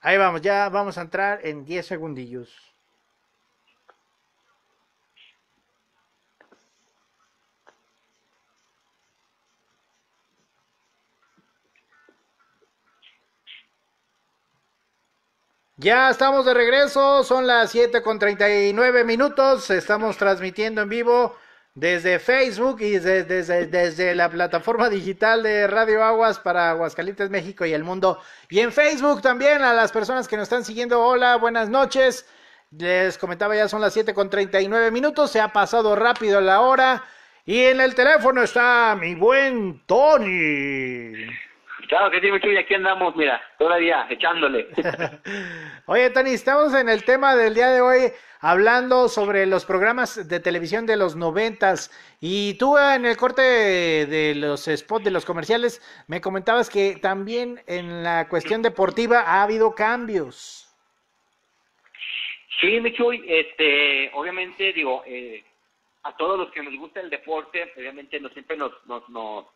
Ahí 0.00 0.18
vamos, 0.18 0.42
ya 0.42 0.68
vamos 0.68 0.98
a 0.98 1.02
entrar 1.02 1.40
en 1.46 1.64
10 1.64 1.86
segundillos. 1.86 2.73
Ya 15.84 16.08
estamos 16.08 16.46
de 16.46 16.54
regreso, 16.54 17.24
son 17.24 17.46
las 17.46 17.70
7 17.70 18.00
con 18.00 18.18
39 18.18 19.04
minutos, 19.04 19.68
estamos 19.68 20.16
transmitiendo 20.16 20.80
en 20.80 20.88
vivo 20.88 21.36
desde 21.74 22.18
Facebook 22.18 22.80
y 22.80 22.92
desde, 22.92 23.24
desde, 23.24 23.66
desde, 23.66 24.14
la 24.14 24.30
plataforma 24.30 24.88
digital 24.88 25.42
de 25.42 25.66
Radio 25.66 26.02
Aguas 26.02 26.38
para 26.38 26.70
Aguascalientes, 26.70 27.28
México 27.28 27.66
y 27.66 27.74
el 27.74 27.84
mundo. 27.84 28.18
Y 28.48 28.60
en 28.60 28.72
Facebook 28.72 29.20
también 29.20 29.60
a 29.60 29.74
las 29.74 29.92
personas 29.92 30.26
que 30.26 30.38
nos 30.38 30.44
están 30.44 30.64
siguiendo, 30.64 31.04
hola, 31.04 31.36
buenas 31.36 31.68
noches. 31.68 32.24
Les 32.70 33.18
comentaba 33.18 33.54
ya 33.54 33.68
son 33.68 33.82
las 33.82 33.92
7 33.92 34.14
con 34.14 34.30
39 34.30 34.90
minutos, 34.90 35.32
se 35.32 35.42
ha 35.42 35.52
pasado 35.52 35.94
rápido 35.96 36.40
la 36.40 36.62
hora 36.62 37.04
y 37.44 37.60
en 37.60 37.82
el 37.82 37.94
teléfono 37.94 38.42
está 38.42 38.96
mi 38.98 39.14
buen 39.14 39.84
Tony. 39.84 41.26
Claro 41.88 42.10
que 42.10 42.20
sí, 42.20 42.28
Chuy, 42.40 42.56
aquí 42.56 42.74
andamos, 42.74 43.14
mira, 43.16 43.42
todavía 43.58 44.06
echándole. 44.08 44.68
Oye, 45.86 46.10
Tony, 46.10 46.30
estamos 46.30 46.74
en 46.74 46.88
el 46.88 47.04
tema 47.04 47.36
del 47.36 47.54
día 47.54 47.68
de 47.68 47.80
hoy 47.80 48.12
hablando 48.40 49.08
sobre 49.08 49.46
los 49.46 49.64
programas 49.64 50.28
de 50.28 50.40
televisión 50.40 50.86
de 50.86 50.96
los 50.96 51.16
noventas 51.16 51.90
y 52.20 52.54
tú 52.58 52.76
en 52.78 53.04
el 53.04 53.16
corte 53.16 53.42
de, 53.42 54.34
los 54.34 54.64
spots 54.64 55.04
de 55.04 55.10
los 55.10 55.24
comerciales 55.24 55.80
me 56.08 56.20
comentabas 56.20 56.70
que 56.70 56.96
también 57.00 57.60
en 57.66 58.02
la 58.02 58.28
cuestión 58.28 58.62
deportiva 58.62 59.20
ha 59.20 59.42
habido 59.42 59.74
cambios. 59.74 60.70
Sí, 62.60 62.80
Michuy, 62.80 63.24
este, 63.26 64.10
obviamente 64.14 64.72
digo, 64.72 65.02
eh, 65.06 65.44
a 66.02 66.16
todos 66.16 66.38
los 66.38 66.50
que 66.52 66.62
nos 66.62 66.74
gusta 66.76 67.00
el 67.00 67.10
deporte, 67.10 67.72
obviamente 67.76 68.20
no 68.20 68.28
siempre 68.30 68.56
nos, 68.56 68.72
nos, 68.86 69.08
nos 69.08 69.46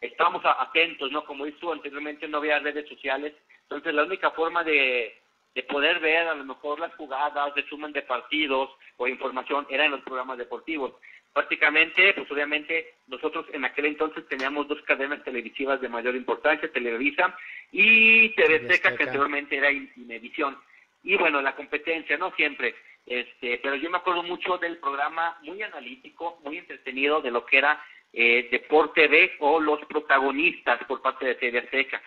estamos 0.00 0.42
atentos, 0.44 1.10
¿no? 1.10 1.24
Como 1.24 1.46
hizo 1.46 1.72
anteriormente, 1.72 2.28
no 2.28 2.38
había 2.38 2.58
redes 2.58 2.88
sociales. 2.88 3.32
Entonces, 3.62 3.94
la 3.94 4.04
única 4.04 4.30
forma 4.32 4.62
de, 4.64 5.16
de 5.54 5.62
poder 5.62 6.00
ver 6.00 6.28
a 6.28 6.34
lo 6.34 6.44
mejor 6.44 6.80
las 6.80 6.94
jugadas, 6.94 7.54
de 7.54 7.66
suman 7.68 7.92
de 7.92 8.02
partidos 8.02 8.70
o 8.96 9.06
información 9.06 9.66
era 9.70 9.84
en 9.84 9.92
los 9.92 10.02
programas 10.02 10.38
deportivos. 10.38 10.92
Prácticamente, 11.32 12.12
pues 12.14 12.30
obviamente, 12.30 12.94
nosotros 13.08 13.46
en 13.52 13.64
aquel 13.64 13.86
entonces 13.86 14.26
teníamos 14.28 14.68
dos 14.68 14.80
cadenas 14.82 15.24
televisivas 15.24 15.80
de 15.80 15.88
mayor 15.88 16.14
importancia, 16.14 16.70
Televisa 16.70 17.36
y 17.72 18.28
TV 18.36 18.68
Seca, 18.68 18.96
que 18.96 19.02
anteriormente 19.02 19.56
era 19.56 19.72
Inevisión. 19.72 20.56
Y 21.02 21.16
bueno, 21.16 21.42
la 21.42 21.56
competencia, 21.56 22.16
¿no? 22.16 22.32
Siempre. 22.36 22.76
Este, 23.06 23.58
pero 23.58 23.74
yo 23.74 23.90
me 23.90 23.98
acuerdo 23.98 24.22
mucho 24.22 24.58
del 24.58 24.78
programa 24.78 25.36
muy 25.42 25.60
analítico, 25.62 26.40
muy 26.44 26.58
entretenido 26.58 27.20
de 27.20 27.30
lo 27.30 27.44
que 27.44 27.58
era 27.58 27.84
eh, 28.14 28.48
Deporte 28.50 29.08
B 29.08 29.32
o 29.40 29.60
los 29.60 29.84
protagonistas 29.86 30.82
por 30.84 31.02
parte 31.02 31.26
de 31.26 31.34
TV 31.34 31.58
Azteca. 31.58 32.00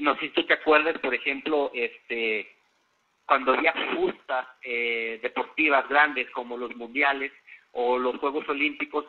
no 0.00 0.14
sé 0.14 0.20
si 0.20 0.28
tú 0.30 0.44
te 0.44 0.54
acuerdas, 0.54 0.98
por 0.98 1.14
ejemplo, 1.14 1.70
este 1.74 2.58
cuando 3.28 3.52
había 3.52 3.74
justas 3.94 4.46
eh, 4.62 5.18
deportivas 5.22 5.86
grandes 5.86 6.30
como 6.30 6.56
los 6.56 6.74
mundiales 6.74 7.30
o 7.72 7.98
los 7.98 8.16
Juegos 8.16 8.48
Olímpicos, 8.48 9.04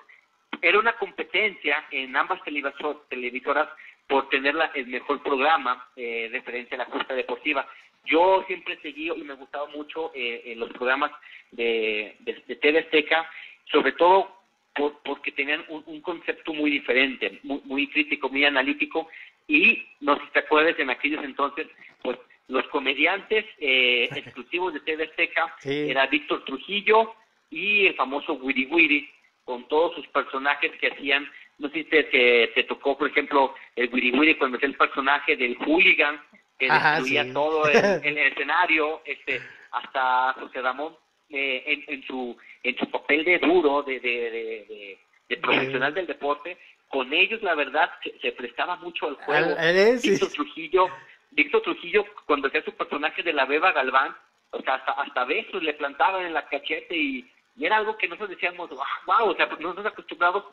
era 0.62 0.78
una 0.78 0.92
competencia 0.98 1.86
en 1.90 2.14
ambas 2.18 2.44
televisoras 2.44 3.70
por 4.08 4.28
tener 4.28 4.56
el 4.74 4.88
mejor 4.88 5.24
programa 5.24 5.88
eh, 5.96 6.28
referente 6.34 6.76
a 6.76 6.80
la 6.80 6.86
justa 6.86 7.14
deportiva. 7.14 7.66
Yo 8.04 8.44
siempre 8.46 8.78
seguido 8.82 9.16
y 9.16 9.24
me 9.24 9.36
gustaba 9.36 9.68
mucho 9.68 10.12
eh, 10.14 10.54
los 10.58 10.70
programas 10.72 11.12
de, 11.52 12.18
de, 12.20 12.44
de 12.46 12.56
TV 12.58 12.80
Azteca, 12.80 13.26
sobre 13.72 13.94
todo 13.94 14.39
porque 14.74 15.32
tenían 15.32 15.66
un, 15.68 16.02
concepto 16.02 16.54
muy 16.54 16.72
diferente, 16.72 17.40
muy, 17.44 17.88
crítico, 17.88 18.30
muy 18.30 18.46
analítico, 18.46 19.10
y 19.48 19.84
no 20.00 20.16
sé 20.16 20.26
si 20.26 20.32
te 20.32 20.40
acuerdas 20.40 20.80
en 20.80 20.90
aquellos 20.90 21.24
entonces, 21.24 21.68
pues 22.02 22.18
los 22.48 22.66
comediantes 22.68 23.46
eh, 23.60 24.10
exclusivos 24.16 24.74
de 24.74 24.80
TV 24.82 25.06
Azteca 25.06 25.56
era 25.64 26.08
Víctor 26.08 26.46
Trujillo 26.46 27.14
y 27.50 27.88
el 27.88 27.96
famoso 27.96 28.34
Wiri 28.34 28.66
Wiri. 28.68 29.10
con 29.44 29.68
todos 29.68 29.96
sus 29.96 30.08
personajes 30.08 30.72
que 30.80 30.88
hacían, 30.88 31.30
no 31.58 31.70
sé 31.70 31.80
si 31.80 31.84
te, 31.86 32.04
te, 32.04 32.64
tocó, 32.66 32.98
por 32.98 33.10
ejemplo, 33.10 33.56
el 33.76 33.90
Wiri 33.92 34.12
Wiri 34.12 34.36
cuando 34.36 34.58
hacía 34.58 34.70
el 34.70 34.78
personaje 34.78 35.36
del 35.36 35.58
hooligan, 35.58 36.22
que 36.58 36.70
destruía 36.70 37.34
todo 37.34 37.68
en, 37.70 38.18
el 38.18 38.18
escenario, 38.32 39.02
este, 39.06 39.42
hasta 39.72 40.34
José 40.34 40.62
Ramón 40.62 40.96
eh, 41.30 41.64
en, 41.66 41.84
en, 41.88 42.04
su 42.04 42.38
en 42.64 42.78
su 42.78 42.90
papel 42.90 43.24
de 43.24 43.40
duro, 43.40 43.84
de, 43.84 44.00
de, 44.00 44.98
de, 45.28 45.38
profesional 45.38 45.94
del 45.94 46.08
deporte, 46.08 46.58
con 46.88 47.14
ellos 47.14 47.42
la 47.44 47.56
verdad 47.56 47.92
se, 48.22 48.32
prestaba 48.32 48.76
mucho 48.78 49.08
al 49.08 49.16
juego. 49.16 49.56
Víctor 50.02 50.32
Trujillo, 50.32 50.88
Víctor 51.32 51.62
Trujillo 51.62 52.06
cuando 52.26 52.48
hacía 52.48 52.64
su 52.64 52.74
personaje 52.74 53.24
de 53.24 53.34
la 53.34 53.46
Beba 53.46 53.72
Galván, 53.72 54.16
o 54.52 54.62
sea, 54.62 54.76
hasta, 54.76 54.92
hasta 54.94 55.26
besos 55.26 55.62
le 55.62 55.74
plantaban 55.76 56.26
en 56.26 56.34
la 56.34 56.48
cachete 56.48 56.96
y, 56.96 57.26
era 57.62 57.76
algo 57.76 57.98
que 57.98 58.08
nosotros 58.08 58.30
decíamos, 58.30 58.70
wow, 58.70 59.30
o 59.30 59.36
sea, 59.36 59.50
pues 59.50 59.60
nosotros 59.60 59.88
acostumbrados 59.88 60.46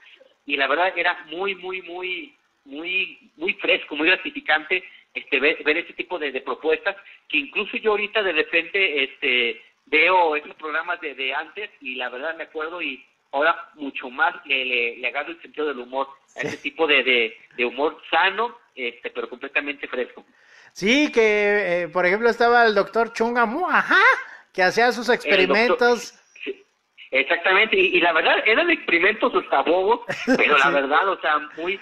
y 0.45 0.57
la 0.57 0.67
verdad 0.67 0.93
era 0.97 1.25
muy, 1.27 1.55
muy, 1.55 1.81
muy, 1.83 2.35
muy, 2.65 3.31
muy 3.37 3.55
fresco, 3.55 3.95
muy 3.95 4.09
gratificante 4.09 4.83
este 5.15 5.41
ver, 5.41 5.63
ver 5.65 5.79
este 5.79 5.93
tipo 5.95 6.19
de, 6.19 6.33
propuestas 6.41 6.97
que 7.29 7.39
incluso 7.39 7.77
yo 7.77 7.93
ahorita 7.93 8.23
de 8.23 8.33
repente 8.33 9.05
este 9.05 9.63
veo 9.87 10.37
esos 10.37 10.55
programas 10.57 11.01
de, 11.01 11.15
de 11.15 11.35
antes 11.35 11.71
y 11.81 11.95
la 11.95 12.09
verdad 12.09 12.37
me 12.37 12.45
acuerdo 12.45 12.83
y 12.83 13.05
ahora 13.33 13.71
mucho 13.75 14.11
más 14.11 14.35
le, 14.47 14.97
le, 14.97 15.07
agarro 15.07 15.31
el 15.31 15.43
sentido 15.43 15.67
del 15.69 15.79
humor, 15.79 16.09
a 16.37 16.41
ese 16.41 16.57
tipo 16.59 16.87
de, 16.87 17.35
de, 17.57 17.65
humor 17.65 18.01
sano, 18.11 18.57
este, 18.75 19.11
pero 19.11 19.29
completamente 19.29 19.89
fresco. 19.89 20.25
Sí, 20.73 21.11
que 21.13 21.83
eh, 21.83 21.89
por 21.89 22.07
ejemplo 22.07 22.29
estaba 22.29 22.65
el 22.67 22.75
doctor 22.75 23.13
Chunga 23.13 23.43
ajá, 23.43 24.03
que 24.53 24.63
hacía 24.63 24.93
sus 24.93 25.09
experimentos. 25.09 26.15
exactamente, 27.11 27.77
y, 27.77 28.01
la 28.01 28.13
verdad 28.13 28.43
eran 28.47 28.71
experimentos 28.71 29.35
hasta 29.35 29.63
bobos, 29.63 30.01
pero 30.37 30.59
la 30.59 30.71
verdad, 30.71 31.09
o 31.09 31.21
sea, 31.21 31.39
muy, 31.57 31.81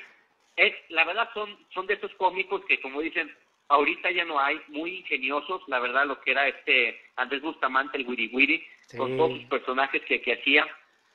es, 0.57 0.75
la 0.91 1.05
verdad 1.05 1.29
son, 1.35 1.57
son 1.73 1.87
de 1.87 1.95
esos 1.95 2.13
cómicos 2.15 2.63
que 2.67 2.81
como 2.81 3.01
dicen, 3.01 3.35
ahorita 3.69 4.11
ya 4.11 4.25
no 4.25 4.39
hay, 4.39 4.61
muy 4.69 4.99
ingeniosos, 4.99 5.63
la 5.69 5.79
verdad, 5.79 6.07
lo 6.07 6.21
que 6.21 6.33
era 6.33 6.47
este 6.49 7.01
Andrés 7.17 7.43
Bustamante, 7.43 7.97
el 7.97 8.07
Wiri 8.07 8.31
Wiri, 8.33 8.67
con 8.97 9.17
todos 9.17 9.39
sus 9.39 9.45
personajes 9.47 10.03
que, 10.07 10.21
que 10.21 10.35
hacía. 10.35 10.67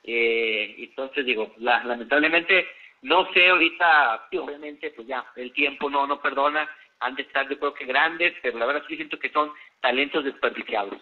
Eh, 0.02 0.76
entonces 0.78 1.24
digo, 1.24 1.54
lamentablemente, 1.58 2.66
no 3.02 3.32
sé 3.32 3.48
ahorita, 3.48 4.28
obviamente, 4.38 4.90
pues 4.90 5.06
ya, 5.06 5.24
el 5.36 5.52
tiempo 5.52 5.88
no, 5.88 6.06
no 6.06 6.20
perdona, 6.20 6.68
han 7.00 7.14
de 7.14 7.22
estar 7.22 7.48
yo 7.48 7.58
creo 7.58 7.74
que 7.74 7.86
grandes, 7.86 8.34
pero 8.42 8.58
la 8.58 8.66
verdad 8.66 8.82
sí 8.88 8.96
siento 8.96 9.18
que 9.18 9.30
son 9.30 9.52
talentos 9.80 10.24
desperdiciados. 10.24 10.94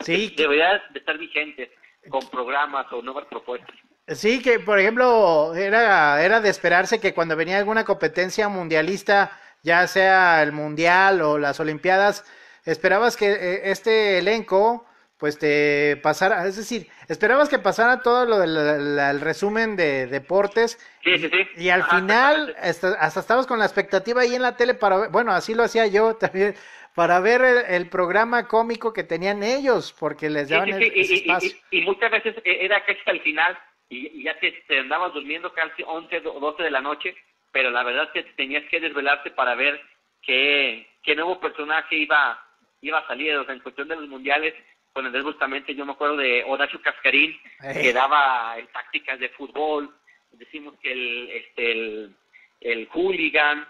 Sí. 0.00 0.34
Deberían 0.36 0.80
de 0.90 0.98
estar 0.98 1.16
vigentes 1.18 1.70
con 2.08 2.28
programas 2.30 2.86
o 2.92 3.02
nuevas 3.02 3.24
propuestas. 3.26 3.74
Sí, 4.08 4.40
que 4.40 4.60
por 4.60 4.78
ejemplo, 4.78 5.54
era, 5.54 6.22
era 6.22 6.40
de 6.40 6.48
esperarse 6.48 7.00
que 7.00 7.12
cuando 7.12 7.34
venía 7.34 7.58
alguna 7.58 7.84
competencia 7.84 8.48
mundialista, 8.48 9.32
ya 9.66 9.86
sea 9.88 10.44
el 10.44 10.52
mundial 10.52 11.20
o 11.22 11.38
las 11.38 11.58
olimpiadas, 11.58 12.24
esperabas 12.64 13.16
que 13.16 13.32
eh, 13.32 13.60
este 13.64 14.18
elenco 14.18 14.86
pues 15.18 15.38
te 15.38 15.96
pasara, 16.02 16.46
es 16.46 16.56
decir, 16.56 16.86
esperabas 17.08 17.48
que 17.48 17.58
pasara 17.58 18.00
todo 18.00 18.26
lo 18.26 18.38
del 18.38 19.20
resumen 19.20 19.74
de 19.74 20.06
deportes 20.06 20.78
sí, 21.02 21.18
sí, 21.18 21.28
sí. 21.28 21.64
y 21.64 21.70
al 21.70 21.82
final 21.84 22.54
hasta, 22.60 23.20
estabas 23.20 23.46
con 23.46 23.58
la 23.58 23.64
expectativa 23.64 24.20
ahí 24.20 24.34
en 24.34 24.42
la 24.42 24.56
tele 24.56 24.74
para 24.74 24.98
ver, 24.98 25.10
bueno, 25.10 25.32
así 25.32 25.54
lo 25.54 25.64
hacía 25.64 25.86
yo 25.88 26.14
también, 26.20 26.54
para 26.94 27.18
ver 27.18 27.42
el, 27.68 27.88
programa 27.88 28.46
cómico 28.46 28.92
que 28.92 29.02
tenían 29.02 29.42
ellos, 29.42 29.94
porque 29.98 30.30
les 30.30 30.48
daban 30.48 30.68
el, 30.68 30.82
espacio. 30.82 31.58
Y, 31.72 31.80
muchas 31.80 32.10
veces 32.10 32.36
e, 32.44 32.64
era 32.64 32.76
hasta 32.76 33.10
el 33.10 33.20
final 33.22 33.58
y, 33.88 34.22
ya 34.22 34.38
te, 34.38 34.78
andabas 34.78 35.12
durmiendo 35.12 35.52
casi 35.52 35.82
11 35.82 36.22
o 36.28 36.40
12 36.40 36.62
de 36.62 36.70
la 36.70 36.80
noche, 36.80 37.16
pero 37.52 37.70
la 37.70 37.82
verdad 37.82 38.10
es 38.12 38.24
que 38.24 38.32
tenías 38.32 38.64
que 38.70 38.80
desvelarte 38.80 39.30
para 39.30 39.54
ver 39.54 39.80
qué, 40.22 40.86
qué 41.02 41.14
nuevo 41.14 41.40
personaje 41.40 41.96
iba, 41.96 42.42
iba 42.82 42.98
a 42.98 43.06
salir, 43.06 43.36
o 43.36 43.44
sea, 43.44 43.54
en 43.54 43.60
cuestión 43.60 43.88
de 43.88 43.96
los 43.96 44.08
mundiales, 44.08 44.54
con 44.92 45.06
el 45.06 45.22
justamente 45.22 45.74
yo 45.74 45.84
me 45.84 45.92
acuerdo 45.92 46.16
de 46.16 46.42
Horacio 46.46 46.80
Cascarín, 46.80 47.38
que 47.60 47.92
daba 47.92 48.56
tácticas 48.72 49.18
de 49.20 49.28
fútbol, 49.30 49.94
decimos 50.32 50.74
que 50.80 50.90
el, 50.90 51.30
este, 51.30 51.72
el, 51.72 52.16
el 52.60 52.88
hooligan, 52.88 53.68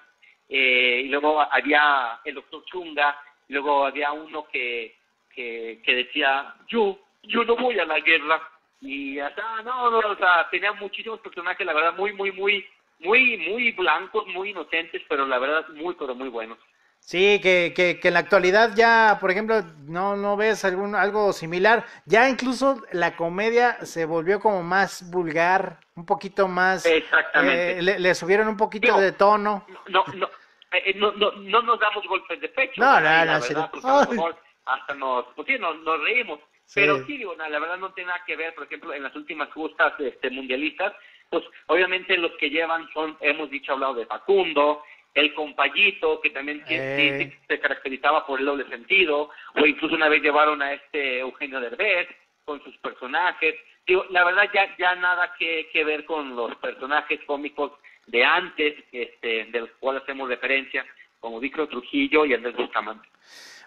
eh, 0.49 1.03
y 1.05 1.09
luego 1.09 1.41
había 1.41 2.21
el 2.25 2.37
doctor 2.37 2.65
Chunga, 2.67 3.21
y 3.49 3.55
luego 3.55 3.85
había 3.85 4.13
uno 4.13 4.47
que, 4.47 4.97
que, 5.35 5.81
que 5.85 5.95
decía, 5.95 6.55
yo, 6.69 6.99
yo 7.25 7.45
no 7.45 7.57
voy 7.57 7.79
a 7.79 7.85
la 7.85 7.99
guerra, 8.01 8.41
y 8.81 9.19
hasta, 9.19 9.63
no, 9.63 9.91
no, 9.91 9.99
o 9.99 10.17
sea, 10.17 10.49
tenía 10.51 10.73
muchísimos 10.75 11.21
personajes, 11.21 11.67
la 11.67 11.75
verdad, 11.75 11.95
muy, 11.97 12.13
muy, 12.13 12.31
muy, 12.31 12.65
muy, 13.01 13.37
muy 13.37 13.73
blancos, 13.73 14.27
muy 14.29 14.51
inocentes, 14.51 15.03
pero 15.09 15.27
la 15.27 15.39
verdad, 15.39 15.69
muy, 15.75 15.95
pero 15.95 16.15
muy 16.15 16.29
buenos. 16.29 16.59
Sí, 16.99 17.41
que, 17.41 17.73
que, 17.77 18.01
que 18.01 18.09
en 18.09 18.15
la 18.15 18.21
actualidad 18.21 18.73
ya, 18.75 19.19
por 19.21 19.31
ejemplo, 19.31 19.63
no, 19.85 20.17
no 20.17 20.37
ves 20.37 20.65
algún, 20.65 20.97
algo 20.97 21.33
similar. 21.33 21.85
Ya 22.05 22.29
incluso 22.29 22.83
la 22.91 23.15
comedia 23.15 23.85
se 23.85 24.07
volvió 24.07 24.41
como 24.41 24.65
más 24.65 25.09
vulgar, 25.11 25.79
un 25.95 26.05
poquito 26.05 26.49
más... 26.49 26.85
Exactamente. 26.85 27.79
Eh, 27.79 27.99
le, 28.01 28.15
subieron 28.15 28.49
un 28.49 28.57
poquito 28.57 28.99
de 28.99 29.13
tono. 29.13 29.65
No, 29.87 30.05
no, 30.15 30.29
eh, 30.73 30.95
no, 30.97 31.13
no, 31.13 31.31
no, 31.33 31.63
nos 31.63 31.79
damos 31.79 32.05
golpes 32.09 32.41
de 32.41 32.49
pecho. 32.49 32.81
No, 32.81 33.01
no, 33.01 33.25
no. 33.25 33.41
Pues, 33.41 34.37
hasta 34.65 34.95
nos, 34.95 35.27
pues 35.37 35.47
sí, 35.47 35.59
nos, 35.61 35.79
nos 35.83 36.01
reímos. 36.01 36.41
Pero 36.75 37.05
sí, 37.07 37.17
digo, 37.19 37.37
la 37.37 37.59
verdad 37.61 37.79
no 37.79 37.93
tiene 37.93 38.09
nada 38.09 38.25
que 38.27 38.35
ver, 38.35 38.53
por 38.55 38.65
ejemplo, 38.65 38.93
en 38.93 39.05
las 39.05 39.15
últimas 39.15 39.53
justas 39.53 39.93
este, 40.01 40.31
mundialistas, 40.31 40.93
pues 41.31 41.45
obviamente 41.67 42.17
los 42.17 42.33
que 42.33 42.51
llevan 42.51 42.89
son, 42.93 43.17
hemos 43.21 43.51
dicho, 43.51 43.73
hablado 43.73 43.95
de 43.95 44.07
Facundo, 44.07 44.83
el 45.17 45.33
compayito, 45.35 46.21
que 46.21 46.31
también 46.31 46.63
eh. 46.69 47.33
se 47.49 47.59
caracterizaba 47.59 48.27
por 48.27 48.39
el 48.39 48.47
doble 48.47 48.69
sentido, 48.69 49.31
o 49.55 49.67
incluso 49.67 49.95
una 49.95 50.09
vez 50.09 50.23
llevaron 50.23 50.61
a 50.61 50.75
este 50.75 51.21
Eugenio 51.21 51.59
Derbez 51.59 52.07
con 52.45 52.63
sus 52.63 52.77
personajes. 52.79 53.55
Digo, 53.87 54.05
la 54.11 54.25
verdad 54.25 54.45
ya, 54.53 54.77
ya 54.77 54.95
nada 54.95 55.35
que, 55.39 55.71
que 55.73 55.85
ver 55.85 56.05
con 56.05 56.37
los 56.37 56.55
personajes 56.57 57.21
cómicos 57.27 57.73
de 58.07 58.25
antes, 58.25 58.75
este, 58.93 59.47
de 59.47 59.61
los 59.61 59.71
cuales 59.81 60.03
hacemos 60.03 60.29
referencia, 60.29 60.85
como 61.19 61.41
Víctor 61.41 61.69
Trujillo 61.69 62.27
y 62.27 62.35
Andrés 62.35 62.55
Bustamante. 62.55 63.09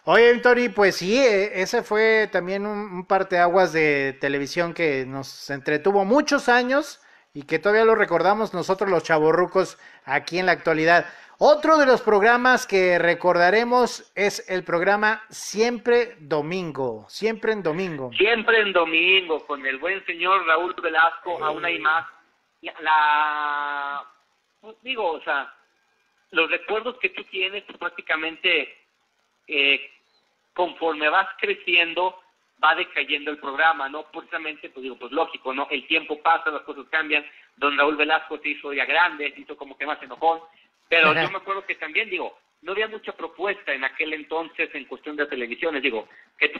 Oye, 0.05 0.33
Victory, 0.33 0.69
pues 0.69 0.97
sí, 0.97 1.17
e, 1.17 1.61
ese 1.61 1.83
fue 1.83 2.29
también 2.31 2.65
un, 2.65 2.77
un 2.77 3.05
parteaguas 3.05 3.73
de 3.73 4.13
televisión 4.21 4.73
que 4.73 5.05
nos 5.05 5.49
entretuvo 5.49 6.05
muchos 6.05 6.47
años 6.47 7.01
y 7.33 7.43
que 7.43 7.59
todavía 7.59 7.85
lo 7.85 7.95
recordamos 7.95 8.53
nosotros 8.53 8.89
los 8.89 9.03
chavorrucos 9.03 9.77
aquí 10.05 10.39
en 10.39 10.47
la 10.47 10.53
actualidad. 10.53 11.05
Otro 11.37 11.77
de 11.77 11.85
los 11.85 12.01
programas 12.01 12.67
que 12.67 12.99
recordaremos 12.99 14.11
es 14.13 14.49
el 14.49 14.65
programa 14.65 15.23
Siempre 15.29 16.17
Domingo, 16.19 17.05
siempre 17.07 17.53
en 17.53 17.63
domingo. 17.63 18.11
Siempre 18.17 18.59
en 18.59 18.73
domingo, 18.73 19.45
con 19.45 19.65
el 19.65 19.77
buen 19.77 20.05
señor 20.05 20.45
Raúl 20.45 20.75
Velasco, 20.81 21.41
aún 21.41 21.63
hay 21.63 21.79
más. 21.79 22.05
La, 22.81 24.03
pues, 24.59 24.75
digo, 24.81 25.11
o 25.11 25.21
sea, 25.21 25.53
los 26.31 26.51
recuerdos 26.51 26.97
que 26.99 27.09
tú 27.09 27.23
tienes 27.25 27.63
pues, 27.63 27.77
prácticamente 27.77 28.77
eh, 29.47 29.89
conforme 30.53 31.07
vas 31.07 31.29
creciendo 31.39 32.19
va 32.63 32.75
decayendo 32.75 33.31
el 33.31 33.37
programa, 33.37 33.89
¿no? 33.89 34.03
Precisamente, 34.11 34.69
pues 34.69 34.83
digo, 34.83 34.97
pues 34.97 35.11
lógico, 35.11 35.53
¿no? 35.53 35.67
El 35.69 35.87
tiempo 35.87 36.21
pasa, 36.21 36.51
las 36.51 36.63
cosas 36.63 36.85
cambian. 36.89 37.25
Don 37.57 37.77
Raúl 37.77 37.95
Velasco 37.95 38.37
se 38.39 38.49
hizo 38.49 38.73
ya 38.73 38.85
grande, 38.85 39.31
se 39.33 39.41
hizo 39.41 39.57
como 39.57 39.77
que 39.77 39.85
más 39.85 40.01
enojón 40.01 40.39
pero 40.89 41.13
yo 41.13 41.29
me 41.29 41.37
acuerdo 41.37 41.65
que 41.65 41.75
también, 41.75 42.09
digo, 42.09 42.35
no 42.63 42.71
había 42.71 42.87
mucha 42.87 43.13
propuesta 43.13 43.73
en 43.73 43.83
aquel 43.83 44.11
entonces 44.13 44.69
en 44.73 44.85
cuestión 44.85 45.15
de 45.15 45.27
televisiones. 45.27 45.83
Digo, 45.83 46.09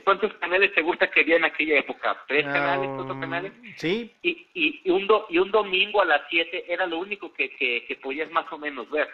¿cuántos 0.04 0.32
canales 0.36 0.74
te 0.74 0.84
gusta 0.84 1.10
que 1.10 1.22
había 1.22 1.38
en 1.38 1.45
aquella 1.45 1.80
época? 1.80 2.16
¿Tres 2.28 2.45
canales, 2.45 2.89
cuatro 2.95 3.20
canales? 3.20 3.52
Sí. 3.78 4.14
Y, 4.22 4.47
y, 4.54 4.89
un, 4.91 5.08
y 5.30 5.39
un 5.39 5.50
domingo 5.50 6.02
a 6.02 6.06
las 6.06 6.22
siete 6.30 6.72
era 6.72 6.86
lo 6.86 7.00
único 7.00 7.34
que, 7.34 7.50
que, 7.50 8.00
podías 8.02 8.30
más 8.30 8.45
o 8.54 8.60
menos 8.60 8.89
ver, 8.91 9.10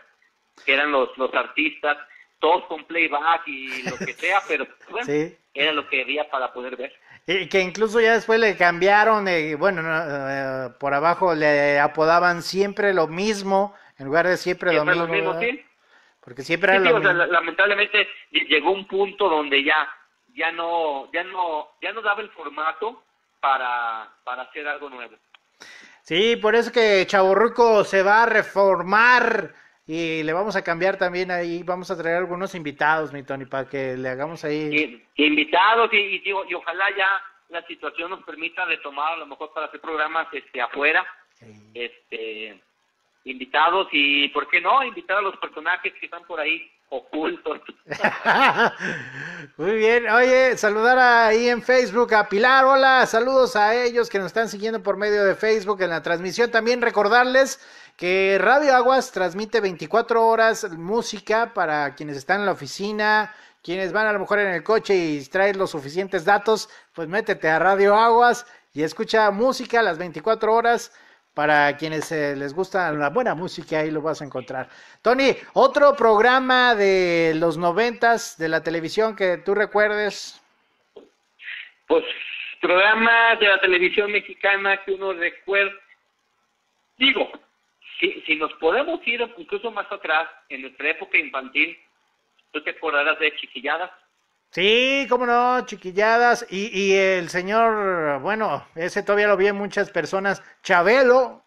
que 0.65 0.73
eran 0.73 0.91
los, 0.91 1.17
los 1.17 1.33
artistas, 1.33 1.97
todos 2.39 2.65
con 2.65 2.85
playback 2.85 3.47
y 3.47 3.83
lo 3.83 3.97
que 3.97 4.13
sea, 4.13 4.41
pero 4.47 4.67
bueno, 4.89 5.11
era 5.53 5.71
lo 5.71 5.87
que 5.87 6.01
había 6.01 6.29
para 6.29 6.53
poder 6.53 6.75
ver. 6.75 6.93
Y 7.27 7.49
que 7.49 7.59
incluso 7.59 7.99
ya 7.99 8.13
después 8.13 8.39
le 8.39 8.55
cambiaron, 8.55 9.27
eh, 9.27 9.55
bueno, 9.55 9.81
eh, 9.83 10.69
por 10.79 10.93
abajo 10.93 11.33
le 11.33 11.79
apodaban 11.79 12.43
siempre 12.43 12.93
lo 12.93 13.07
mismo 13.07 13.73
en 13.97 14.05
lugar 14.05 14.27
de 14.27 14.37
siempre, 14.37 14.73
lo 14.73 14.85
mismo. 14.85 15.39
Porque 16.19 16.43
siempre 16.43 16.79
lamentablemente 16.79 18.07
llegó 18.31 18.71
un 18.71 18.87
punto 18.87 19.29
donde 19.29 19.63
ya 19.63 19.87
ya 20.33 20.51
no 20.51 21.11
ya 21.13 21.23
no 21.23 21.69
ya 21.81 21.93
no 21.93 22.01
daba 22.01 22.21
el 22.21 22.29
formato 22.31 23.03
para 23.39 24.11
para 24.23 24.43
hacer 24.43 24.67
algo 24.67 24.89
nuevo. 24.89 25.15
Sí, 26.01 26.35
por 26.35 26.55
eso 26.55 26.71
que 26.71 27.05
Chaborruco 27.07 27.83
se 27.83 28.03
va 28.03 28.23
a 28.23 28.25
reformar 28.27 29.53
y 29.87 30.23
le 30.23 30.33
vamos 30.33 30.55
a 30.55 30.63
cambiar 30.63 30.97
también 30.97 31.29
ahí, 31.29 31.61
vamos 31.63 31.91
a 31.91 31.97
traer 31.97 32.17
algunos 32.17 32.55
invitados, 32.55 33.13
mi 33.13 33.23
Tony, 33.23 33.45
para 33.45 33.69
que 33.69 33.95
le 33.95 34.09
hagamos 34.09 34.43
ahí. 34.43 35.03
invitados 35.15 35.93
y, 35.93 35.97
y, 35.97 36.23
y, 36.25 36.53
ojalá 36.53 36.85
ya 36.97 37.07
la 37.49 37.65
situación 37.67 38.09
nos 38.09 38.23
permita 38.23 38.65
retomar 38.65 39.13
a 39.13 39.17
lo 39.17 39.27
mejor 39.27 39.53
para 39.53 39.67
hacer 39.67 39.79
programas 39.79 40.27
este 40.33 40.59
afuera 40.61 41.05
este 41.73 42.61
invitados 43.25 43.87
y, 43.91 44.29
¿por 44.29 44.47
qué 44.49 44.61
no? 44.61 44.83
Invitar 44.83 45.17
a 45.17 45.21
los 45.21 45.35
personajes 45.37 45.93
que 45.99 46.05
están 46.05 46.23
por 46.25 46.39
ahí 46.39 46.71
ocultos. 46.89 47.59
Muy 49.57 49.75
bien, 49.75 50.07
oye, 50.09 50.55
saludar 50.57 50.99
ahí 50.99 51.49
en 51.49 51.63
Facebook 51.63 52.13
a 52.13 52.29
Pilar, 52.29 52.65
hola, 52.65 53.05
saludos 53.07 53.55
a 53.55 53.75
ellos 53.75 54.09
que 54.09 54.19
nos 54.19 54.27
están 54.27 54.47
siguiendo 54.47 54.83
por 54.83 54.97
medio 54.97 55.23
de 55.23 55.35
Facebook 55.35 55.81
en 55.81 55.89
la 55.89 56.03
transmisión. 56.03 56.51
También 56.51 56.83
recordarles 56.83 57.59
que 57.97 58.37
Radio 58.39 58.75
Aguas 58.75 59.11
transmite 59.11 59.61
24 59.61 60.25
horas 60.25 60.69
música 60.71 61.53
para 61.53 61.95
quienes 61.95 62.17
están 62.17 62.41
en 62.41 62.45
la 62.45 62.51
oficina, 62.51 63.33
quienes 63.63 63.93
van 63.93 64.07
a 64.07 64.13
lo 64.13 64.19
mejor 64.19 64.39
en 64.39 64.49
el 64.49 64.63
coche 64.63 64.95
y 64.95 65.25
traen 65.25 65.57
los 65.57 65.71
suficientes 65.71 66.25
datos, 66.25 66.69
pues 66.93 67.07
métete 67.07 67.49
a 67.49 67.59
Radio 67.59 67.95
Aguas 67.95 68.45
y 68.73 68.83
escucha 68.83 69.31
música 69.31 69.81
las 69.81 69.97
24 69.97 70.53
horas 70.53 70.91
para 71.33 71.75
quienes 71.75 72.11
eh, 72.11 72.35
les 72.35 72.53
gusta 72.53 72.91
la 72.91 73.09
buena 73.09 73.35
música, 73.35 73.79
ahí 73.79 73.91
lo 73.91 74.01
vas 74.01 74.21
a 74.21 74.25
encontrar. 74.25 74.69
Tony, 75.01 75.35
otro 75.53 75.95
programa 75.95 76.75
de 76.75 77.33
los 77.35 77.57
noventas 77.57 78.37
de 78.37 78.49
la 78.49 78.63
televisión 78.63 79.15
que 79.15 79.37
tú 79.37 79.53
recuerdes. 79.53 80.41
Pues 81.87 82.03
programas 82.61 83.39
de 83.39 83.47
la 83.47 83.59
televisión 83.59 84.11
mexicana 84.11 84.81
que 84.83 84.93
uno 84.93 85.13
recuerda. 85.13 85.73
Digo, 86.97 87.29
si, 87.99 88.21
si 88.21 88.35
nos 88.35 88.53
podemos 88.53 88.99
ir 89.07 89.21
incluso 89.37 89.71
más 89.71 89.91
atrás, 89.91 90.29
en 90.49 90.61
nuestra 90.61 90.89
época 90.89 91.17
infantil, 91.17 91.77
¿tú 92.51 92.61
te 92.61 92.71
acordarás 92.71 93.19
de 93.19 93.35
Chiquilladas? 93.35 93.91
Sí, 94.55 95.05
cómo 95.09 95.25
no, 95.25 95.65
chiquilladas. 95.65 96.47
Y, 96.49 96.69
y 96.71 96.95
el 96.95 97.27
señor, 97.27 98.21
bueno, 98.21 98.65
ese 98.75 99.03
todavía 99.03 99.27
lo 99.27 99.35
vi 99.35 99.47
en 99.47 99.57
muchas 99.57 99.91
personas, 99.91 100.41
Chabelo. 100.63 101.43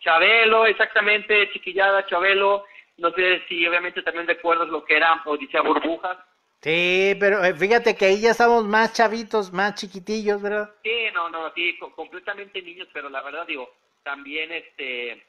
Chabelo, 0.00 0.64
exactamente, 0.64 1.50
chiquillada, 1.52 2.06
Chabelo. 2.06 2.64
No 2.96 3.10
sé 3.10 3.42
si 3.48 3.66
obviamente 3.66 4.02
también 4.02 4.26
recuerdas 4.26 4.68
lo 4.68 4.82
que 4.82 4.96
era 4.96 5.20
Odisea 5.26 5.60
Burbujas. 5.60 6.16
Sí, 6.62 7.16
pero 7.20 7.44
eh, 7.44 7.54
fíjate 7.54 7.94
que 7.94 8.06
ahí 8.06 8.20
ya 8.20 8.30
estamos 8.30 8.64
más 8.64 8.94
chavitos, 8.94 9.52
más 9.52 9.74
chiquitillos, 9.74 10.40
¿verdad? 10.40 10.70
Sí, 10.82 11.06
no, 11.12 11.28
no, 11.28 11.52
sí, 11.54 11.78
completamente 11.94 12.62
niños, 12.62 12.88
pero 12.94 13.10
la 13.10 13.22
verdad 13.22 13.46
digo, 13.46 13.70
también 14.02 14.52
este, 14.52 15.22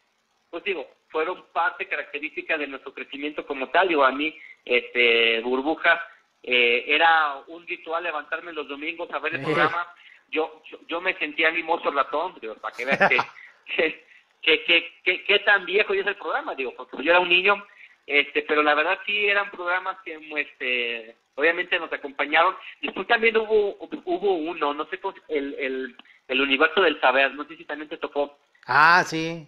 pues 0.52 0.64
digo, 0.66 0.86
fueron 1.08 1.46
parte 1.54 1.88
característica 1.88 2.58
de 2.58 2.68
nuestro 2.68 2.94
crecimiento 2.94 3.48
como 3.48 3.70
tal. 3.70 3.88
Digo, 3.88 4.04
a 4.04 4.12
mí, 4.12 4.38
este, 4.66 5.40
Burbujas 5.42 6.00
eh, 6.44 6.84
era 6.88 7.38
un 7.48 7.66
ritual 7.66 8.04
levantarme 8.04 8.52
los 8.52 8.68
domingos 8.68 9.10
a 9.12 9.20
ver 9.20 9.36
el 9.36 9.44
programa. 9.44 9.88
Yo, 10.30 10.62
yo, 10.88 11.02
me 11.02 11.14
sentía 11.16 11.48
animoso 11.48 11.90
ratón, 11.92 12.36
digo, 12.42 12.56
para 12.56 12.76
que 12.76 12.86
veas 12.86 13.10
que, 13.10 14.06
que, 14.42 14.94
que, 15.04 15.24
que, 15.24 15.40
tan 15.40 15.66
viejo 15.66 15.94
es 15.94 16.06
el 16.06 16.16
programa, 16.16 16.54
digo, 16.56 16.74
porque 16.76 17.04
yo 17.04 17.12
era 17.12 17.20
un 17.20 17.30
niño, 17.30 17.66
este, 18.06 18.42
pero 18.44 18.64
la 18.64 18.74
verdad 18.74 19.00
sí 19.06 19.28
eran 19.28 19.52
programas 19.52 19.98
que, 20.04 20.20
este, 20.38 21.16
obviamente 21.36 21.80
nos 21.80 21.92
acompañaron. 21.92 22.56
Después 22.82 23.08
también 23.08 23.38
hubo, 23.38 23.78
hubo 24.06 24.34
uno, 24.36 24.74
no 24.74 24.86
sé 24.86 25.00
el, 25.30 25.54
el, 25.56 25.98
el 26.28 26.42
universo 26.42 26.82
del 26.82 27.00
saber, 27.00 27.34
no 27.36 27.46
sé 27.46 27.56
si 27.58 27.66
también 27.66 27.90
te 27.90 27.98
tocó. 27.98 28.38
Ah, 28.66 29.04
sí. 29.06 29.48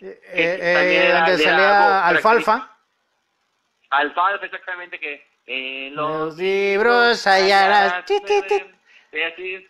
Eh, 0.00 0.20
eh, 0.32 1.12
donde 1.12 1.38
salía 1.38 2.06
Alfalfa. 2.06 2.76
Alfalfa, 3.90 4.46
exactamente, 4.46 4.98
que 4.98 5.26
en 5.46 5.94
los, 5.94 6.36
libros 6.36 7.26
hallarás. 7.26 8.04
Sí, 8.06 8.16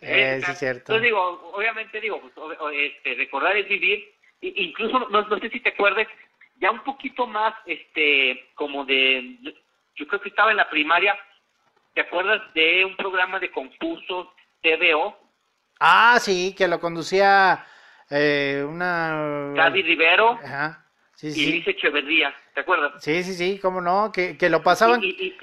es 0.01 0.59
cierto. 0.59 0.93
Entonces 0.93 1.01
digo, 1.01 1.51
obviamente 1.53 1.99
digo, 1.99 2.21
pues, 2.21 2.33
este, 2.73 3.15
recordar 3.15 3.57
es 3.57 3.67
vivir. 3.67 4.13
incluso 4.41 4.99
no, 4.99 5.21
no 5.21 5.39
sé 5.39 5.49
si 5.49 5.59
te 5.59 5.69
acuerdas, 5.69 6.07
ya 6.59 6.71
un 6.71 6.83
poquito 6.83 7.25
más, 7.25 7.53
este, 7.65 8.51
como 8.53 8.85
de, 8.85 9.37
yo 9.95 10.07
creo 10.07 10.21
que 10.21 10.29
estaba 10.29 10.51
en 10.51 10.57
la 10.57 10.69
primaria. 10.69 11.17
¿Te 11.93 12.01
acuerdas 12.01 12.41
de 12.53 12.85
un 12.85 12.95
programa 12.95 13.39
de 13.39 13.51
concursos 13.51 14.27
TVO? 14.61 15.17
Ah, 15.79 16.17
sí, 16.21 16.53
que 16.55 16.67
lo 16.67 16.79
conducía 16.79 17.65
eh, 18.11 18.65
una. 18.67 19.53
Gaby 19.55 19.81
Rivero. 19.81 20.39
Ajá. 20.43 20.85
Sí, 21.15 21.31
sí. 21.31 21.43
Y 21.43 21.51
Lice 21.51 21.71
Echeverría, 21.71 22.33
¿te 22.53 22.61
acuerdas? 22.61 23.03
Sí, 23.03 23.23
sí, 23.23 23.33
sí, 23.33 23.59
cómo 23.59 23.79
no, 23.79 24.11
que, 24.11 24.37
que 24.37 24.49
lo 24.49 24.63
pasaban. 24.63 25.01
y, 25.03 25.35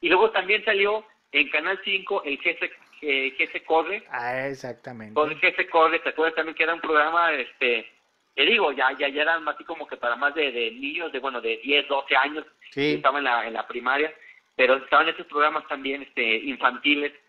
y 0.00 0.08
luego 0.08 0.30
también 0.30 0.62
salió 0.64 1.04
en 1.32 1.48
Canal 1.48 1.80
5 1.82 2.24
el 2.24 2.38
jefe 2.40 2.70
que 3.02 3.48
se 3.52 3.64
corre. 3.64 4.04
Ah, 4.10 4.46
exactamente. 4.46 5.14
Con 5.14 5.30
el 5.30 5.38
jefe 5.38 5.68
corre, 5.68 5.98
¿te 6.00 6.10
acuerdas 6.10 6.36
también 6.36 6.54
que 6.54 6.62
era 6.62 6.74
un 6.74 6.80
programa, 6.80 7.32
este, 7.32 7.90
te 8.34 8.42
digo, 8.44 8.70
ya, 8.72 8.96
ya, 8.96 9.08
ya 9.08 9.22
eran 9.22 9.46
así 9.48 9.64
como 9.64 9.86
que 9.88 9.96
para 9.96 10.14
más 10.14 10.34
de, 10.34 10.70
niños, 10.72 11.10
de 11.10 11.18
bueno, 11.18 11.40
de 11.40 11.56
10, 11.64 11.88
12 11.88 12.16
años, 12.16 12.44
sí. 12.70 12.94
estaban 12.94 13.18
en 13.18 13.24
la, 13.24 13.46
en 13.46 13.54
la 13.54 13.66
primaria, 13.66 14.14
pero 14.54 14.76
estaban 14.76 15.08
esos 15.08 15.26
programas 15.26 15.66
también 15.66 16.02
este, 16.02 16.36
infantiles 16.36 17.12
eh, 17.12 17.21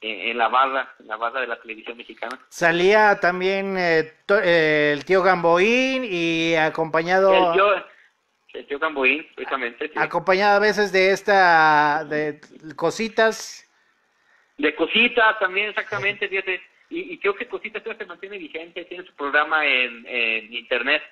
en 0.00 0.38
la 0.38 0.48
barra, 0.48 0.94
en 0.98 1.06
la 1.06 1.16
barra 1.16 1.40
de 1.40 1.46
la 1.46 1.60
televisión 1.60 1.96
mexicana. 1.96 2.38
Salía 2.48 3.18
también 3.20 3.76
eh, 3.78 4.12
eh, 4.28 4.90
el 4.92 5.04
tío 5.04 5.22
Gamboín 5.22 6.04
y 6.04 6.54
acompañado... 6.54 7.54
El 7.54 7.84
el 8.56 8.66
tío 8.66 8.80
Camboín, 8.80 9.26
precisamente. 9.34 9.90
Acompañada 9.96 10.56
a 10.56 10.60
veces 10.60 10.90
de 10.90 11.10
esta, 11.10 12.04
de 12.08 12.40
cositas. 12.74 13.70
De 14.56 14.74
cositas 14.74 15.38
también, 15.38 15.68
exactamente, 15.68 16.26
fíjate. 16.26 16.62
Y, 16.88 17.18
creo 17.18 17.34
que 17.34 17.48
Cositas 17.48 17.82
se 17.82 18.06
mantiene 18.06 18.38
vigente, 18.38 18.84
tiene 18.84 19.04
su 19.04 19.12
programa 19.14 19.66
en, 19.66 20.06
en 20.06 20.54
internet. 20.54 21.02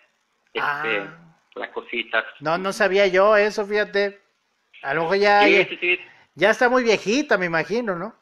Este, 0.52 0.62
ah. 0.62 1.18
La 1.56 1.70
Cositas. 1.72 2.24
No, 2.40 2.58
no 2.58 2.72
sabía 2.72 3.06
yo 3.08 3.36
eso, 3.36 3.66
fíjate. 3.66 4.20
A 4.82 4.94
lo 4.94 5.02
mejor 5.02 5.16
ya, 5.18 5.42
ya, 6.34 6.50
está 6.50 6.68
muy 6.68 6.82
viejita, 6.82 7.38
me 7.38 7.46
imagino, 7.46 7.96
¿no? 7.96 8.14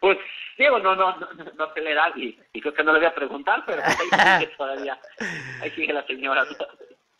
Pues, 0.00 0.18
digo, 0.56 0.78
no, 0.78 0.96
no, 0.96 1.16
no, 1.18 1.28
no 1.56 1.74
se 1.74 1.80
le 1.80 1.94
da 1.94 2.10
y, 2.16 2.38
creo 2.60 2.74
que 2.74 2.82
no 2.82 2.92
le 2.92 3.00
voy 3.00 3.08
a 3.08 3.14
preguntar, 3.14 3.62
pero 3.66 3.82
pues 3.82 4.12
ahí 4.12 4.40
sigue 4.40 4.52
todavía, 4.58 4.98
ahí 5.60 5.70
sigue 5.72 5.92
la 5.92 6.06
señora. 6.06 6.44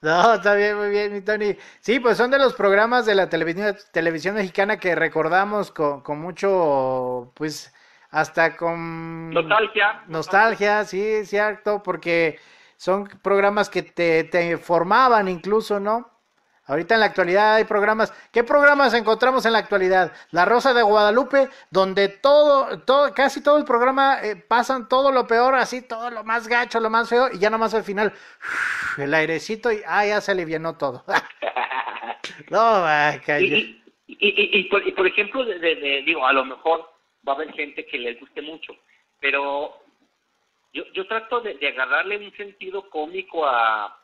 No, 0.01 0.35
está 0.35 0.55
bien, 0.55 0.79
muy 0.79 0.89
bien, 0.89 1.13
mi 1.13 1.21
Tony. 1.21 1.57
Sí, 1.81 2.01
pues 2.01 2.17
son 2.17 2.31
de 2.31 2.39
los 2.39 2.55
programas 2.55 3.05
de 3.05 3.15
la 3.15 3.29
televisión, 3.29 3.77
televisión 3.93 4.35
mexicana 4.35 4.79
que 4.79 4.95
recordamos 4.95 5.71
con, 5.71 6.01
con 6.01 6.19
mucho, 6.19 7.33
pues, 7.35 7.75
hasta 8.11 8.57
con... 8.57 9.31
Nostalgia. 9.31 10.05
Nostalgia, 10.09 10.85
sí, 10.85 11.27
cierto, 11.27 11.83
porque 11.83 12.39
son 12.77 13.05
programas 13.23 13.69
que 13.69 13.83
te, 13.83 14.25
te 14.25 14.57
formaban 14.57 15.29
incluso, 15.29 15.79
¿no? 15.81 16.10
Ahorita 16.71 16.95
en 16.95 17.01
la 17.01 17.07
actualidad 17.07 17.57
hay 17.57 17.65
programas. 17.65 18.13
¿Qué 18.33 18.45
programas 18.45 18.95
encontramos 18.95 19.45
en 19.45 19.55
la 19.55 19.59
actualidad? 19.59 20.13
La 20.31 20.45
Rosa 20.45 20.73
de 20.73 20.83
Guadalupe, 20.83 21.49
donde 21.69 22.07
todo, 22.09 22.79
todo 22.83 23.13
casi 23.13 23.43
todo 23.43 23.59
el 23.59 23.65
programa 23.65 24.21
eh, 24.23 24.37
pasan 24.37 24.89
todo 24.89 25.11
lo 25.11 25.27
peor, 25.27 25.57
así 25.57 25.83
todo 25.83 26.11
lo 26.11 26.23
más 26.23 26.47
gacho, 26.47 26.79
lo 26.79 26.89
más 26.89 27.09
feo, 27.09 27.27
y 27.33 27.41
ya 27.41 27.51
nomás 27.51 27.75
al 27.75 27.83
final 27.83 28.13
el 28.99 29.13
airecito 29.13 29.73
y 29.73 29.81
ah, 29.85 30.07
ya 30.07 30.21
se 30.21 30.31
alivianó 30.31 30.79
todo. 30.79 31.03
no, 32.51 32.87
y, 33.41 33.83
y, 34.07 34.65
por, 34.69 35.07
ejemplo, 35.09 35.45
digo, 35.45 36.25
a 36.25 36.33
lo 36.33 36.45
mejor 36.45 36.89
va 37.27 37.33
a 37.33 37.35
haber 37.35 37.53
gente 37.53 37.85
que 37.85 37.99
les 37.99 38.21
guste 38.21 38.43
mucho, 38.43 38.77
pero 39.19 39.75
yo, 40.73 40.85
yo 40.95 41.05
trato 41.09 41.41
de 41.41 41.59
agarrarle 41.67 42.17
un 42.19 42.33
sentido 42.37 42.89
cómico 42.91 43.45
a 43.45 44.00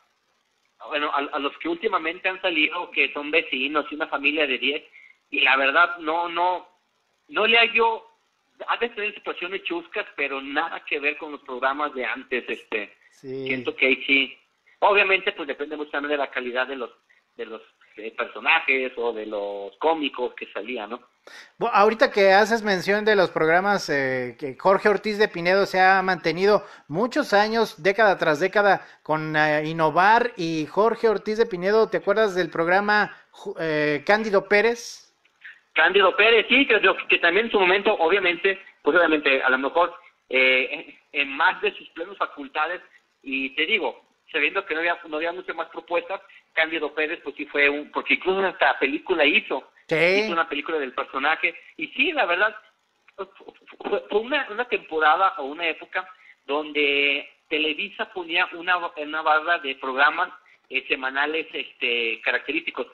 bueno, 0.85 1.11
a, 1.13 1.39
los 1.39 1.57
que 1.57 1.69
últimamente 1.69 2.29
han 2.29 2.41
salido, 2.41 2.91
que 2.91 3.11
son 3.13 3.31
vecinos 3.31 3.85
y 3.89 3.95
una 3.95 4.07
familia 4.07 4.45
de 4.45 4.57
10, 4.57 4.83
y 5.31 5.41
la 5.41 5.57
verdad 5.57 5.97
no, 5.99 6.29
no, 6.29 6.67
no 7.29 7.47
le 7.47 7.57
hallo, 7.57 8.03
ha 8.67 8.77
de 8.77 8.89
tener 8.89 9.13
situaciones 9.13 9.63
chuscas, 9.63 10.05
pero 10.15 10.41
nada 10.41 10.83
que 10.85 10.99
ver 10.99 11.17
con 11.17 11.31
los 11.31 11.41
programas 11.41 11.93
de 11.93 12.05
antes, 12.05 12.45
este, 12.47 12.95
siento 13.11 13.75
que 13.75 13.87
ahí 13.87 14.03
sí, 14.05 14.37
obviamente 14.79 15.31
pues 15.31 15.47
depende 15.47 15.77
mucho 15.77 15.91
también 15.91 16.11
de 16.11 16.17
la 16.17 16.31
calidad 16.31 16.67
de 16.67 16.75
los, 16.75 16.91
de 17.35 17.45
los 17.45 17.61
eh, 17.97 18.13
personajes 18.17 18.93
o 18.97 19.13
de 19.13 19.25
los 19.25 19.75
cómicos 19.77 20.33
que 20.35 20.47
salían, 20.47 20.91
¿no? 20.91 20.99
ahorita 21.59 22.11
que 22.11 22.31
haces 22.31 22.63
mención 22.63 23.05
de 23.05 23.15
los 23.15 23.31
programas 23.31 23.89
eh, 23.89 24.35
que 24.39 24.55
Jorge 24.57 24.89
Ortiz 24.89 25.17
de 25.17 25.27
Pinedo 25.27 25.65
se 25.65 25.79
ha 25.79 26.01
mantenido 26.01 26.63
muchos 26.87 27.33
años, 27.33 27.81
década 27.81 28.17
tras 28.17 28.39
década, 28.39 28.85
con 29.03 29.35
eh, 29.35 29.63
Innovar 29.65 30.31
y 30.37 30.65
Jorge 30.67 31.09
Ortiz 31.09 31.37
de 31.37 31.45
Pinedo, 31.45 31.89
¿te 31.89 31.97
acuerdas 31.97 32.35
del 32.35 32.49
programa 32.49 33.15
eh, 33.59 34.03
Cándido 34.05 34.47
Pérez? 34.47 35.13
Cándido 35.73 36.15
Pérez, 36.15 36.45
sí, 36.49 36.65
que, 36.65 36.79
que 37.09 37.19
también 37.19 37.47
en 37.47 37.51
su 37.51 37.59
momento, 37.59 37.93
obviamente, 37.93 38.59
pues 38.81 38.97
obviamente, 38.97 39.41
a 39.43 39.49
lo 39.49 39.57
mejor 39.57 39.93
en 40.29 41.29
más 41.29 41.61
de 41.61 41.73
sus 41.73 41.87
plenos 41.89 42.17
facultades, 42.17 42.81
y 43.23 43.51
te 43.51 43.65
digo, 43.65 44.06
sabiendo 44.31 44.65
que 44.65 44.73
no 44.73 44.81
había, 44.81 44.99
no 45.07 45.17
había 45.17 45.31
muchas 45.31 45.55
más 45.55 45.69
propuestas, 45.69 46.21
Cándido 46.53 46.93
Pérez, 46.93 47.19
pues 47.23 47.35
sí 47.35 47.45
fue 47.45 47.69
un, 47.69 47.91
porque 47.91 48.15
incluso 48.15 48.45
esta 48.45 48.77
película 48.79 49.25
hizo, 49.25 49.71
hizo 49.89 50.31
una 50.31 50.49
película 50.49 50.79
del 50.79 50.93
personaje, 50.93 51.55
y 51.77 51.87
sí, 51.89 52.11
la 52.11 52.25
verdad, 52.25 52.55
fue 54.09 54.19
una, 54.19 54.47
una 54.49 54.65
temporada 54.65 55.35
o 55.37 55.45
una 55.45 55.67
época 55.67 56.07
donde 56.45 57.29
Televisa 57.49 58.11
ponía 58.13 58.47
una, 58.53 58.77
una 58.77 59.21
barra 59.21 59.59
de 59.59 59.75
programas 59.75 60.29
eh, 60.69 60.85
semanales 60.87 61.47
este, 61.53 62.19
característicos. 62.21 62.87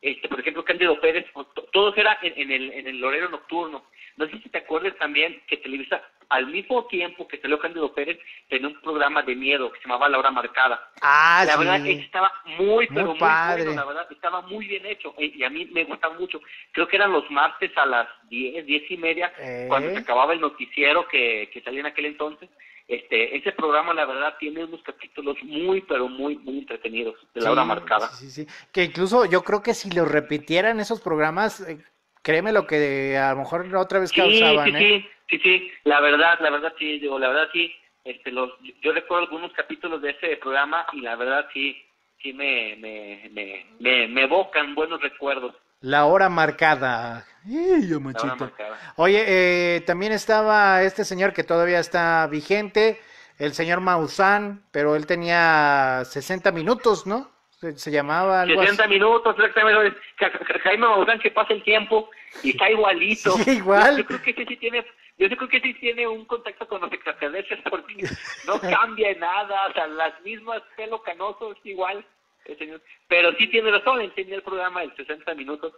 Este, 0.00 0.28
por 0.28 0.40
ejemplo, 0.40 0.64
Cándido 0.64 1.00
Pérez, 1.00 1.26
todos 1.72 1.96
era 1.96 2.18
en, 2.22 2.32
en, 2.36 2.50
el, 2.50 2.72
en 2.72 2.86
el 2.88 3.04
horario 3.04 3.28
nocturno. 3.28 3.84
No 4.16 4.26
sé 4.28 4.38
si 4.42 4.48
te 4.48 4.58
acuerdas 4.58 4.94
también 4.98 5.40
que 5.46 5.56
Televisa, 5.56 6.02
al 6.28 6.46
mismo 6.46 6.86
tiempo 6.86 7.28
que 7.28 7.38
salió 7.40 7.58
Cándido 7.58 7.92
Pérez, 7.94 8.18
tenía 8.48 8.68
un 8.68 8.80
programa 8.80 9.22
de 9.22 9.34
miedo 9.36 9.70
que 9.70 9.78
se 9.80 9.84
llamaba 9.86 10.08
La 10.08 10.18
Hora 10.18 10.30
Marcada. 10.30 10.90
Ah, 11.02 11.44
la 11.46 11.52
sí. 11.54 11.58
verdad 11.58 11.86
estaba 11.86 12.32
muy, 12.58 12.86
pero 12.88 13.08
muy, 13.08 13.18
padre. 13.18 13.64
bueno, 13.64 13.80
la 13.80 13.86
verdad 13.86 14.06
estaba 14.10 14.40
muy 14.42 14.66
bien 14.66 14.86
hecho 14.86 15.14
y 15.18 15.38
y 15.38 15.44
a 15.44 15.50
mí 15.50 15.66
me 15.66 15.84
gustaba 15.84 16.18
mucho. 16.18 16.40
Creo 16.72 16.88
que 16.88 16.96
eran 16.96 17.12
los 17.12 17.30
martes 17.30 17.70
a 17.76 17.84
las 17.86 18.08
10, 18.28 18.64
10 18.64 18.90
y 18.90 18.96
media, 18.96 19.32
Eh. 19.38 19.66
cuando 19.68 19.90
se 19.90 19.98
acababa 19.98 20.32
el 20.32 20.40
noticiero 20.40 21.06
que, 21.08 21.50
que 21.52 21.60
salía 21.62 21.80
en 21.80 21.86
aquel 21.86 22.06
entonces. 22.06 22.48
Este, 22.88 23.36
ese 23.36 23.52
programa 23.52 23.94
la 23.94 24.04
verdad 24.04 24.34
tiene 24.40 24.64
unos 24.64 24.82
capítulos 24.82 25.36
muy, 25.44 25.80
pero 25.82 26.08
muy, 26.08 26.36
muy 26.38 26.58
entretenidos 26.58 27.14
de 27.32 27.40
la 27.40 27.46
Sí, 27.46 27.52
hora 27.52 27.64
marcada. 27.64 28.08
Sí, 28.08 28.28
sí, 28.30 28.44
sí. 28.44 28.52
Que 28.72 28.84
incluso 28.84 29.24
yo 29.24 29.42
creo 29.44 29.62
que 29.62 29.72
si 29.72 29.90
los 29.92 30.10
repitieran 30.10 30.80
esos 30.80 31.00
programas, 31.00 31.60
eh, 31.60 31.78
créeme 32.22 32.52
lo 32.52 32.66
que 32.66 33.16
a 33.18 33.30
lo 33.32 33.38
mejor 33.40 33.74
otra 33.76 33.98
vez 33.98 34.10
Sí, 34.10 34.16
causaban, 34.16 34.70
sí, 34.70 34.76
¿eh? 34.76 35.08
sí, 35.28 35.38
sí, 35.38 35.38
sí, 35.42 35.72
la 35.84 36.00
verdad, 36.00 36.38
la 36.40 36.50
verdad 36.50 36.72
sí, 36.78 36.98
digo, 36.98 37.18
la 37.18 37.28
verdad 37.28 37.48
sí, 37.52 37.72
este, 38.04 38.30
los, 38.32 38.50
yo 38.82 38.92
recuerdo 38.92 39.24
algunos 39.24 39.52
capítulos 39.52 40.02
de 40.02 40.10
ese 40.10 40.36
programa 40.36 40.86
y 40.92 41.00
la 41.00 41.16
verdad 41.16 41.46
sí, 41.52 41.76
sí 42.22 42.32
me, 42.32 42.76
me, 42.76 43.30
me, 43.32 43.66
me, 43.80 44.08
me 44.08 44.22
evocan 44.22 44.74
buenos 44.74 45.00
recuerdos. 45.00 45.54
La 45.80 46.04
hora 46.04 46.28
marcada. 46.28 47.26
Ih, 47.44 47.88
yo, 47.88 47.98
La 47.98 48.20
hora 48.20 48.34
marcada. 48.36 48.78
Oye, 48.96 49.24
eh, 49.26 49.80
también 49.80 50.12
estaba 50.12 50.82
este 50.84 51.04
señor 51.04 51.32
que 51.32 51.42
todavía 51.42 51.80
está 51.80 52.28
vigente, 52.28 53.00
el 53.38 53.52
señor 53.52 53.80
Maussan, 53.80 54.62
pero 54.70 54.94
él 54.94 55.06
tenía 55.06 56.02
60 56.04 56.52
minutos, 56.52 57.04
¿no? 57.04 57.31
Se, 57.76 57.90
llamaba 57.92 58.42
algo 58.42 58.60
60 58.60 58.82
así. 58.84 58.92
minutos, 58.92 59.36
exactamente. 59.38 59.96
Ja- 60.18 60.30
Ja- 60.30 60.58
Jaime 60.64 60.86
Maussan 60.86 61.20
que 61.20 61.30
pasa 61.30 61.52
el 61.52 61.62
tiempo 61.62 62.10
y 62.42 62.50
está 62.50 62.68
igualito. 62.70 63.32
Sí, 63.38 63.50
igual. 63.52 63.92
Yo, 63.96 64.02
yo 64.02 64.06
creo 64.20 64.22
que 64.22 64.44
sí 64.46 64.56
tiene, 64.56 64.84
yo 65.16 65.28
creo 65.28 65.48
que 65.48 65.60
sí 65.60 65.74
tiene 65.74 66.08
un 66.08 66.24
contacto 66.24 66.66
con 66.66 66.80
los 66.80 66.92
extraterrestres 66.92 67.60
porque 67.70 68.04
no 68.46 68.60
cambia 68.60 69.14
nada, 69.14 69.68
o 69.68 69.72
sea, 69.72 69.86
las 69.86 70.20
mismas 70.22 70.60
pelo 70.76 71.00
canoso 71.02 71.52
es 71.52 71.58
igual. 71.64 72.04
el 72.46 72.58
señor. 72.58 72.82
Pero 73.06 73.32
sí 73.38 73.46
tiene 73.48 73.70
razón, 73.70 74.00
él 74.00 74.12
tenía 74.14 74.34
el 74.34 74.42
programa 74.42 74.80
de 74.82 74.92
60 74.96 75.32
minutos. 75.34 75.72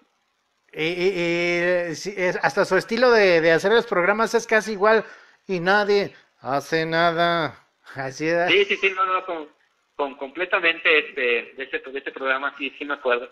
Y- 0.72 0.82
y- 0.86 1.90
y, 1.90 1.94
sí, 1.94 2.14
es- 2.16 2.38
hasta 2.42 2.64
su 2.64 2.76
estilo 2.78 3.10
de, 3.10 3.40
de 3.42 3.52
hacer 3.52 3.70
los 3.72 3.86
programas 3.86 4.32
es 4.34 4.46
casi 4.46 4.72
igual 4.72 5.04
y 5.46 5.60
nadie 5.60 6.14
hace 6.40 6.86
nada. 6.86 7.60
Así 7.94 8.26
es. 8.26 8.50
Sí, 8.50 8.64
sí, 8.64 8.76
sí, 8.78 8.92
no, 8.96 9.04
no, 9.04 9.24
con, 9.26 9.48
con 9.96 10.16
completamente 10.16 10.98
este, 11.08 11.20
de, 11.56 11.64
ese, 11.64 11.78
de 11.90 11.98
ese 11.98 12.10
programa, 12.12 12.54
sí, 12.58 12.70
sí 12.78 12.84
me 12.84 12.94
acuerdo. 12.94 13.28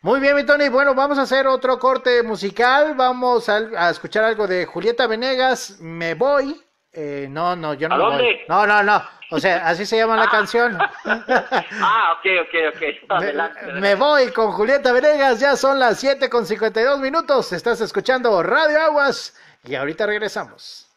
Muy 0.00 0.18
bien, 0.20 0.34
mi 0.34 0.44
Tony. 0.44 0.68
Bueno, 0.68 0.94
vamos 0.94 1.18
a 1.18 1.22
hacer 1.22 1.46
otro 1.46 1.78
corte 1.78 2.22
musical. 2.24 2.94
Vamos 2.96 3.48
a, 3.48 3.58
a 3.76 3.90
escuchar 3.90 4.24
algo 4.24 4.46
de 4.48 4.66
Julieta 4.66 5.06
Venegas. 5.06 5.78
Me 5.80 6.14
voy. 6.14 6.60
Eh, 6.92 7.26
no, 7.30 7.54
no, 7.56 7.72
yo 7.74 7.88
no 7.88 7.94
¿A 7.94 7.98
me 7.98 8.04
dónde? 8.04 8.22
voy. 8.24 8.40
No, 8.48 8.66
no, 8.66 8.82
no. 8.82 9.02
O 9.30 9.38
sea, 9.40 9.66
así 9.66 9.86
se 9.86 9.96
llama 9.96 10.16
la 10.16 10.28
canción. 10.30 10.76
Ah, 11.04 12.18
ok, 12.18 12.26
ok, 12.42 12.54
ok. 12.76 12.82
Adelante, 13.10 13.60
Me, 13.60 13.64
adelante. 13.64 13.80
me 13.80 13.94
voy 13.94 14.32
con 14.32 14.52
Julieta 14.52 14.92
Venegas. 14.92 15.38
Ya 15.40 15.56
son 15.56 15.78
las 15.78 16.00
7 16.00 16.28
con 16.28 16.46
52 16.46 16.98
minutos. 17.00 17.52
Estás 17.52 17.80
escuchando 17.80 18.42
Radio 18.42 18.80
Aguas. 18.80 19.38
Y 19.64 19.74
ahorita 19.76 20.04
regresamos. 20.06 20.91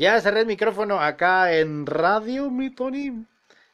Ya 0.00 0.18
cerré 0.18 0.40
el 0.40 0.46
micrófono 0.46 0.98
acá 0.98 1.52
en 1.52 1.84
Radio, 1.84 2.50
mi 2.50 2.74
Tony. 2.74 3.26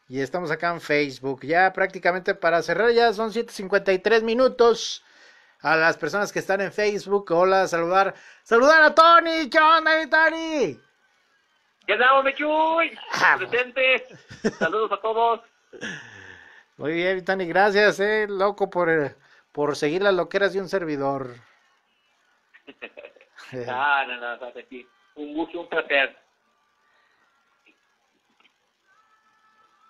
Y 0.09 0.21
estamos 0.21 0.51
acá 0.51 0.73
en 0.73 0.81
Facebook. 0.81 1.43
Ya 1.45 1.73
prácticamente 1.73 2.35
para 2.35 2.63
cerrar, 2.63 2.91
ya 2.91 3.13
son 3.13 3.31
7.53 3.31 4.23
minutos. 4.23 5.05
A 5.61 5.77
las 5.77 5.97
personas 5.97 6.33
que 6.33 6.41
están 6.41 6.61
en 6.63 6.73
Facebook, 6.73 7.31
hola, 7.31 7.69
saludar. 7.69 8.13
Saludar 8.43 8.83
a 8.83 8.93
Tony. 8.93 9.49
¿Qué 9.49 9.61
onda, 9.61 10.01
mi 10.01 10.11
Tony? 10.11 10.81
¿Qué 11.87 11.93
andamos, 11.93 12.25
Mechuy? 12.25 12.99
Ah, 13.13 13.37
Presente. 13.39 14.09
Saludos 14.59 14.91
a 14.91 15.01
todos. 15.01 15.43
Muy 16.77 16.95
bien, 16.95 17.15
mi 17.19 17.23
Tony, 17.23 17.47
gracias, 17.47 18.01
eh, 18.01 18.27
loco, 18.29 18.69
por, 18.69 18.91
eh, 18.91 19.15
por 19.53 19.77
seguir 19.77 20.03
las 20.03 20.15
loqueras 20.15 20.53
de 20.53 20.61
un 20.61 20.69
servidor. 20.69 21.37
Ah, 23.69 24.05
no, 24.09 24.17
no, 24.17 24.37
no, 24.39 24.53
sí. 24.69 24.89
Un 25.17 25.35
gusto, 25.35 25.61
un 25.61 25.69
placer. 25.69 26.17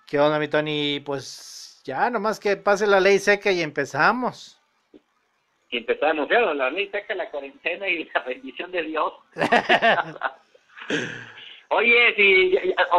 ¿Qué 0.06 0.20
onda, 0.20 0.38
mi 0.38 0.48
Tony? 0.48 1.00
Pues 1.04 1.80
ya, 1.84 2.08
nomás 2.10 2.38
que 2.38 2.56
pase 2.56 2.86
la 2.86 3.00
ley 3.00 3.18
seca 3.18 3.50
y 3.50 3.60
empezamos. 3.60 4.60
Y 5.70 5.78
empezamos, 5.78 6.28
claro, 6.28 6.54
la 6.54 6.70
ley 6.70 6.88
seca, 6.90 7.14
la 7.16 7.28
cuarentena 7.28 7.88
y 7.88 8.04
la 8.14 8.20
bendición 8.20 8.70
de 8.70 8.82
Dios. 8.82 9.12
Oye, 11.70 12.14
si 12.14 12.56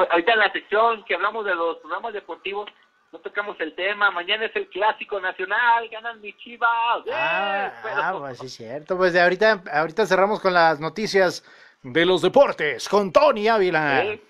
ahorita 0.09 0.34
en 0.34 0.39
la 0.39 0.51
sección 0.51 1.05
que 1.05 1.15
hablamos 1.15 1.45
de 1.45 1.55
los 1.55 1.78
programas 1.78 2.11
deportivos, 2.13 2.69
no 3.13 3.19
tocamos 3.19 3.55
el 3.61 3.73
tema. 3.75 4.11
Mañana 4.11 4.43
es 4.45 4.55
el 4.57 4.67
clásico 4.67 5.21
nacional, 5.21 5.88
ganan 5.88 6.19
mis 6.19 6.38
chivas. 6.39 7.05
¡eh! 7.05 7.11
Ah, 7.13 7.71
Pero- 7.82 7.95
ah, 8.03 8.15
pues 8.19 8.39
sí 8.39 8.49
cierto. 8.49 8.97
Pues 8.97 9.13
de 9.13 9.21
ahorita, 9.21 9.63
ahorita 9.71 10.05
cerramos 10.05 10.41
con 10.41 10.53
las 10.53 10.82
noticias 10.82 11.45
de 11.94 12.06
los 12.06 12.22
deportes 12.22 12.88
con 12.90 13.12
Tony 13.12 13.48
Ávila. 13.48 14.04
¿eh? 14.06 14.22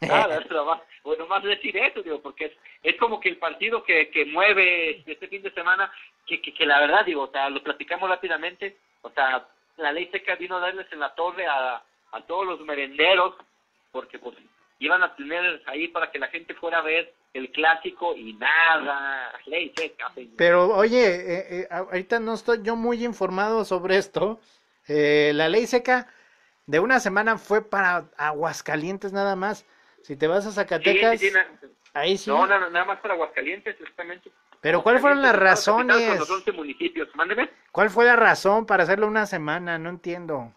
Nada, 0.00 0.40
más- 0.64 0.80
bueno, 1.02 1.26
más 1.26 1.42
decir 1.42 1.76
eso, 1.76 2.02
digo, 2.02 2.20
porque 2.20 2.46
es, 2.46 2.52
es 2.82 2.96
como 2.96 3.18
que 3.18 3.30
el 3.30 3.38
partido 3.38 3.82
que, 3.82 4.10
que 4.10 4.26
mueve 4.26 5.02
este 5.06 5.26
fin 5.28 5.42
de 5.42 5.50
semana, 5.52 5.90
que, 6.26 6.40
que, 6.42 6.52
que 6.52 6.66
la 6.66 6.80
verdad, 6.80 7.04
digo, 7.04 7.22
o 7.22 7.30
sea, 7.30 7.48
lo 7.48 7.62
platicamos 7.62 8.08
rápidamente, 8.10 8.76
o 9.02 9.10
sea, 9.10 9.46
la 9.78 9.92
ley 9.92 10.08
seca 10.12 10.34
vino 10.36 10.56
a 10.56 10.60
darles 10.60 10.86
en 10.92 11.00
la 11.00 11.14
torre 11.14 11.46
a, 11.46 11.82
a 12.12 12.20
todos 12.26 12.46
los 12.46 12.60
merenderos, 12.60 13.34
porque 13.90 14.18
pues 14.18 14.36
iban 14.80 15.02
a 15.02 15.14
tener 15.16 15.62
ahí 15.66 15.88
para 15.88 16.10
que 16.10 16.18
la 16.18 16.28
gente 16.28 16.54
fuera 16.54 16.78
a 16.78 16.82
ver 16.82 17.12
el 17.32 17.50
clásico 17.52 18.14
y 18.14 18.34
nada, 18.34 19.32
ley 19.46 19.72
seca. 19.76 20.12
señor. 20.14 20.34
Pero 20.36 20.68
oye, 20.76 21.06
eh, 21.06 21.46
eh, 21.60 21.68
ahorita 21.70 22.20
no 22.20 22.34
estoy 22.34 22.58
yo 22.62 22.76
muy 22.76 23.04
informado 23.04 23.64
sobre 23.64 23.96
esto. 23.96 24.40
Eh, 24.88 25.32
la 25.34 25.48
ley 25.48 25.66
seca 25.66 26.12
de 26.68 26.80
una 26.80 27.00
semana 27.00 27.38
fue 27.38 27.62
para 27.62 28.04
Aguascalientes 28.18 29.10
nada 29.12 29.34
más. 29.36 29.64
Si 30.02 30.16
te 30.16 30.26
vas 30.26 30.46
a 30.46 30.52
Zacatecas, 30.52 31.18
sí, 31.18 31.28
sí, 31.28 31.34
na- 31.34 31.46
ahí 31.94 32.18
sí. 32.18 32.28
no, 32.30 32.46
nada, 32.46 32.68
nada 32.68 32.84
más 32.84 33.00
para 33.00 33.14
Aguascalientes, 33.14 33.74
exactamente. 33.80 34.30
Pero 34.60 34.82
¿cuáles 34.82 35.00
fueron 35.00 35.22
las 35.22 35.34
razones? 35.34 36.18
Los 36.18 36.30
11 36.30 36.52
municipios, 36.52 37.08
mándeme. 37.16 37.48
¿Cuál 37.72 37.88
fue 37.88 38.04
la 38.04 38.16
razón 38.16 38.66
para 38.66 38.82
hacerlo 38.82 39.06
una 39.06 39.24
semana? 39.24 39.78
No 39.78 39.88
entiendo. 39.88 40.52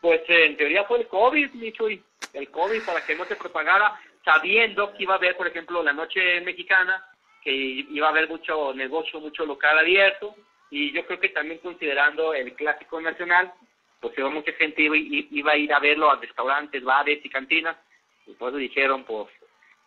Pues 0.00 0.22
eh, 0.28 0.46
en 0.46 0.56
teoría 0.56 0.84
fue 0.84 1.00
el 1.00 1.08
COVID, 1.08 1.52
Michuy. 1.52 2.02
El 2.32 2.50
COVID 2.50 2.82
para 2.82 3.04
que 3.04 3.14
no 3.14 3.26
se 3.26 3.36
propagara, 3.36 4.00
sabiendo 4.24 4.94
que 4.94 5.02
iba 5.02 5.14
a 5.14 5.18
haber, 5.18 5.36
por 5.36 5.46
ejemplo, 5.46 5.82
la 5.82 5.92
noche 5.92 6.40
mexicana, 6.40 7.04
que 7.42 7.52
iba 7.52 8.06
a 8.06 8.10
haber 8.10 8.30
mucho 8.30 8.72
negocio, 8.72 9.20
mucho 9.20 9.44
local 9.44 9.78
abierto, 9.78 10.34
y 10.70 10.90
yo 10.92 11.04
creo 11.06 11.20
que 11.20 11.28
también 11.28 11.58
considerando 11.58 12.32
el 12.32 12.54
clásico 12.54 12.98
nacional, 13.00 13.52
pues 14.12 14.32
mucha 14.32 14.52
gente 14.52 14.82
iba, 14.82 14.96
iba 14.96 15.52
a 15.52 15.56
ir 15.56 15.72
a 15.72 15.78
verlo 15.80 16.10
a 16.10 16.16
restaurantes, 16.16 16.82
bares 16.84 17.24
y 17.24 17.28
cantinas, 17.30 17.76
y 18.26 18.32
por 18.32 18.48
eso 18.50 18.58
dijeron, 18.58 19.04
pues, 19.04 19.28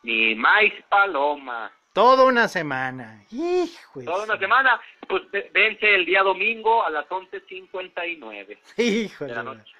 ni 0.04 0.36
maíz 0.36 0.74
paloma. 0.90 1.72
Toda 1.94 2.26
una 2.26 2.48
semana. 2.48 3.24
Hijo 3.32 4.04
Toda 4.04 4.26
una 4.26 4.38
semana, 4.38 4.80
pues 5.08 5.30
ve- 5.32 5.50
vence 5.54 5.96
el 5.96 6.06
día 6.06 6.22
domingo 6.22 6.84
a 6.86 6.90
las 6.92 7.08
11.59 7.10 8.58
Hijo 8.78 9.26
de 9.26 9.34
la 9.34 9.42
noche. 9.44 9.72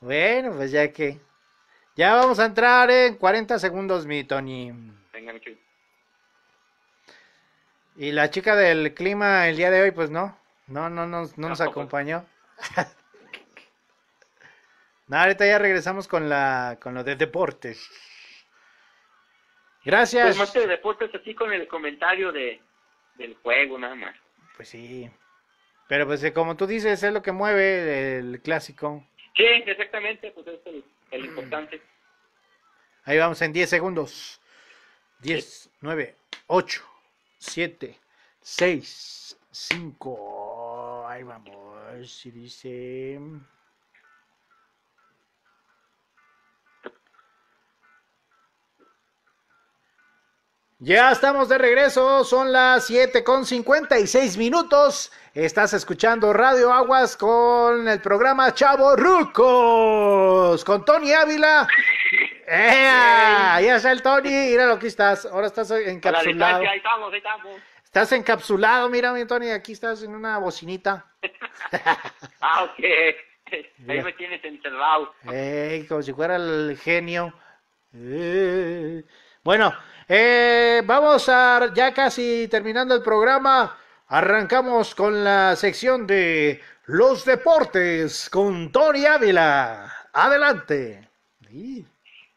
Bueno, 0.00 0.52
pues 0.56 0.70
ya 0.70 0.92
que. 0.92 1.18
Ya 1.96 2.14
vamos 2.14 2.38
a 2.38 2.44
entrar 2.44 2.90
en 2.90 3.16
40 3.16 3.58
segundos, 3.58 4.06
mi 4.06 4.22
Tony. 4.24 4.70
Venga, 5.12 5.32
Michuy. 5.32 5.58
Y 7.96 8.12
la 8.12 8.30
chica 8.30 8.54
del 8.54 8.94
clima 8.94 9.48
el 9.48 9.56
día 9.56 9.70
de 9.70 9.82
hoy, 9.82 9.90
pues 9.90 10.10
no. 10.10 10.38
No, 10.68 10.88
no, 10.90 11.06
no, 11.06 11.22
no 11.36 11.48
nos 11.48 11.58
No, 11.60 11.64
acompañó. 11.70 12.24
no, 15.08 15.16
ahorita 15.16 15.46
ya 15.46 15.58
regresamos 15.58 16.06
con 16.06 16.28
la 16.28 16.78
con 16.80 16.94
lo 16.94 17.04
de 17.04 17.16
deportes. 17.16 17.90
Gracias. 19.84 20.26
Pues 20.26 20.38
más 20.38 20.50
que 20.50 20.60
de 20.60 20.66
deportes, 20.66 21.14
así 21.14 21.34
con 21.34 21.52
el 21.52 21.66
comentario 21.66 22.30
de, 22.30 22.60
del 23.16 23.34
juego, 23.36 23.78
nada 23.78 23.94
más. 23.94 24.14
Pues 24.56 24.68
sí. 24.68 25.10
Pero 25.88 26.06
pues 26.06 26.22
eh, 26.22 26.32
como 26.32 26.56
tú 26.56 26.66
dices, 26.66 27.02
es 27.02 27.12
lo 27.12 27.22
que 27.22 27.32
mueve 27.32 28.18
el 28.18 28.40
clásico. 28.42 29.06
Sí, 29.34 29.44
exactamente, 29.44 30.30
pues 30.32 30.46
es 30.48 30.60
el, 30.66 30.84
el 31.10 31.24
importante. 31.24 31.80
Ahí 33.04 33.16
vamos 33.16 33.40
en 33.40 33.52
10 33.52 33.70
segundos. 33.70 34.40
10, 35.20 35.70
9, 35.80 36.14
8, 36.48 36.82
7, 37.38 37.96
6, 38.42 39.38
5. 39.50 41.06
Ahí 41.08 41.22
vamos. 41.22 42.10
si 42.10 42.30
dice. 42.30 43.18
Ya 50.80 51.10
estamos 51.10 51.48
de 51.48 51.58
regreso, 51.58 52.22
son 52.22 52.52
las 52.52 52.86
7 52.86 53.24
con 53.24 53.44
56 53.44 54.36
minutos. 54.38 55.10
Estás 55.34 55.72
escuchando 55.72 56.32
Radio 56.32 56.72
Aguas 56.72 57.16
con 57.16 57.88
el 57.88 58.00
programa 58.00 58.54
Chavo 58.54 58.94
Rucos, 58.94 60.64
con 60.64 60.84
Tony 60.84 61.12
Ávila. 61.12 61.66
¡Eh! 62.46 63.60
Ya 63.60 63.74
está 63.74 63.90
el 63.90 64.02
Tony, 64.02 64.30
mira 64.30 64.66
lo 64.66 64.78
que 64.78 64.86
estás. 64.86 65.26
Ahora 65.26 65.48
estás 65.48 65.68
encapsulado. 65.72 66.60
Ahí 66.60 66.76
estamos, 66.76 67.12
ahí 67.12 67.18
estamos. 67.18 67.56
Estás 67.82 68.12
encapsulado, 68.12 68.88
mira, 68.88 69.12
mi 69.12 69.26
Tony, 69.26 69.50
aquí 69.50 69.72
estás 69.72 70.04
en 70.04 70.14
una 70.14 70.38
bocinita. 70.38 71.06
ah, 72.40 72.62
ok. 72.62 72.84
Ahí 73.88 74.00
me 74.00 74.12
tienes 74.12 74.44
encerrado. 74.44 75.12
¡Ey! 75.28 75.88
Como 75.88 76.02
si 76.02 76.12
fuera 76.12 76.36
el 76.36 76.78
genio. 76.80 77.34
Eh. 77.92 79.02
Bueno, 79.42 79.74
eh, 80.08 80.82
vamos 80.84 81.28
a, 81.28 81.72
ya 81.74 81.92
casi 81.92 82.48
terminando 82.48 82.94
el 82.94 83.02
programa, 83.02 83.76
arrancamos 84.08 84.94
con 84.94 85.22
la 85.22 85.54
sección 85.56 86.06
de 86.06 86.60
los 86.86 87.24
deportes 87.24 88.30
con 88.30 88.72
Tony 88.72 89.04
Ávila. 89.04 89.92
Adelante. 90.12 91.08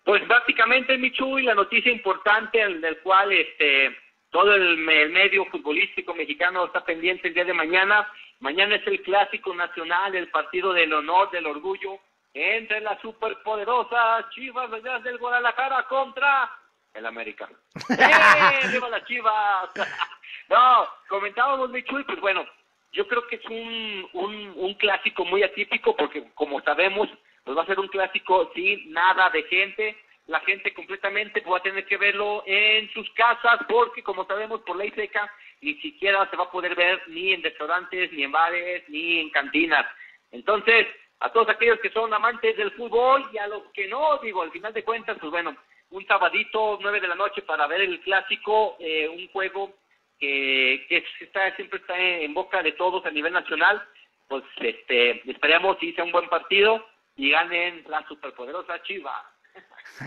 Pues 0.03 0.27
básicamente, 0.27 0.97
Michu, 0.97 1.39
y 1.39 1.43
la 1.43 1.55
noticia 1.55 1.91
importante 1.91 2.61
en 2.61 2.83
el 2.83 2.99
cual 2.99 3.31
este 3.31 3.95
todo 4.31 4.53
el, 4.53 4.77
medio 4.77 5.45
futbolístico 5.45 6.13
mexicano 6.13 6.65
está 6.65 6.83
pendiente 6.83 7.27
el 7.27 7.33
día 7.33 7.45
de 7.45 7.53
mañana. 7.53 8.07
Mañana 8.39 8.75
es 8.75 8.87
el 8.87 9.01
clásico 9.01 9.53
nacional, 9.53 10.15
el 10.15 10.29
partido 10.29 10.73
del 10.73 10.93
honor, 10.93 11.29
del 11.31 11.45
orgullo, 11.45 11.99
entre 12.33 12.81
las 12.81 12.99
superpoderosas 13.01 14.29
Chivas 14.31 14.71
del 15.03 15.17
Guadalajara 15.17 15.83
contra 15.87 16.49
el 16.93 17.05
América. 17.05 17.49
¡Eh! 17.89 18.67
¡Viva 18.71 18.89
la 18.89 19.03
Chivas! 19.05 19.69
no, 20.49 20.87
comentábamos, 21.07 21.69
Michuy, 21.69 22.03
pues 22.03 22.19
bueno, 22.19 22.45
yo 22.91 23.07
creo 23.07 23.25
que 23.27 23.37
es 23.37 23.45
un, 23.45 24.09
un, 24.13 24.53
un 24.55 24.73
clásico 24.75 25.25
muy 25.25 25.43
atípico 25.43 25.95
porque, 25.95 26.29
como 26.33 26.61
sabemos, 26.61 27.09
pues 27.43 27.57
va 27.57 27.63
a 27.63 27.67
ser 27.67 27.79
un 27.79 27.87
clásico 27.87 28.51
sin 28.53 28.91
nada 28.91 29.29
de 29.29 29.43
gente. 29.43 29.97
La 30.27 30.39
gente 30.41 30.73
completamente 30.73 31.41
va 31.41 31.57
a 31.57 31.63
tener 31.63 31.85
que 31.85 31.97
verlo 31.97 32.43
en 32.45 32.91
sus 32.93 33.09
casas 33.11 33.59
porque, 33.67 34.03
como 34.03 34.25
sabemos, 34.25 34.61
por 34.61 34.75
ley 34.75 34.91
seca, 34.91 35.31
ni 35.61 35.75
siquiera 35.75 36.29
se 36.29 36.37
va 36.37 36.45
a 36.45 36.51
poder 36.51 36.75
ver 36.75 37.01
ni 37.07 37.33
en 37.33 37.43
restaurantes, 37.43 38.11
ni 38.13 38.23
en 38.23 38.31
bares, 38.31 38.87
ni 38.89 39.19
en 39.19 39.29
cantinas. 39.29 39.85
Entonces, 40.31 40.87
a 41.19 41.31
todos 41.31 41.49
aquellos 41.49 41.79
que 41.79 41.91
son 41.91 42.13
amantes 42.13 42.57
del 42.57 42.71
fútbol 42.71 43.29
y 43.31 43.37
a 43.37 43.47
los 43.47 43.63
que 43.73 43.87
no, 43.87 44.17
digo, 44.19 44.41
al 44.41 44.51
final 44.51 44.73
de 44.73 44.83
cuentas, 44.83 45.17
pues 45.19 45.31
bueno, 45.31 45.55
un 45.91 46.05
sabadito, 46.07 46.79
nueve 46.81 46.99
de 46.99 47.07
la 47.07 47.15
noche, 47.15 47.41
para 47.41 47.67
ver 47.67 47.81
el 47.81 47.99
clásico, 48.01 48.77
eh, 48.79 49.07
un 49.07 49.27
juego 49.29 49.73
que, 50.19 50.87
está, 51.19 51.55
siempre 51.55 51.79
está 51.79 51.97
en, 51.97 52.33
boca 52.33 52.61
de 52.61 52.71
todos 52.73 53.05
a 53.05 53.11
nivel 53.11 53.33
nacional. 53.33 53.81
Pues 54.27 54.43
este, 54.61 55.29
esperemos 55.29 55.77
que 55.77 55.93
sea 55.93 56.05
un 56.05 56.11
buen 56.11 56.29
partido 56.29 56.85
y 57.17 57.31
ganen 57.31 57.83
la 57.89 58.05
superpoderosa 58.07 58.81
Chiva. 58.83 59.29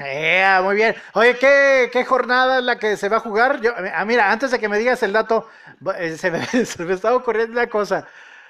Eh, 0.03 0.59
muy 0.63 0.77
bien. 0.77 0.95
Oye, 1.13 1.37
¿qué, 1.39 1.91
¿qué, 1.93 2.05
jornada 2.05 2.59
es 2.59 2.65
la 2.65 2.79
que 2.79 2.97
se 2.97 3.11
va 3.11 3.19
a 3.19 3.21
jugar? 3.21 3.61
Yo, 3.61 3.73
ah, 3.77 4.05
mira, 4.07 4.33
antes 4.33 4.51
de 4.51 4.59
que 4.59 4.69
me 4.69 4.79
digas 4.79 5.03
el 5.03 5.13
dato, 5.13 5.49
eh, 5.99 6.17
se 6.17 6.31
me, 6.31 6.41
se 6.47 6.85
me 6.85 6.95
estaba 6.95 7.17
ocurriendo 7.17 7.53
una 7.53 7.69
cosa. 7.69 8.09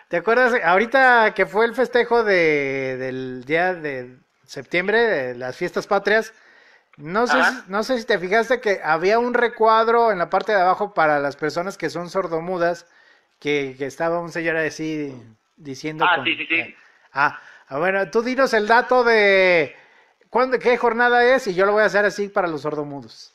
¿Te 0.09 0.19
acuerdas? 0.19 0.55
Ahorita 0.63 1.35
que 1.35 1.47
fue 1.47 1.67
el 1.67 1.75
festejo 1.75 2.23
de, 2.23 2.97
del 2.99 3.45
día 3.45 3.75
de 3.75 4.17
septiembre, 4.45 4.99
de 4.99 5.35
las 5.35 5.57
fiestas 5.57 5.87
patrias, 5.87 6.33
no 6.97 7.27
sé, 7.27 7.43
si, 7.43 7.71
no 7.71 7.83
sé 7.83 7.99
si 7.99 8.07
te 8.07 8.19
fijaste 8.19 8.61
que 8.61 8.81
había 8.83 9.19
un 9.19 9.35
recuadro 9.35 10.13
en 10.13 10.19
la 10.19 10.31
parte 10.31 10.53
de 10.53 10.61
abajo 10.61 10.95
para 10.95 11.19
las 11.19 11.37
personas 11.37 11.77
que 11.77 11.91
son 11.91 12.09
sordomudas, 12.09 12.87
que, 13.41 13.75
que 13.77 13.87
estaba 13.87 14.21
un 14.21 14.31
señor 14.31 14.57
así 14.57 15.13
diciendo... 15.57 16.05
Ah, 16.09 16.23
sí, 16.25 16.37
sí, 16.37 16.47
sí. 16.47 16.55
Eh, 16.55 16.77
ah, 17.13 17.41
bueno, 17.71 18.11
tú 18.11 18.23
dinos 18.23 18.55
el 18.55 18.69
dato 18.69 19.03
de 19.03 19.75
cuándo, 20.31 20.59
qué 20.59 20.77
jornada 20.77 21.25
es 21.35 21.47
y 21.49 21.55
yo 21.55 21.67
lo 21.67 21.73
voy 21.73 21.83
a 21.83 21.87
hacer 21.87 22.05
así 22.05 22.29
para 22.29 22.49
los 22.49 22.63
sordomudos. 22.63 23.35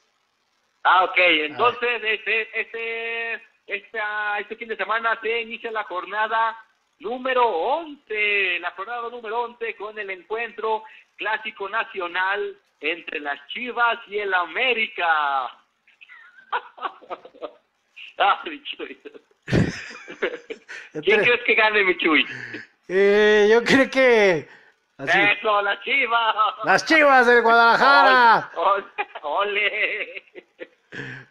Ah, 0.84 1.04
ok. 1.04 1.18
Entonces, 1.18 2.02
este, 2.04 2.62
este, 2.62 3.34
este, 3.68 4.00
este 4.40 4.56
fin 4.56 4.70
de 4.70 4.78
semana 4.78 5.20
se 5.22 5.42
inicia 5.42 5.72
la 5.72 5.84
jornada 5.84 6.58
número 7.00 7.46
11, 7.46 8.60
la 8.60 8.72
jornada 8.72 9.10
número 9.10 9.42
11 9.42 9.76
con 9.76 10.00
el 10.00 10.10
encuentro 10.10 10.84
clásico 11.18 11.68
nacional 11.68 12.58
entre 12.82 13.20
las 13.20 13.40
Chivas 13.48 14.00
y 14.08 14.20
el 14.20 14.34
América. 14.34 15.44
ah, 18.18 18.42
mi 18.46 18.62
¿Quién 21.02 21.24
crees 21.24 21.42
que 21.46 21.56
gane, 21.56 21.84
mi 21.84 21.96
Eh, 22.88 23.48
yo 23.52 23.64
creo 23.64 23.90
que... 23.90 24.48
Eso, 25.00 25.62
las 25.62 25.82
Chivas. 25.82 26.36
Las 26.66 26.86
Chivas 26.86 27.26
del 27.28 27.42
Guadalajara. 27.42 28.52
Ole. 29.22 30.24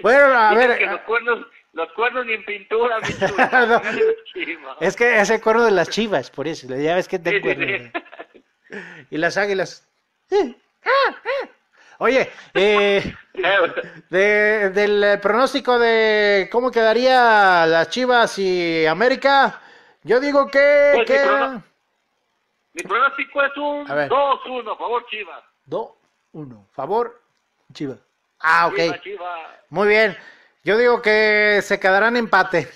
Bueno, 0.01 0.25
a 0.39 0.55
ver. 0.55 0.79
Que 0.79 0.87
los 0.87 1.01
cuernos, 1.01 1.47
los 1.73 1.93
cuernos 1.93 2.25
ni 2.25 2.33
en 2.35 2.45
pintura, 2.45 2.99
mi 3.01 3.09
Es 4.81 4.97
que 4.97 5.21
ese 5.21 5.41
cuerno 5.41 5.65
de 5.65 5.73
las 5.73 5.91
Chivas, 5.91 6.31
por 6.31 6.49
eso. 6.49 6.67
Ya 6.77 6.95
ves 6.95 7.09
que 7.09 7.19
te 7.19 7.43
sí, 7.43 7.93
Y 9.11 9.19
las 9.19 9.37
águilas. 9.37 9.87
Oye, 12.01 12.31
eh, 12.55 13.15
del 14.11 15.21
pronóstico 15.21 15.79
de 15.79 16.49
cómo 16.51 16.71
quedaría 16.71 17.67
las 17.67 17.91
Chivas 17.91 18.39
y 18.39 18.87
América, 18.87 19.61
yo 20.05 20.21
digo 20.21 20.47
que... 20.47 20.93
Pues 20.95 21.63
mi, 22.75 22.83
pronóstico 22.83 23.43
es 23.43 23.57
un 23.57 23.87
2-1, 23.87 24.79
favor 24.79 25.07
Chivas. 25.11 25.43
2-1, 25.69 26.67
favor 26.71 27.21
Chivas. 27.73 27.99
Ah, 28.39 28.69
ok. 28.69 28.79
Muy 29.71 29.89
bien. 29.89 30.17
Yo 30.63 30.77
digo 30.77 31.03
que 31.03 31.61
se 31.63 31.81
quedarán 31.81 32.17
empate. 32.17 32.69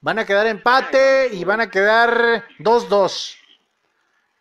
Van 0.00 0.18
a 0.18 0.26
quedar 0.26 0.46
empate 0.46 1.28
y 1.32 1.44
van 1.44 1.60
a 1.60 1.70
quedar 1.70 2.44
2-2. 2.58 3.38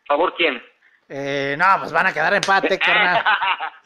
¿Favor 0.08 0.34
quién? 0.36 0.62
Eh, 1.08 1.56
no, 1.58 1.66
pues 1.80 1.92
van 1.92 2.08
a 2.08 2.14
quedar 2.14 2.34
empate, 2.34 2.80
carnal. 2.80 3.24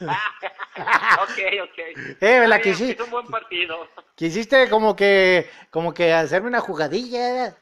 ok, 0.00 1.38
ok. 1.62 2.18
Eh, 2.20 2.46
la 2.46 2.60
quisiste. 2.60 2.94
Es 2.94 3.00
un 3.00 3.10
buen 3.10 3.26
partido. 3.26 3.86
Quisiste 4.14 4.68
como 4.70 4.96
que, 4.96 5.50
como 5.70 5.92
que 5.92 6.12
hacerme 6.12 6.48
una 6.48 6.60
jugadilla. 6.60 7.54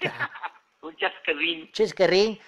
un 0.82 0.96
chasquerrín. 0.96 1.70
Chasquerrín. 1.72 2.40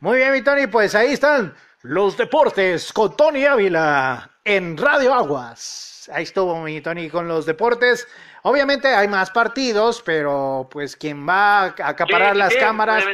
Muy 0.00 0.18
bien, 0.18 0.32
mi 0.32 0.42
Tony, 0.42 0.66
pues 0.66 0.94
ahí 0.94 1.12
están 1.12 1.54
los 1.82 2.16
deportes 2.16 2.92
con 2.92 3.16
Tony 3.16 3.44
Ávila 3.44 4.30
en 4.44 4.76
Radio 4.76 5.14
Aguas. 5.14 6.10
Ahí 6.12 6.24
estuvo 6.24 6.60
mi 6.60 6.80
Tony 6.80 7.08
con 7.08 7.28
los 7.28 7.46
deportes. 7.46 8.08
Obviamente 8.42 8.88
hay 8.88 9.06
más 9.08 9.30
partidos, 9.30 10.02
pero 10.02 10.68
pues 10.70 10.96
quien 10.96 11.28
va 11.28 11.64
a 11.64 11.74
acaparar 11.84 12.34
las 12.34 12.54
cámaras 12.56 13.04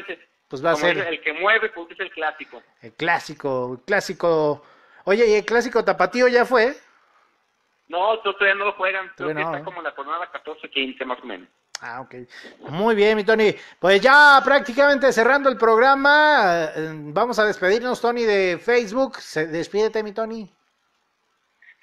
pues 0.49 0.65
va 0.65 0.73
a 0.73 0.77
ser... 0.77 0.99
El 0.99 1.21
que 1.21 1.33
mueve, 1.35 1.69
pues 1.71 1.91
es 1.91 2.01
el 2.01 2.11
clásico. 2.11 2.63
El 2.83 2.95
clásico, 2.95 3.75
el 3.79 3.85
clásico... 3.85 4.65
Oye, 5.05 5.27
¿y 5.27 5.35
el 5.35 5.45
clásico 5.45 5.85
tapatío 5.85 6.29
ya 6.29 6.45
fue? 6.45 6.75
No, 7.89 8.19
todavía 8.21 8.55
no 8.55 8.67
lo 8.67 8.73
juegan. 8.73 9.11
Creo 9.17 9.35
que 9.35 9.41
está 9.41 9.59
¿eh? 9.59 9.65
como 9.65 9.83
la 9.83 9.93
jornada 9.93 10.31
14-15 10.33 11.05
más 11.05 11.19
o 11.23 11.27
menos. 11.27 11.49
Ah, 11.81 12.01
ok. 12.01 12.15
Muy 12.71 12.95
bien, 12.95 13.17
mi 13.17 13.25
Tony. 13.25 13.55
Pues 13.79 14.01
ya 14.01 14.41
prácticamente 14.45 15.13
cerrando 15.13 15.49
el 15.49 15.57
programa, 15.57 16.71
eh, 16.75 16.91
vamos 16.93 17.39
a 17.39 17.47
despedirnos, 17.47 18.01
Tony, 18.01 18.25
de 18.25 18.59
Facebook. 18.59 19.19
Despídete, 19.35 20.03
mi 20.03 20.13
Tony. 20.13 20.49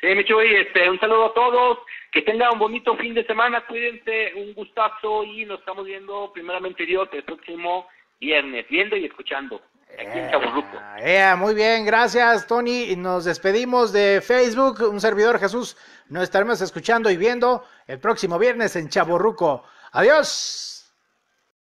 Sí, 0.01 0.07
mi 0.07 0.25
Chuy, 0.25 0.53
este, 0.55 0.89
un 0.89 0.99
saludo 0.99 1.27
a 1.27 1.33
todos. 1.33 1.79
Que 2.11 2.21
tengan 2.21 2.53
un 2.53 2.59
bonito 2.59 2.95
fin 2.97 3.13
de 3.13 3.25
semana. 3.25 3.65
Cuídense, 3.65 4.33
un 4.35 4.53
gustazo 4.53 5.23
y 5.23 5.45
nos 5.45 5.59
estamos 5.59 5.85
viendo 5.85 6.31
primeramente 6.33 6.85
Dios 6.85 7.09
el 7.13 7.23
próximo 7.23 7.87
viernes, 8.19 8.65
viendo 8.69 8.95
y 8.95 9.05
escuchando. 9.05 9.61
Aquí 9.97 10.19
en 10.19 10.29
eh, 10.99 11.35
muy 11.37 11.53
bien, 11.53 11.85
gracias 11.85 12.47
Tony. 12.47 12.95
Nos 12.97 13.23
despedimos 13.23 13.93
de 13.93 14.21
Facebook. 14.21 14.81
Un 14.81 14.99
servidor 14.99 15.39
Jesús. 15.39 15.77
Nos 16.09 16.23
estaremos 16.23 16.59
escuchando 16.61 17.09
y 17.09 17.15
viendo 17.15 17.63
el 17.87 17.99
próximo 17.99 18.37
viernes 18.37 18.75
en 18.75 18.89
Chaborruco. 18.89 19.63
Adiós. 19.93 20.74